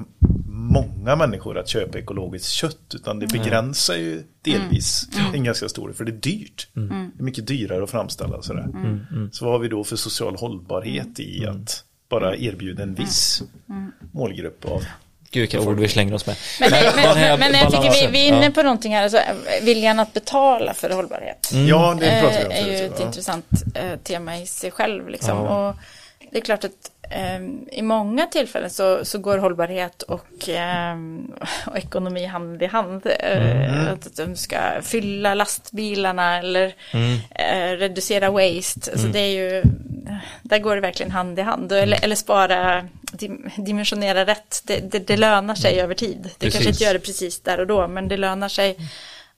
många 0.50 1.16
människor 1.16 1.58
att 1.58 1.68
köpa 1.70 2.00
ekologiskt 2.00 2.50
kött, 2.52 2.94
utan 2.96 3.20
det 3.20 3.28
begränsar 3.28 3.96
ju 3.96 4.24
delvis 4.42 5.10
en 5.34 5.44
ganska 5.44 5.70
stor, 5.70 5.94
för 5.94 6.06
det 6.06 6.12
är 6.12 6.18
dyrt. 6.22 6.68
Det 6.74 6.82
är 7.20 7.24
mycket 7.24 7.48
dyrare 7.48 7.84
att 7.84 7.90
framställa 7.90 8.42
sådär. 8.42 8.68
Så 9.32 9.46
vad 9.46 9.54
har 9.54 9.60
vi 9.60 9.68
då 9.68 9.84
för 9.84 9.96
social 9.96 10.36
hållbarhet 10.36 11.20
i 11.20 11.46
att 11.46 11.84
bara 12.10 12.36
erbjuda 12.38 12.84
en 12.84 12.94
viss 12.96 13.44
målgrupp 14.12 14.66
av 14.66 14.84
gud 15.36 15.42
vilka 15.42 15.70
ord 15.70 15.80
vi 15.80 15.88
slänger 15.88 16.14
oss 16.14 16.26
med. 16.26 16.36
Men, 16.60 16.72
men, 16.72 16.94
men, 16.96 17.40
men 17.40 17.54
jag 17.54 17.72
tycker 17.72 17.92
vi, 17.92 18.08
vi 18.08 18.24
är 18.24 18.28
inne 18.28 18.46
ja. 18.46 18.52
på 18.52 18.64
någonting 18.64 18.96
här, 18.96 19.04
alltså, 19.04 19.20
viljan 19.62 20.00
att 20.00 20.14
betala 20.14 20.74
för 20.74 20.90
hållbarhet. 20.90 21.52
Ja, 21.68 21.98
det 22.00 22.22
pratar 22.22 22.40
vi 22.40 22.46
om 22.46 22.52
eh, 22.52 22.64
är 22.64 22.68
ju 22.68 22.86
ett 22.86 23.00
ja. 23.00 23.06
intressant 23.06 23.46
eh, 23.76 24.00
tema 24.04 24.38
i 24.38 24.46
sig 24.46 24.72
själv. 24.72 25.10
Liksom. 25.10 25.38
Ja. 25.38 25.70
Och 25.70 25.76
det 26.32 26.38
är 26.38 26.42
klart 26.42 26.64
att 26.64 26.92
i 27.72 27.82
många 27.82 28.26
tillfällen 28.26 28.70
så, 28.70 29.06
så 29.06 29.20
går 29.20 29.38
hållbarhet 29.38 30.02
och, 30.02 30.50
eh, 30.50 30.98
och 31.68 31.78
ekonomi 31.78 32.26
hand 32.26 32.64
i 32.64 32.66
hand. 32.66 33.06
Eh, 33.20 33.92
att, 33.92 34.16
de 34.16 34.36
ska 34.36 34.58
fylla 34.82 35.34
lastbilarna 35.34 36.38
eller 36.38 36.76
eh, 37.30 37.78
reducera 37.78 38.30
waste. 38.32 38.92
Alltså 38.92 39.08
det 39.08 39.20
är 39.20 39.34
ju, 39.34 39.64
där 40.42 40.60
går 40.60 40.76
det 40.76 40.82
verkligen 40.82 41.12
hand 41.12 41.40
i 41.40 41.42
hand. 41.42 41.72
Eller, 41.72 42.04
eller 42.04 42.16
spara, 42.16 42.88
dim, 43.12 43.50
dimensionera 43.58 44.26
rätt. 44.26 44.62
Det, 44.66 44.92
det, 44.92 45.00
det 45.00 45.18
lönar 45.18 45.56
sig 45.56 45.82
över 45.82 45.94
tid. 45.94 46.18
Det 46.22 46.30
Precis. 46.30 46.54
kanske 46.54 46.70
inte 46.70 46.84
gör 46.84 46.94
det 46.94 47.00
precis 47.00 47.42
där 47.42 47.60
och 47.60 47.68
då, 47.68 47.88
men 47.88 48.08
det 48.08 48.18
lönar 48.18 48.50
sig 48.50 48.78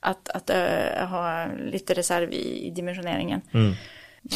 att, 0.00 0.28
att 0.28 0.50
eh, 0.50 1.06
ha 1.08 1.46
lite 1.72 1.94
reserv 1.94 2.32
i, 2.32 2.66
i 2.66 2.70
dimensioneringen. 2.70 3.40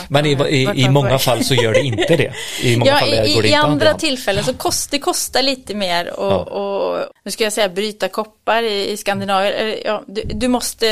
Men 0.09 0.27
i, 0.27 0.31
i, 0.49 0.83
i 0.85 0.89
många 0.89 1.19
fall 1.19 1.45
så 1.45 1.55
gör 1.55 1.73
det 1.73 1.81
inte 1.81 2.17
det. 2.17 2.33
I 2.63 2.77
många 2.77 2.91
Ja, 2.91 2.97
fall 2.99 3.09
i, 3.15 3.17
går 3.35 3.43
det 3.43 3.49
i 3.49 3.51
inte 3.51 3.59
andra 3.61 3.87
hand. 3.87 3.99
tillfällen 4.01 4.45
så 4.45 4.55
kost, 4.55 4.91
det 4.91 4.99
kostar 4.99 5.43
lite 5.43 5.75
mer 5.75 6.21
och, 6.21 6.33
Ja. 6.33 6.37
och 6.39 7.13
nu 7.25 7.31
ska 7.31 7.45
jag 7.45 7.53
säga 7.53 7.69
bryta 7.69 8.09
koppar 8.09 8.63
i, 8.63 8.91
i 8.91 8.97
Skandinavien. 8.97 9.53
Eller, 9.55 9.79
Ja, 9.85 10.03
du, 10.07 10.23
du 10.35 10.49
måste 10.49 10.89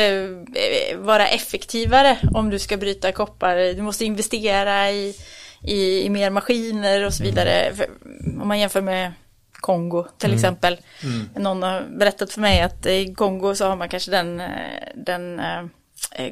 eh, 0.55 0.97
vara 0.99 1.29
effektivare 1.29 2.17
om 2.35 2.51
du 2.51 2.59
ska 2.59 2.77
bryta 2.77 3.13
koppar. 3.13 3.75
Du 3.75 3.83
måste 3.83 4.05
investera 4.05 4.91
i, 4.91 5.15
i, 5.65 6.03
i 6.03 6.11
mer 6.11 6.31
maskiner 6.31 7.05
och 7.07 7.15
så 7.15 7.23
Mm. 7.23 7.35
vidare. 7.35 7.73
För, 7.77 7.87
om 8.43 8.49
man 8.49 8.59
jämför 8.59 8.81
med 8.81 9.13
Kongo 9.61 10.07
till 10.19 10.35
exempel. 10.35 10.77
Någon 11.37 11.63
har 11.63 11.83
berättat 11.99 12.33
för 12.33 12.41
mig 12.41 12.61
att 12.61 12.87
i 12.87 13.15
Kongo 13.15 13.55
så 13.55 13.67
har 13.67 13.77
man 13.77 13.89
kanske 13.89 14.11
den, 14.11 14.41
eh, 14.41 14.47
den 14.95 15.41
eh, 15.41 15.59
eh, 15.59 15.65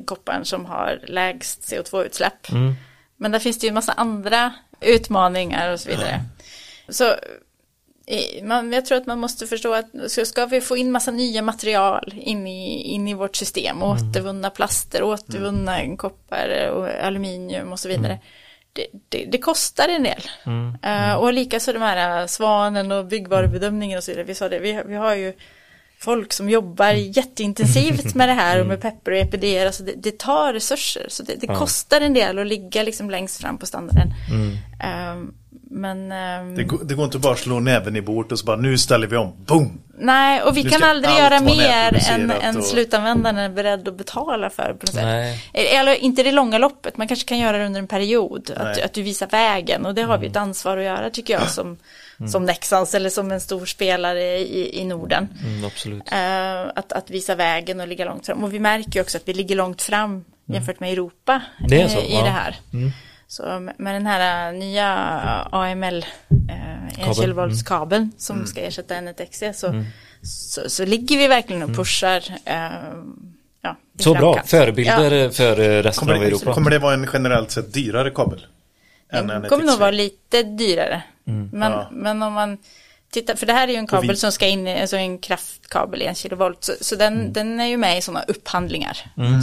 kopparn 0.06 0.44
som 0.44 0.66
har 0.66 1.00
lägst 1.06 1.60
CO2-utsläpp. 1.72 2.50
Mm. 2.50 2.74
Men 3.16 3.30
där 3.32 3.38
finns 3.38 3.58
det 3.58 3.66
ju 3.66 3.68
en 3.68 3.74
massa 3.74 3.92
andra 3.92 4.52
utmaningar 4.80 5.72
och 5.72 5.80
så 5.80 5.88
vidare. 5.88 6.20
Så 6.88 7.14
i- 8.06 8.42
man, 8.42 8.72
jag 8.72 8.86
tror 8.86 8.98
att 8.98 9.06
man 9.06 9.18
måste 9.18 9.46
förstå 9.46 9.74
att 9.74 9.86
så 10.08 10.24
ska 10.24 10.46
vi 10.46 10.60
få 10.60 10.76
in 10.76 10.92
massa 10.92 11.10
nya 11.10 11.42
material 11.42 12.14
in 12.16 12.46
i, 12.46 12.82
in 12.82 13.08
i 13.08 13.14
vårt 13.14 13.36
system, 13.36 13.82
återvunna 13.82 14.50
plaster, 14.50 15.02
återvunna 15.02 15.96
koppar 15.96 16.68
och 16.70 16.88
aluminium 16.88 17.72
och 17.72 17.78
så 17.80 17.88
vidare. 17.88 18.18
Det, 18.72 18.86
det, 19.08 19.24
det 19.24 19.38
kostar 19.38 19.88
en 19.88 20.02
del. 20.02 20.22
Eh, 20.82 21.14
och 21.14 21.32
likaså 21.32 21.72
de 21.72 21.82
här 21.82 22.26
svanen 22.26 22.92
och 22.92 23.06
byggvarubedömningen 23.06 23.98
och 23.98 24.04
så 24.04 24.10
vidare. 24.10 24.24
Vi 24.24 24.34
sa 24.34 24.48
det, 24.48 24.58
vi, 24.58 24.82
vi 24.86 24.94
har 24.94 25.14
ju 25.14 25.32
folk 25.98 26.32
som 26.32 26.50
jobbar 26.50 26.90
jätteintensivt 26.92 28.14
med 28.14 28.28
det 28.28 28.32
här 28.32 28.60
och 28.60 28.66
med 28.66 28.80
pepper 28.80 29.10
och 29.10 29.18
EPD. 29.18 29.44
Alltså 29.66 29.82
det, 29.82 29.92
det 29.96 30.18
tar 30.18 30.52
resurser, 30.52 31.06
så 31.08 31.22
det, 31.22 31.34
det 31.40 31.46
kostar 31.46 32.00
en 32.00 32.14
del 32.14 32.38
att 32.38 32.46
ligga 32.46 32.82
liksom 32.82 33.10
längst 33.10 33.40
fram 33.40 33.58
på 33.58 33.66
standarden. 33.66 34.14
Ehm, 34.80 35.34
men 35.70 36.12
ehm, 36.12 36.54
Det 36.54 36.64
går, 36.64 36.80
det 36.84 36.94
går 36.94 37.04
inte 37.04 37.18
bara 37.18 37.32
att 37.32 37.38
slå 37.38 37.60
näven 37.60 37.96
i 37.96 38.02
bordet 38.02 38.32
och 38.32 38.38
så 38.38 38.46
bara 38.46 38.56
nu 38.56 38.78
ställer 38.78 39.06
vi 39.06 39.16
om, 39.16 39.32
boom! 39.46 39.80
Nej, 40.00 40.42
och 40.42 40.56
vi 40.56 40.64
kan 40.64 40.82
aldrig 40.82 41.14
göra 41.14 41.40
mer 41.40 42.10
än, 42.10 42.30
än 42.30 42.56
och- 42.56 42.64
slutanvändaren 42.64 43.36
är 43.38 43.48
beredd 43.48 43.88
att 43.88 43.94
betala 43.94 44.50
för. 44.50 44.64
På 44.64 44.86
något 44.86 44.94
sätt. 44.94 45.04
Nej. 45.04 45.40
Eller 45.52 45.94
inte 45.94 46.22
det 46.22 46.32
långa 46.32 46.58
loppet, 46.58 46.96
man 46.96 47.08
kanske 47.08 47.28
kan 47.28 47.38
göra 47.38 47.58
det 47.58 47.66
under 47.66 47.80
en 47.80 47.86
period. 47.86 48.50
Att, 48.56 48.62
Nej. 48.64 48.82
att 48.82 48.92
du 48.92 49.02
visar 49.02 49.26
vägen 49.26 49.86
och 49.86 49.94
det 49.94 50.02
har 50.02 50.18
vi 50.18 50.26
Mm. 50.26 50.30
ett 50.30 50.36
ansvar 50.36 50.76
att 50.76 50.84
göra 50.84 51.10
tycker 51.10 51.34
jag 51.34 51.48
som, 51.48 51.76
som 52.30 52.44
Nexans 52.44 52.94
eller 52.94 53.10
som 53.10 53.32
en 53.32 53.40
stor 53.40 53.66
spelare 53.66 54.38
i, 54.38 54.80
i 54.80 54.84
Norden. 54.84 55.28
Mm, 55.44 55.64
absolut. 55.64 56.12
Eh, 56.12 56.60
att, 56.74 56.92
att 56.92 57.10
visa 57.10 57.34
vägen 57.34 57.80
och 57.80 57.88
ligga 57.88 58.04
långt 58.04 58.26
fram. 58.26 58.44
Och 58.44 58.54
vi 58.54 58.58
märker 58.60 58.92
ju 58.92 59.00
också 59.00 59.16
att 59.18 59.28
vi 59.28 59.34
ligger 59.34 59.56
långt 59.56 59.82
fram 59.82 60.24
jämfört 60.46 60.80
med 60.80 60.92
Europa 60.92 61.40
Mm. 61.58 61.70
Det 61.70 61.80
eh, 61.82 61.88
så, 61.88 61.98
i 61.98 62.12
ja. 62.14 62.22
det 62.24 62.30
här. 62.30 62.56
Så 63.30 63.42
med 63.60 63.74
med 63.78 63.94
den 63.94 64.06
här 64.06 64.52
eh, 64.52 64.58
nya 64.58 64.88
AML, 65.52 66.04
eh, 67.00 67.08
enkelvoltskabeln 67.08 68.12
som 68.18 68.36
Mm. 68.36 68.46
ska 68.46 68.60
ersätta 68.60 68.94
N1XE 68.94 69.52
så, 69.52 69.84
så, 70.22 70.70
så 70.70 70.84
ligger 70.84 71.18
vi 71.18 71.26
verkligen 71.28 71.62
och 71.62 71.76
pushar. 71.76 72.24
Eh, 72.44 72.56
ja, 73.62 73.76
i 73.98 74.02
Så 74.02 74.12
bra, 74.14 74.20
framkant. 74.20 74.50
förebilder 74.50 75.10
Ja. 75.12 75.30
för 75.30 75.58
eh, 75.60 75.82
resten 75.82 76.08
av 76.08 76.12
Kommer, 76.14 76.26
Europa. 76.26 76.52
kommer 76.54 76.70
det 76.70 76.78
vara 76.78 76.94
en 76.94 77.08
generellt 77.12 77.50
sett 77.50 77.72
dyrare 77.72 78.10
kabel? 78.10 78.46
Än 79.12 79.26
Den 79.26 79.42
en 79.42 79.48
kommer 79.48 79.64
nog 79.64 79.78
vara 79.78 79.90
lite 79.90 80.42
dyrare. 80.42 81.02
Men, 81.24 81.72
Ja. 81.72 81.88
men 81.92 82.22
om 82.22 82.32
man 82.32 82.58
tittar, 83.10 83.34
för 83.34 83.46
det 83.46 83.52
här 83.52 83.68
är 83.68 83.72
ju 83.72 83.78
en 83.78 83.86
kabel 83.86 84.10
vi- 84.10 84.16
som 84.16 84.32
ska 84.32 84.46
in 84.46 84.66
i, 84.66 84.80
alltså 84.80 84.96
en 84.96 85.18
kraftkabel 85.18 86.02
i 86.02 86.06
en 86.06 86.14
kilovolt. 86.14 86.64
Så, 86.64 86.72
så 86.80 86.96
den, 86.96 87.32
den 87.32 87.60
är 87.60 87.66
ju 87.66 87.76
med 87.76 87.98
i 87.98 88.02
sådana 88.02 88.24
upphandlingar. 88.28 88.98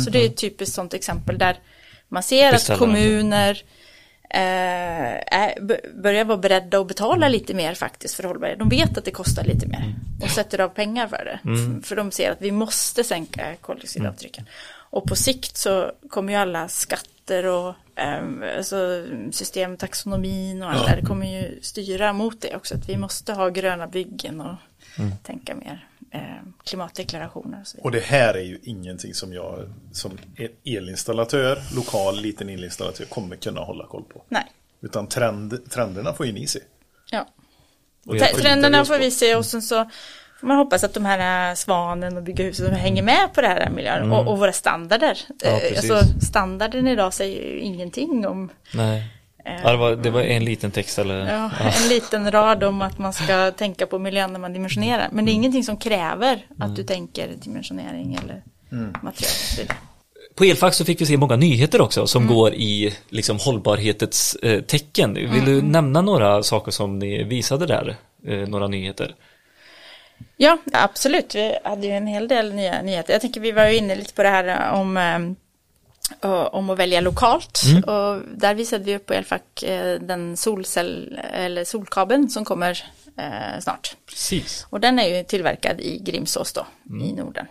Så 0.06 0.10
det 0.10 0.22
är 0.22 0.26
ett 0.26 0.38
typiskt 0.38 0.76
sådant 0.76 0.94
exempel 0.94 1.38
där 1.38 1.58
man 2.08 2.24
ser 2.24 2.46
att 2.48 2.52
Beställaren. 2.54 2.80
kommuner 2.80 3.62
eh, 4.36 5.64
b- 5.64 5.80
börjar 6.04 6.26
vara 6.26 6.38
beredda 6.38 6.80
att 6.80 6.88
betala 6.88 7.28
lite 7.28 7.54
mer 7.54 7.74
faktiskt 7.76 8.16
för 8.16 8.24
hållbarhet. 8.24 8.60
De 8.60 8.70
vet 8.70 8.98
att 8.98 9.06
det 9.06 9.12
kostar 9.12 9.44
lite 9.44 9.68
mer 9.68 9.96
och 10.22 10.30
sätter 10.30 10.62
av 10.62 10.70
pengar 10.70 11.08
för 11.08 11.26
det. 11.26 11.40
F- 11.80 11.88
För 11.88 11.96
de 11.96 12.12
ser 12.12 12.32
att 12.32 12.42
vi 12.42 12.52
måste 12.52 13.04
sänka 13.04 13.56
koldioxidavtrycken. 13.62 14.46
Och 14.90 15.04
på 15.04 15.16
sikt 15.16 15.58
så 15.58 15.92
kommer 16.10 16.34
ju 16.34 16.40
alla 16.40 16.68
skatter 16.68 17.46
och 17.46 17.74
eh, 17.96 18.58
alltså 18.58 19.06
systemtaxonomin 19.32 20.64
och 20.64 20.70
allt 20.72 20.86
det 20.86 20.92
där 20.92 21.02
det 21.02 21.08
kommer 21.08 21.42
ju 21.42 21.60
styra 21.62 22.14
mot 22.14 22.42
det 22.42 22.56
också. 22.56 22.76
Att 22.76 22.90
vi 22.90 22.98
måste 22.98 23.34
ha 23.34 23.50
gröna 23.50 23.88
byggen 23.88 24.42
och 24.42 24.56
tänka 25.24 25.56
mer 25.56 25.86
eh, 25.95 25.95
klimatdeklarationer 26.66 27.62
och 27.62 27.68
så 27.68 27.78
vidare. 27.78 27.86
Och 27.86 27.92
det 27.92 28.00
här 28.04 28.34
är 28.34 28.42
ju 28.44 28.60
ingenting 28.64 29.14
som 29.14 29.34
jag 29.34 29.74
som 29.92 30.12
elinstallatör, 30.66 31.60
lokal 31.76 32.22
liten 32.22 32.50
elinstallatör 32.50 33.06
kommer 33.06 33.36
kunna 33.36 33.62
hålla 33.62 33.86
koll 33.88 34.04
på. 34.04 34.24
Nej, 34.30 34.46
Utan 34.82 35.08
trend, 35.08 35.72
trenderna 35.72 36.14
får 36.14 36.26
ju 36.26 36.32
ni 36.32 36.48
se. 36.48 36.60
ja. 37.12 37.28
Och 38.06 38.18
får 38.20 38.42
Trenderna 38.42 38.86
får 38.86 38.98
vi 39.00 39.12
se 39.12 39.36
och 39.36 39.46
sen 39.46 39.62
så 39.62 39.90
får 40.40 40.48
man 40.48 40.58
hoppas 40.58 40.84
att 40.84 40.94
de 40.94 41.06
här 41.06 41.50
äh, 41.50 41.56
svanen 41.56 42.18
och 42.18 42.24
bygga 42.24 42.44
hus 42.46 42.58
de 42.58 42.70
hänger 42.72 43.04
med 43.04 43.34
på 43.34 43.42
det 43.42 43.48
här 43.48 43.70
miljön 43.70 44.12
och, 44.12 44.28
och 44.28 44.38
våra 44.38 44.54
standarder. 44.54 45.18
Ja, 45.44 45.50
Eh, 45.50 45.60
precis. 45.60 45.92
alltså, 45.92 46.20
standarden 46.26 46.88
idag 46.88 47.14
säger 47.14 47.42
ju 47.54 47.60
ingenting 47.60 48.28
om 48.28 48.52
Nej. 48.74 49.04
Ja, 49.64 49.72
det, 49.72 49.78
var, 49.78 49.96
det 49.96 50.10
var 50.10 50.22
en 50.22 50.46
liten 50.46 50.72
text 50.72 51.00
eller? 51.00 51.28
ja, 51.34 51.52
en 51.84 51.90
liten 51.90 52.32
rad 52.32 52.64
om 52.64 52.82
att 52.82 52.98
man 52.98 53.14
ska 53.14 53.52
tänka 53.52 53.86
på 53.88 54.00
miljön 54.00 54.34
när 54.34 54.40
man 54.40 54.54
dimensionerar. 54.54 55.10
Men 55.12 55.26
det 55.26 55.32
är 55.32 55.34
ingenting 55.34 55.64
som 55.64 55.78
kräver 55.78 56.46
att 56.60 56.76
du 56.76 56.84
tänker 56.84 57.28
dimensionering 57.36 58.18
eller 58.24 58.42
material. 59.04 59.14
så 59.32 59.62
vidare. 59.62 59.78
På 60.36 60.44
Elfax 60.44 60.78
så 60.78 60.86
fick 60.86 61.02
vi 61.02 61.06
se 61.06 61.18
många 61.18 61.36
nyheter 61.36 61.82
också 61.82 62.08
som 62.08 62.24
Mm. 62.24 62.36
går 62.36 62.54
i 62.54 62.94
liksom 63.10 63.38
hållbarhetens 63.40 64.36
eh, 64.36 64.62
tecken. 64.62 65.14
Vill 65.14 65.26
Mm. 65.28 65.46
du 65.46 65.62
nämna 65.62 66.02
några 66.02 66.44
saker 66.44 66.72
som 66.72 67.00
ni 67.00 67.24
visade 67.24 67.66
där? 67.66 67.96
Eh, 68.28 68.38
några 68.48 68.68
nyheter? 68.68 69.16
Ja, 70.38 70.58
absolut. 70.74 71.36
Vi 71.36 71.56
hade 71.64 71.88
ju 71.88 71.94
en 71.94 72.08
hel 72.08 72.28
del 72.28 72.54
nya 72.54 72.82
nyheter. 72.82 73.14
Jag 73.14 73.22
tänker 73.22 73.42
vi 73.42 73.52
var 73.52 73.66
ju 73.68 73.78
inne 73.78 73.96
lite 73.96 74.14
på 74.14 74.24
det 74.24 74.30
här 74.30 74.72
om, 74.72 74.98
eh, 74.98 75.20
om 76.52 76.70
att 76.70 76.80
välja 76.80 77.02
lokalt. 77.02 77.62
Mm. 77.66 77.84
Och 77.84 78.22
där 78.36 78.56
visade 78.56 78.84
vi 78.84 78.96
upp 78.96 79.06
på 79.06 79.14
Elfack 79.14 79.64
eh, 79.64 80.00
den 80.00 80.38
solcell 80.38 81.20
eller 81.34 81.64
solkabeln 81.64 82.30
som 82.30 82.46
kommer 82.46 82.84
eh, 83.18 83.60
snart. 83.62 83.96
Precis. 84.10 84.68
Och 84.70 84.80
den 84.80 85.00
är 85.00 85.18
ju 85.18 85.24
tillverkad 85.24 85.82
i 85.82 86.00
Grimsås 86.00 86.54
då, 86.54 86.66
mm. 86.90 87.08
i 87.08 87.14
Norden. 87.14 87.46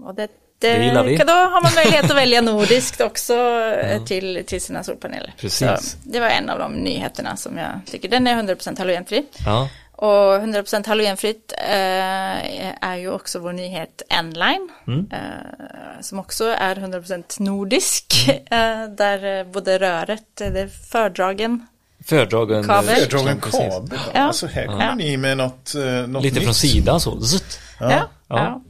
Och 0.00 0.14
det, 0.14 0.28
det, 0.58 0.78
det 0.78 0.84
gillar 0.84 1.04
vi. 1.04 1.16
Då 1.16 1.32
har 1.32 1.62
man 1.62 1.74
möjlighet 1.74 2.10
att 2.10 2.16
välja 2.16 2.40
nordiskt 2.52 3.00
också 3.00 3.34
ja. 3.34 4.06
till, 4.06 4.44
till 4.46 4.60
sina 4.60 4.84
solpaneler. 4.84 5.34
Precis. 5.38 5.90
Så 5.90 5.96
det 6.02 6.20
var 6.20 6.28
en 6.28 6.50
av 6.50 6.58
de 6.58 6.72
nyheterna 6.72 7.36
som 7.36 7.58
jag 7.58 7.80
tycker, 7.86 8.08
den 8.08 8.26
är 8.26 8.42
100% 8.42 8.78
halogenfri. 8.78 9.24
Ja. 9.46 9.68
Och 10.02 10.40
100% 10.40 10.86
halogenfritt 10.86 11.52
eh, 11.58 12.84
är 12.84 12.96
ju 12.96 13.10
också 13.10 13.38
vår 13.38 13.52
nyhet 13.52 14.02
N-line. 14.08 14.68
Mm. 14.86 15.06
Eh, 15.12 16.00
som 16.00 16.18
också 16.18 16.44
är 16.44 16.76
100% 16.76 17.42
nordisk. 17.42 18.28
Mm. 18.28 18.82
Eh, 18.82 18.88
där 18.96 19.44
både 19.44 19.78
röret, 19.78 20.24
det 20.34 20.60
är 20.60 20.68
fördragen 20.68 21.66
Fördragen 22.04 22.64
kabel. 22.64 22.96
Fördragen 22.96 23.40
kabel. 23.40 23.98
Ja. 24.14 24.20
Alltså 24.20 24.46
här 24.46 24.66
kommer 24.66 24.84
ja. 24.84 24.94
ni 24.94 25.16
med 25.16 25.36
något, 25.36 25.74
eh, 25.74 25.82
något 25.84 26.22
Lite 26.22 26.34
nytt. 26.34 26.44
från 26.44 26.54
sidan 26.54 27.00
så. 27.00 27.18
Ja. 27.80 27.90
ja. 27.90 28.08
ja. 28.28 28.62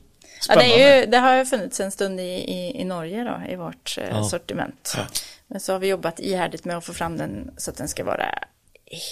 ja. 0.49 0.55
det, 0.55 0.83
är 0.83 1.01
ju, 1.01 1.07
det 1.07 1.19
har 1.19 1.35
ju 1.35 1.45
funnits 1.45 1.81
en 1.81 1.91
stund 1.91 2.21
i, 2.21 2.23
i, 2.23 2.81
i 2.81 2.85
Norge 2.85 3.25
då, 3.25 3.53
i 3.53 3.57
vårt 3.57 3.99
eh, 3.99 4.25
sortiment. 4.25 4.97
Men 5.47 5.61
så 5.61 5.73
har 5.73 5.79
vi 5.79 5.89
jobbat 5.89 6.21
ihärdigt 6.21 6.65
med 6.65 6.77
att 6.77 6.85
få 6.85 6.93
fram 6.93 7.17
den 7.17 7.51
så 7.57 7.71
att 7.71 7.77
den 7.77 7.89
ska 7.89 8.05
vara 8.05 8.27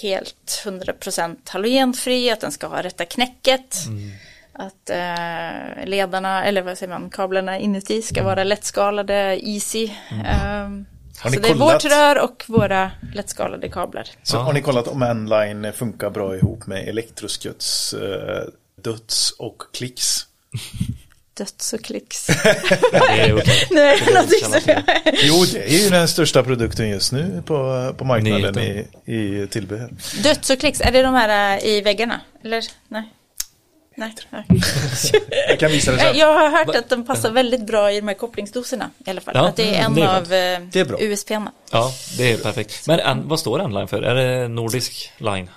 helt 0.03 0.62
100% 0.64 1.37
halogenfri, 1.45 2.31
att 2.31 2.41
den 2.41 2.53
ska 2.53 2.66
ha 2.66 2.83
rätta 2.83 3.05
knäcket. 3.05 3.87
Mm. 3.87 4.11
Att 4.53 4.91
eh, 4.91 5.87
ledarna, 5.87 6.45
eller 6.45 6.62
vad 6.62 6.78
säger 6.78 6.93
man, 6.93 7.11
kablarna 7.11 7.59
inuti 7.59 8.03
ska 8.03 8.22
vara 8.22 8.45
lättskalade, 8.45 9.49
easy. 9.49 9.91
Mm. 10.11 10.66
Um, 10.66 10.87
så 11.22 11.41
det 11.41 11.49
är 11.49 11.55
vårt 11.55 11.85
rör 11.85 12.24
och 12.24 12.45
våra 12.47 12.91
lättskalade 13.14 13.68
kablar. 13.68 14.09
Så 14.22 14.37
ja. 14.37 14.41
har 14.41 14.53
ni 14.53 14.62
kollat 14.62 14.89
om 14.89 15.03
Enline 15.03 15.72
funkar 15.72 16.11
bra 16.11 16.37
ihop 16.37 16.66
med 16.66 16.89
Elektrosköts 16.89 17.93
eh, 17.93 18.45
döds 18.83 19.31
och 19.39 19.62
klicks? 19.72 20.26
döds 21.41 21.72
och 21.72 21.84
klicks. 21.84 22.26
det 22.93 22.99
är 22.99 23.38
okej. 23.38 23.68
Nej, 23.70 23.99
Jo, 25.22 25.45
det 25.53 25.74
är 25.74 25.82
ju 25.82 25.91
den 25.91 26.09
största 26.09 26.43
produkten 26.43 26.88
just 26.88 27.12
nu 27.12 27.43
på, 27.47 27.91
på 27.99 28.05
marknaden 28.05 28.59
i, 28.59 28.86
i 29.05 29.47
tillbehör. 29.47 29.91
Döds 30.22 30.51
och 30.51 30.61
klicks, 30.61 30.80
är 30.80 30.93
det 30.93 31.03
de 31.03 31.14
här 31.14 31.59
äh, 31.59 31.64
i 31.64 31.80
väggarna? 31.80 32.20
Eller? 32.45 32.64
Nej. 32.88 33.11
Nej. 33.97 34.14
jag 35.49 35.59
kan 35.59 35.70
visa 35.70 35.93
det 35.93 35.99
sen. 35.99 36.16
Jag 36.18 36.34
har 36.34 36.51
hört 36.51 36.76
att 36.76 36.88
den 36.88 37.07
passar 37.07 37.30
väldigt 37.30 37.66
bra 37.66 37.93
i 37.93 38.01
de 38.01 38.09
här 38.09 38.14
kopplingsdoserna 38.14 38.91
i 39.07 39.11
alla 39.11 39.20
fall. 39.20 39.34
Ja, 39.36 39.49
att 39.49 39.57
det 39.57 39.74
är 39.74 39.84
en 39.84 39.95
det 39.95 40.03
är 40.80 40.93
av 40.93 41.03
USB-erna. 41.03 41.53
Ja, 41.72 41.93
det 42.18 42.32
är 42.32 42.36
perfekt. 42.36 42.86
Men 42.86 43.01
en, 43.01 43.28
vad 43.28 43.41
står 43.41 43.61
N-line 43.61 43.88
för? 43.88 44.03
Är 44.03 44.14
det 44.14 44.49
nordisk 44.49 45.12
line? 45.18 45.51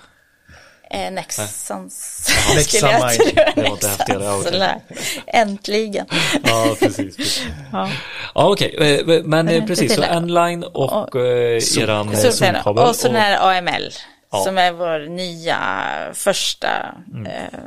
Eh, 0.90 1.12
Nexans. 1.12 1.70
Det 3.54 3.62
var 3.62 3.70
inte 3.70 3.88
häftigare. 3.88 4.36
Okay. 4.36 4.78
Äntligen. 5.26 6.06
ja, 6.44 6.76
precis. 6.80 7.16
precis. 7.16 7.42
Ja, 7.72 7.90
ja 8.34 8.50
okej. 8.50 8.74
Okay. 8.76 9.16
Eh, 9.16 9.24
men 9.24 9.48
eh, 9.48 9.66
precis, 9.66 9.94
så 9.94 10.02
N-line 10.02 10.64
och, 10.64 10.92
och 10.92 11.16
eh, 11.16 11.78
eran 11.78 12.16
solkabel. 12.16 12.84
Och 12.84 12.96
så 12.96 13.08
den 13.08 13.16
här 13.16 13.58
AML. 13.58 13.90
Ja. 14.32 14.44
Som 14.44 14.58
är 14.58 14.72
vår 14.72 15.08
nya 15.08 15.60
första 16.12 16.68
mm. 17.12 17.26
eh, 17.26 17.58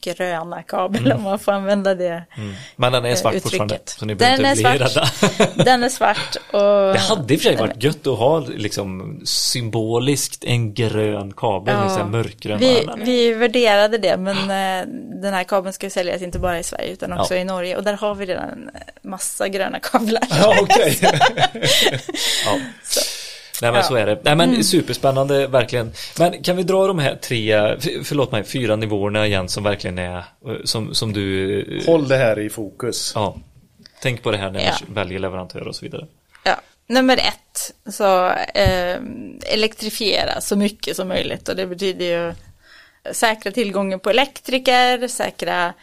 gröna 0.00 0.62
kabel 0.62 1.06
mm. 1.06 1.16
om 1.16 1.22
man 1.22 1.38
får 1.38 1.52
använda 1.52 1.94
det 1.94 2.24
mm. 2.36 2.54
Men 2.76 2.92
den 2.92 3.04
är 3.04 3.14
svart 3.14 3.34
uttrycket. 3.34 3.50
fortfarande 3.50 3.78
så 3.84 4.04
ni 4.04 4.14
behöver 4.14 4.42
den 4.42 4.58
inte 4.58 4.70
bli 4.70 4.78
rädda. 4.78 5.10
den 5.64 5.82
är 5.82 5.88
svart 5.88 6.36
och 6.52 6.92
Det 6.92 6.98
hade 6.98 7.34
i 7.34 7.36
och 7.36 7.40
för 7.40 7.48
sig 7.48 7.56
varit 7.56 7.82
gött 7.82 8.06
att 8.06 8.18
ha 8.18 8.38
liksom 8.38 9.20
symboliskt 9.24 10.44
en 10.44 10.74
grön 10.74 11.32
kabel, 11.32 11.74
ja. 11.74 11.84
liksom 11.84 12.10
mörkgrön. 12.10 12.58
Vi, 12.58 12.88
vi 12.96 13.32
värderade 13.32 13.98
det 13.98 14.16
men 14.16 14.36
eh, 14.36 14.86
den 15.22 15.34
här 15.34 15.44
kabeln 15.44 15.72
ska 15.72 15.90
säljas 15.90 16.22
inte 16.22 16.38
bara 16.38 16.58
i 16.58 16.62
Sverige 16.62 16.92
utan 16.92 17.12
också 17.12 17.34
ja. 17.34 17.40
i 17.40 17.44
Norge 17.44 17.76
och 17.76 17.84
där 17.84 17.94
har 17.94 18.14
vi 18.14 18.26
redan 18.26 18.70
massa 19.02 19.48
gröna 19.48 19.80
kablar. 19.80 20.22
Ja. 20.30 20.60
Okay. 20.62 20.96
ja. 22.44 22.58
Nej 23.62 23.70
men 23.70 23.80
ja. 23.80 23.82
så 23.82 23.94
är 23.94 24.06
det. 24.06 24.20
Nej 24.22 24.36
men 24.36 24.50
mm. 24.50 24.62
superspännande 24.62 25.46
verkligen. 25.46 25.92
Men 26.18 26.42
kan 26.42 26.56
vi 26.56 26.62
dra 26.62 26.86
de 26.86 26.98
här 26.98 27.14
tre, 27.14 27.76
förlåt 28.04 28.32
mig, 28.32 28.44
fyra 28.44 28.76
nivåerna 28.76 29.26
igen 29.26 29.48
som 29.48 29.64
verkligen 29.64 29.98
är, 29.98 30.16
eh, 30.16 30.24
som, 30.64 30.94
som 30.94 31.12
du... 31.12 31.58
Eh, 31.78 31.86
Håll 31.86 32.08
det 32.08 32.16
här 32.16 32.38
i 32.38 32.50
fokus. 32.50 33.12
Ja. 33.14 33.36
Tänk 34.02 34.22
på 34.22 34.30
det 34.30 34.36
här 34.36 34.50
när 34.50 34.60
ja. 34.60 34.72
ni 34.88 34.94
väljer 34.94 35.18
leverantör 35.18 35.68
och 35.68 35.76
så 35.76 35.84
vidare. 35.84 36.06
Ja. 36.44 36.56
Nummer 36.86 37.16
ett, 37.16 37.74
så 37.94 38.28
eh, 38.54 38.96
elektrifiera 39.52 40.40
så 40.40 40.56
mycket 40.56 40.96
som 40.96 41.08
möjligt 41.08 41.48
och 41.48 41.56
det 41.56 41.66
betyder 41.66 42.04
ju 42.04 42.34
säkra 43.12 43.52
tillgången 43.52 44.00
på 44.00 44.10
elektriker, 44.10 45.08
säkra 45.08 45.74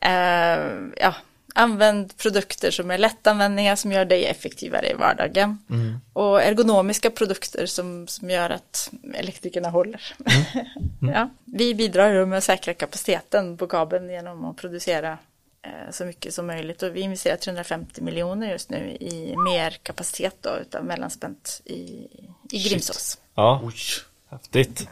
eh, 0.00 0.64
ja, 0.96 1.14
Använd 1.60 2.16
produkter 2.16 2.70
som 2.70 2.90
är 2.90 2.98
lättanvändliga 2.98 3.76
som 3.76 3.92
gör 3.92 4.04
dig 4.04 4.26
effektivare 4.26 4.90
i 4.90 4.94
vardagen. 4.94 5.58
Mm. 5.70 6.00
Och 6.12 6.42
ergonomiska 6.42 7.10
produkter 7.10 7.66
som, 7.66 8.08
som 8.08 8.30
gör 8.30 8.50
att 8.50 8.90
elektrikerna 9.14 9.68
håller. 9.68 10.14
Mm. 10.26 10.66
Mm. 11.02 11.14
ja, 11.14 11.28
vi 11.44 11.74
bidrar 11.74 12.26
med 12.26 12.38
att 12.38 12.44
säkra 12.44 12.74
kapaciteten 12.74 13.56
på 13.56 13.66
kabeln 13.66 14.10
genom 14.10 14.44
att 14.44 14.56
producera 14.56 15.18
eh, 15.62 15.90
så 15.90 16.04
mycket 16.04 16.34
som 16.34 16.46
möjligt. 16.46 16.82
Och 16.82 16.96
vi 16.96 17.00
investerar 17.00 17.36
350 17.36 18.02
miljoner 18.02 18.50
just 18.50 18.70
nu 18.70 18.96
i 19.00 19.34
mer 19.36 19.70
kapacitet 19.70 20.36
då, 20.40 20.50
utav 20.60 20.84
mellanspänt 20.84 21.60
i, 21.64 22.06
i 22.50 22.68
Grimsås. 22.68 23.18
Ja, 23.34 23.60
Oj. 23.64 23.74
häftigt. 24.30 24.88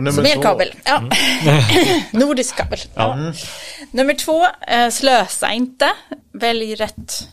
Mer 0.00 0.34
två. 0.34 0.42
kabel. 0.42 0.74
Ja. 0.84 0.98
Mm. 0.98 1.12
Nordisk 2.12 2.56
kabel. 2.56 2.78
Ja. 2.94 3.14
Mm. 3.14 3.32
Nummer 3.90 4.14
två, 4.14 4.46
eh, 4.68 4.88
slösa 4.90 5.52
inte. 5.52 5.90
Välj 6.32 6.74
rätt 6.74 7.28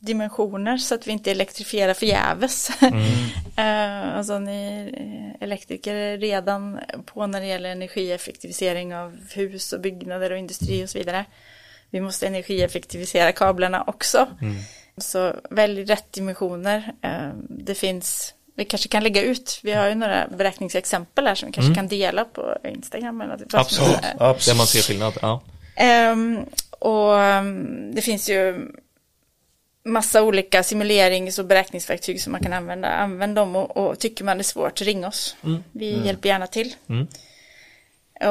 dimensioner 0.00 0.76
så 0.76 0.94
att 0.94 1.06
vi 1.06 1.12
inte 1.12 1.30
elektrifierar 1.30 1.94
förgäves. 1.94 2.70
Mm. 2.80 3.02
Eh, 3.56 4.16
alltså 4.16 4.38
ni 4.38 4.94
elektriker 5.40 5.94
är 5.94 6.18
redan 6.18 6.80
på 7.06 7.26
när 7.26 7.40
det 7.40 7.46
gäller 7.46 7.70
energieffektivisering 7.70 8.94
av 8.94 9.18
hus 9.34 9.72
och 9.72 9.80
byggnader 9.80 10.30
och 10.30 10.38
industri 10.38 10.84
och 10.84 10.90
så 10.90 10.98
vidare. 10.98 11.24
Vi 11.90 12.00
måste 12.00 12.26
energieffektivisera 12.26 13.32
kablarna 13.32 13.84
också. 13.86 14.28
Mm. 14.40 14.56
Så 14.96 15.34
välj 15.50 15.84
rätt 15.84 16.12
dimensioner. 16.12 16.92
Eh, 17.02 17.30
det 17.48 17.74
finns 17.74 18.34
vi 18.60 18.64
kanske 18.64 18.88
kan 18.88 19.02
lägga 19.02 19.22
ut, 19.22 19.60
vi 19.62 19.72
har 19.72 19.88
ju 19.88 19.94
några 19.94 20.28
beräkningsexempel 20.28 21.26
här 21.26 21.34
som 21.34 21.46
vi 21.46 21.52
kanske 21.52 21.72
mm. 21.72 21.74
kan 21.74 21.88
dela 21.88 22.24
på 22.24 22.56
Instagram. 22.64 23.20
Eller 23.20 23.36
något. 23.36 23.54
Absolut, 23.54 23.96
Absolut. 24.18 24.46
där 24.46 24.54
man 24.54 24.66
ser 24.66 24.82
skillnad. 24.82 25.12
Ja. 25.22 25.42
Um, 26.12 26.46
och 26.70 27.12
um, 27.12 27.94
det 27.94 28.02
finns 28.02 28.30
ju 28.30 28.68
massa 29.84 30.22
olika 30.22 30.62
simulerings 30.62 31.38
och 31.38 31.44
beräkningsverktyg 31.44 32.22
som 32.22 32.32
man 32.32 32.40
kan 32.40 32.52
använda. 32.52 32.88
Använd 32.88 33.34
dem 33.34 33.56
och, 33.56 33.76
och 33.76 33.98
tycker 33.98 34.24
man 34.24 34.36
det 34.36 34.40
är 34.40 34.44
svårt, 34.44 34.80
ring 34.80 35.06
oss. 35.06 35.36
Mm. 35.44 35.64
Vi 35.72 35.92
mm. 35.92 36.06
hjälper 36.06 36.28
gärna 36.28 36.46
till. 36.46 36.74
Mm. 36.88 37.06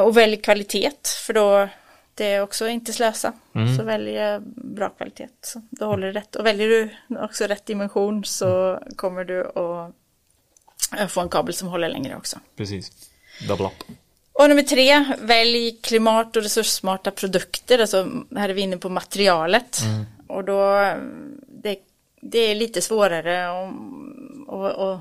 Och 0.04 0.16
välj 0.16 0.36
kvalitet, 0.36 0.92
för 1.26 1.32
då 1.32 1.68
det 2.14 2.26
är 2.26 2.42
också 2.42 2.68
inte 2.68 2.92
slösa. 2.92 3.32
Mm. 3.54 3.76
Så 3.76 3.82
välj 3.82 4.18
bra 4.54 4.88
kvalitet, 4.88 5.28
så 5.42 5.62
då 5.70 5.86
håller 5.86 6.06
det 6.06 6.20
rätt. 6.20 6.36
Och 6.36 6.46
väljer 6.46 6.68
du 6.68 6.90
också 7.18 7.44
rätt 7.44 7.66
dimension 7.66 8.24
så 8.24 8.80
kommer 8.96 9.24
du 9.24 9.40
att 9.40 9.94
få 11.08 11.20
en 11.20 11.28
kabel 11.28 11.54
som 11.54 11.68
håller 11.68 11.88
längre 11.88 12.16
också. 12.16 12.38
Precis, 12.56 12.92
double 13.48 13.66
up. 13.66 13.96
Och 14.32 14.48
nummer 14.48 14.62
tre, 14.62 15.04
välj 15.20 15.78
klimat 15.82 16.36
och 16.36 16.42
resurssmarta 16.42 17.10
produkter. 17.10 17.78
Alltså 17.78 18.24
här 18.36 18.48
är 18.48 18.54
vi 18.54 18.60
inne 18.60 18.76
på 18.76 18.88
materialet. 18.88 19.82
Mm. 19.82 20.04
Och 20.28 20.44
då, 20.44 20.94
det, 21.48 21.76
det, 22.20 22.38
är 22.38 22.54
lite 22.54 22.80
svårare 22.80 23.48
att 24.48 25.00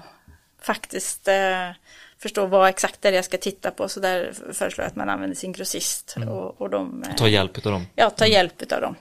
faktiskt 0.61 1.27
eh, 1.27 1.69
förstå 2.17 2.45
vad 2.45 2.69
exakt 2.69 3.01
det 3.01 3.09
är 3.09 3.13
jag 3.13 3.25
ska 3.25 3.37
titta 3.37 3.71
på. 3.71 3.89
Så 3.89 3.99
där 3.99 4.33
föreslår 4.53 4.83
jag 4.83 4.87
att 4.89 4.95
man 4.95 5.09
använder 5.09 5.35
sin 5.35 5.51
grossist. 5.51 6.13
Mm. 6.17 6.29
Och, 6.29 6.61
och 6.61 6.69
de, 6.69 7.03
ta 7.17 7.27
hjälp 7.27 7.65
av 7.65 7.71
dem. 7.71 7.85
Ja, 7.95 8.09
ta 8.09 8.25
hjälp 8.27 8.71
av 8.71 8.81
dem. 8.81 8.95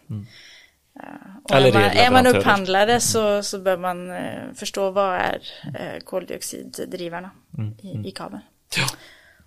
Mm. 1.02 1.18
Och 1.44 1.50
Eller 1.50 1.68
är, 1.68 1.72
man, 1.72 1.82
är 1.82 2.10
man 2.10 2.36
upphandlare 2.36 3.00
så, 3.00 3.42
så 3.42 3.58
bör 3.58 3.76
man 3.76 4.10
eh, 4.10 4.52
förstå 4.54 4.90
vad 4.90 5.14
är 5.14 5.42
eh, 5.74 6.00
koldioxiddrivarna 6.04 7.30
mm. 7.58 7.74
i, 7.82 7.90
mm. 7.92 8.04
i 8.04 8.10
kabeln. 8.10 8.42
Ja. 8.76 8.86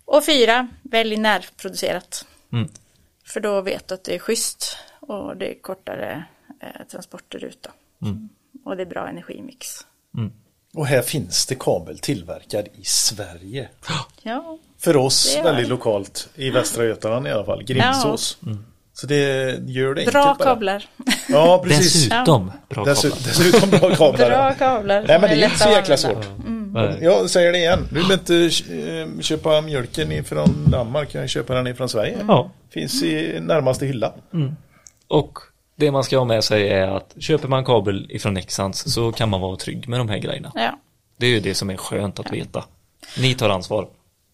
Och 0.06 0.26
fyra, 0.26 0.68
välj 0.82 1.18
närproducerat. 1.18 2.26
Mm. 2.54 2.70
För 3.26 3.40
då 3.40 3.62
vet 3.62 3.88
du 3.88 3.94
att 3.94 4.04
det 4.04 4.16
är 4.16 4.20
schysst 4.20 4.78
och 5.00 5.38
det 5.38 5.52
är 5.52 5.62
kortare 5.62 6.26
eh, 6.62 6.88
transporter 6.92 7.44
ut. 7.44 7.68
Mm. 8.02 8.30
Och 8.66 8.78
det 8.78 8.82
är 8.82 8.86
bra 8.86 9.08
energimix. 9.08 9.86
Mm. 10.18 10.32
Och 10.74 10.88
här 10.88 11.02
finns 11.02 11.46
det 11.46 11.56
kabel 11.60 12.00
tillverkad 12.00 12.68
i 12.74 12.84
Sverige. 12.84 13.70
Ja. 14.22 14.58
För 14.78 14.98
oss 14.98 15.40
väldigt 15.44 15.66
det. 15.66 15.70
lokalt 15.70 16.30
i 16.36 16.50
Västra 16.50 16.86
Götaland 16.86 17.28
i 17.28 17.32
alla 17.32 17.46
fall. 17.46 17.64
Grimsås. 17.64 18.38
Så 18.94 19.08
det 19.08 19.16
gör 19.68 19.94
det 19.96 20.06
Bra 20.12 20.22
enkelt 20.22 20.38
bara. 20.38 20.46
kablar. 20.46 20.86
Ja, 21.30 21.62
precis. 21.64 21.94
Dessutom 21.94 22.52
bra 22.70 22.86
kablar. 22.86 22.96
dessutom 22.96 23.70
bra 23.70 23.96
kablar. 23.96 24.30
Bra 24.30 24.54
kablar. 24.54 25.04
Nej 25.08 25.20
men 25.22 25.30
det 25.30 25.36
är 25.42 25.46
inte 25.46 25.60
så 25.60 25.70
jäkla 25.70 25.98
svårt. 25.98 26.26
Nej. 26.74 26.98
Jag 27.02 27.30
säger 27.30 27.52
det 27.52 27.58
igen. 27.58 27.88
Du 27.92 28.00
vill 28.00 28.12
inte 28.12 28.36
eh, 28.36 29.22
köpa 29.22 29.62
mjölken 29.62 30.12
ifrån 30.12 30.66
Danmark, 30.72 31.12
kan 31.12 31.22
jag 31.22 31.30
köpa 31.30 31.54
den 31.54 31.68
ifrån 31.68 31.90
Sverige. 31.90 32.18
Ja. 32.28 32.52
Finns 32.74 33.04
i 33.04 33.40
närmaste 33.42 33.86
hylla. 33.86 34.14
Och 35.08 35.40
det 35.76 35.92
man 35.92 36.04
ska 36.04 36.18
ha 36.18 36.26
med 36.26 36.44
sig 36.44 36.70
är 36.70 36.88
att 36.88 37.16
köper 37.20 37.48
man 37.48 37.66
kabel 37.66 38.08
ifrån 38.12 38.34
Nexans 38.34 38.94
så 38.94 39.12
kan 39.12 39.30
man 39.30 39.42
vara 39.42 39.56
trygg 39.56 39.88
med 39.90 40.00
de 40.00 40.10
här 40.10 40.18
grejerna. 40.18 40.52
Ja. 40.56 40.80
Det 41.18 41.26
är 41.26 41.30
ju 41.30 41.40
det 41.40 41.56
som 41.56 41.70
är 41.70 41.78
skönt 41.78 42.20
att 42.20 42.32
veta. 42.34 42.66
Ni 43.20 43.36
tar 43.36 43.50
ansvar. 43.50 43.88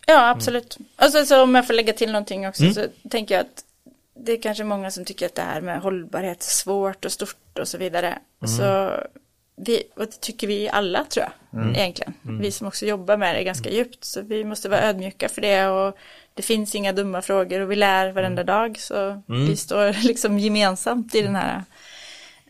Ja, 0.07 0.29
absolut. 0.29 0.77
Och 1.01 1.09
så, 1.11 1.25
så 1.25 1.43
om 1.43 1.55
jag 1.55 1.67
får 1.67 1.73
lägga 1.73 1.93
till 1.93 2.11
någonting 2.11 2.47
också 2.47 2.63
Mm. 2.63 2.73
så 2.73 2.81
tänker 3.09 3.35
jag 3.35 3.41
att 3.41 3.63
det 4.19 4.31
är 4.31 4.41
kanske 4.41 4.63
många 4.63 4.91
som 4.91 5.05
tycker 5.05 5.25
att 5.25 5.35
det 5.35 5.41
här 5.41 5.61
med 5.61 5.81
hållbarhet 5.81 6.39
är 6.39 6.43
svårt 6.43 7.05
och 7.05 7.11
stort 7.11 7.59
och 7.59 7.67
så 7.67 7.77
vidare. 7.77 8.07
Mm. 8.07 8.47
Så 8.57 8.91
vi, 9.55 9.83
och 9.95 10.05
det 10.05 10.21
tycker 10.21 10.47
vi 10.47 10.69
alla 10.69 11.03
tror 11.03 11.23
jag, 11.25 11.61
Mm. 11.61 11.75
egentligen. 11.75 12.13
Vi 12.21 12.51
som 12.51 12.67
också 12.67 12.85
jobbar 12.85 13.17
med 13.17 13.35
det 13.35 13.43
ganska 13.43 13.69
djupt. 13.69 14.03
Så 14.03 14.21
vi 14.21 14.43
måste 14.43 14.69
vara 14.69 14.81
ödmjuka 14.81 15.29
för 15.29 15.41
det 15.41 15.67
och 15.67 15.97
det 16.33 16.41
finns 16.41 16.75
inga 16.75 16.93
dumma 16.93 17.21
frågor 17.21 17.59
och 17.61 17.71
vi 17.71 17.75
lär 17.75 18.11
varenda 18.11 18.41
Mm. 18.41 18.45
dag. 18.45 18.77
Så 18.79 19.21
vi 19.27 19.55
står 19.57 19.93
liksom 20.07 20.39
gemensamt 20.39 21.15
i 21.15 21.21
den 21.21 21.35
här 21.35 21.63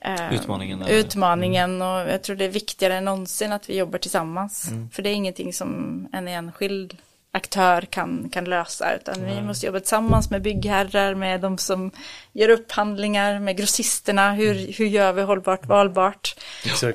eh, 0.01 0.33
Utmaningen 0.35 0.81
utmaningen 0.87 1.81
och 1.81 1.87
jag 1.87 2.21
tror 2.23 2.35
det 2.35 2.45
är 2.45 2.49
viktigare 2.49 2.95
än 2.95 3.05
någonsin 3.05 3.51
att 3.51 3.69
vi 3.69 3.77
jobbar 3.77 3.99
tillsammans. 3.99 4.67
Mm. 4.71 4.89
För 4.89 5.03
det 5.03 5.09
är 5.09 5.13
ingenting 5.13 5.53
som 5.53 6.07
en 6.13 6.27
enskild 6.27 6.97
aktör 7.37 7.81
kan, 7.81 8.29
kan 8.29 8.45
lösa. 8.45 8.95
Utan 8.95 9.25
vi 9.25 9.41
måste 9.41 9.65
jobba 9.65 9.79
tillsammans 9.79 10.29
med 10.29 10.41
byggherrar, 10.41 11.15
med 11.15 11.41
de 11.41 11.57
som 11.57 11.91
gör 12.33 12.49
upphandlingar, 12.49 13.39
med 13.39 13.57
grossisterna, 13.57 14.33
hur, 14.33 14.73
hur 14.77 14.85
gör 14.85 15.13
vi 15.13 15.21
hållbart 15.21 15.65
valbart? 15.65 16.35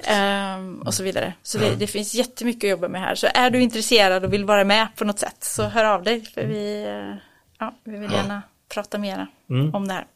Ehm, 0.04 0.82
och 0.82 0.94
så 0.94 1.02
vidare. 1.02 1.32
Så 1.42 1.58
det, 1.58 1.74
det 1.74 1.86
finns 1.86 2.14
jättemycket 2.14 2.64
att 2.64 2.70
jobba 2.70 2.88
med 2.88 3.00
här. 3.00 3.14
Så 3.14 3.28
är 3.34 3.50
du 3.50 3.60
intresserad 3.60 4.24
och 4.24 4.32
vill 4.32 4.44
vara 4.44 4.64
med 4.64 4.88
på 4.96 5.04
något 5.04 5.18
sätt 5.18 5.36
så 5.44 5.62
hör 5.62 5.84
av 5.84 6.02
dig. 6.02 6.24
För 6.24 6.44
vi, 6.44 6.84
eh, 6.84 7.16
ja, 7.58 7.74
vi 7.84 7.98
vill 7.98 8.12
gärna 8.12 8.42
prata 8.74 8.98
mera 8.98 9.26
om 9.72 9.88
det 9.88 9.94
här. 9.94 10.06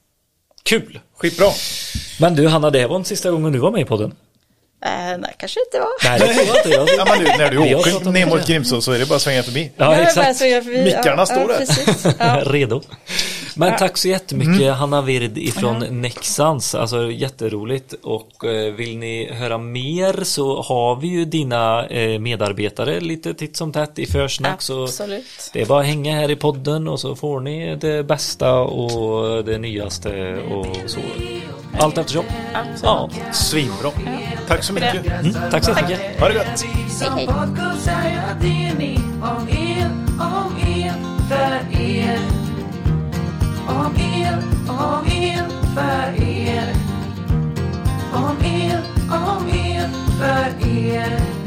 Kul! 0.63 1.01
Skitbra. 1.17 1.47
Men 2.21 2.35
du 2.35 2.49
Hanna, 2.49 2.71
det 2.71 2.87
var 2.87 2.95
den 2.95 3.05
sista 3.05 3.31
gången 3.31 3.53
du 3.53 3.59
var 3.59 3.71
med 3.71 3.81
i 3.81 3.85
podden. 3.85 4.15
Eh, 4.85 5.19
nej, 5.19 5.35
kanske 5.39 5.61
inte 5.61 5.79
var. 5.81 5.89
Nej, 6.05 6.19
det 6.21 6.35
tror 6.35 6.47
jag 6.47 6.57
inte. 6.57 6.69
Jag... 6.69 6.89
Ja, 6.99 7.05
men 7.05 7.19
du, 7.19 7.25
när 7.39 7.51
du 7.51 7.75
åker 7.75 8.11
ner 8.11 8.27
mot. 8.27 8.47
Grimsås 8.47 8.85
så 8.85 8.93
är 8.93 8.99
det 8.99 9.07
bara 9.07 9.17
att 9.17 9.23
svänga 9.23 9.43
förbi. 9.43 9.73
Ja, 9.77 9.95
exakt. 9.97 10.41
Mickarna 10.67 11.27
står 11.27 11.49
där. 11.49 11.67
Ja. 12.19 12.41
Redo. 12.45 12.83
Men 13.57 13.77
tack 13.77 13.97
så 13.97 14.09
jättemycket 14.09 14.57
Mm. 14.57 14.75
Hanna 14.75 15.03
Vird 15.03 15.39
ifrån 15.39 15.79
Nexans. 15.91 16.75
Alltså 16.75 17.11
jätteroligt. 17.11 17.95
Och 18.03 18.45
eh, 18.45 18.75
vill 18.75 18.99
ni 18.99 19.33
höra 19.33 19.59
mer 19.59 20.25
så 20.25 20.63
har 20.63 20.97
vi 20.97 21.09
ju 21.09 21.25
dina 21.25 21.87
eh, 21.87 22.19
medarbetare 22.19 23.01
lite 23.01 23.35
titt 23.35 23.57
som 23.57 23.73
tätt 23.73 23.99
i 23.99 24.07
försnack. 24.07 24.63
Så 24.63 24.89
det 25.53 25.63
är 25.63 25.67
bara 25.67 25.81
att 25.81 25.87
hänga 25.87 26.15
här 26.15 26.31
i 26.31 26.37
podden 26.37 26.89
och 26.89 27.01
så 27.01 27.17
får 27.17 27.41
ni 27.41 27.77
det 27.77 28.05
bästa 28.07 28.55
och 28.55 29.45
det 29.45 29.59
nyaste 29.59 30.37
och 30.37 30.77
så. 30.87 31.01
Allt 31.79 31.99
eftersom. 31.99 32.25
Absolut. 32.55 32.83
Ja. 32.83 33.33
Svinbra. 33.33 33.91
Tack 34.49 34.65
så 34.65 34.73
mycket. 34.73 35.07
Mm, 35.07 35.35
tack 35.51 35.65
så 35.65 35.71
jättemycket. 35.71 36.21
Ha 36.21 36.29
det 36.29 36.35
gott. 36.35 36.65
Hej, 37.01 37.11
hej 37.17 37.27
om 44.79 45.07
el 45.07 45.51
för 45.75 46.23
er. 46.23 46.75
Om 48.13 48.37
el, 48.45 48.83
om 49.11 49.49
el 49.49 49.91
för 50.19 50.69
er. 50.69 51.46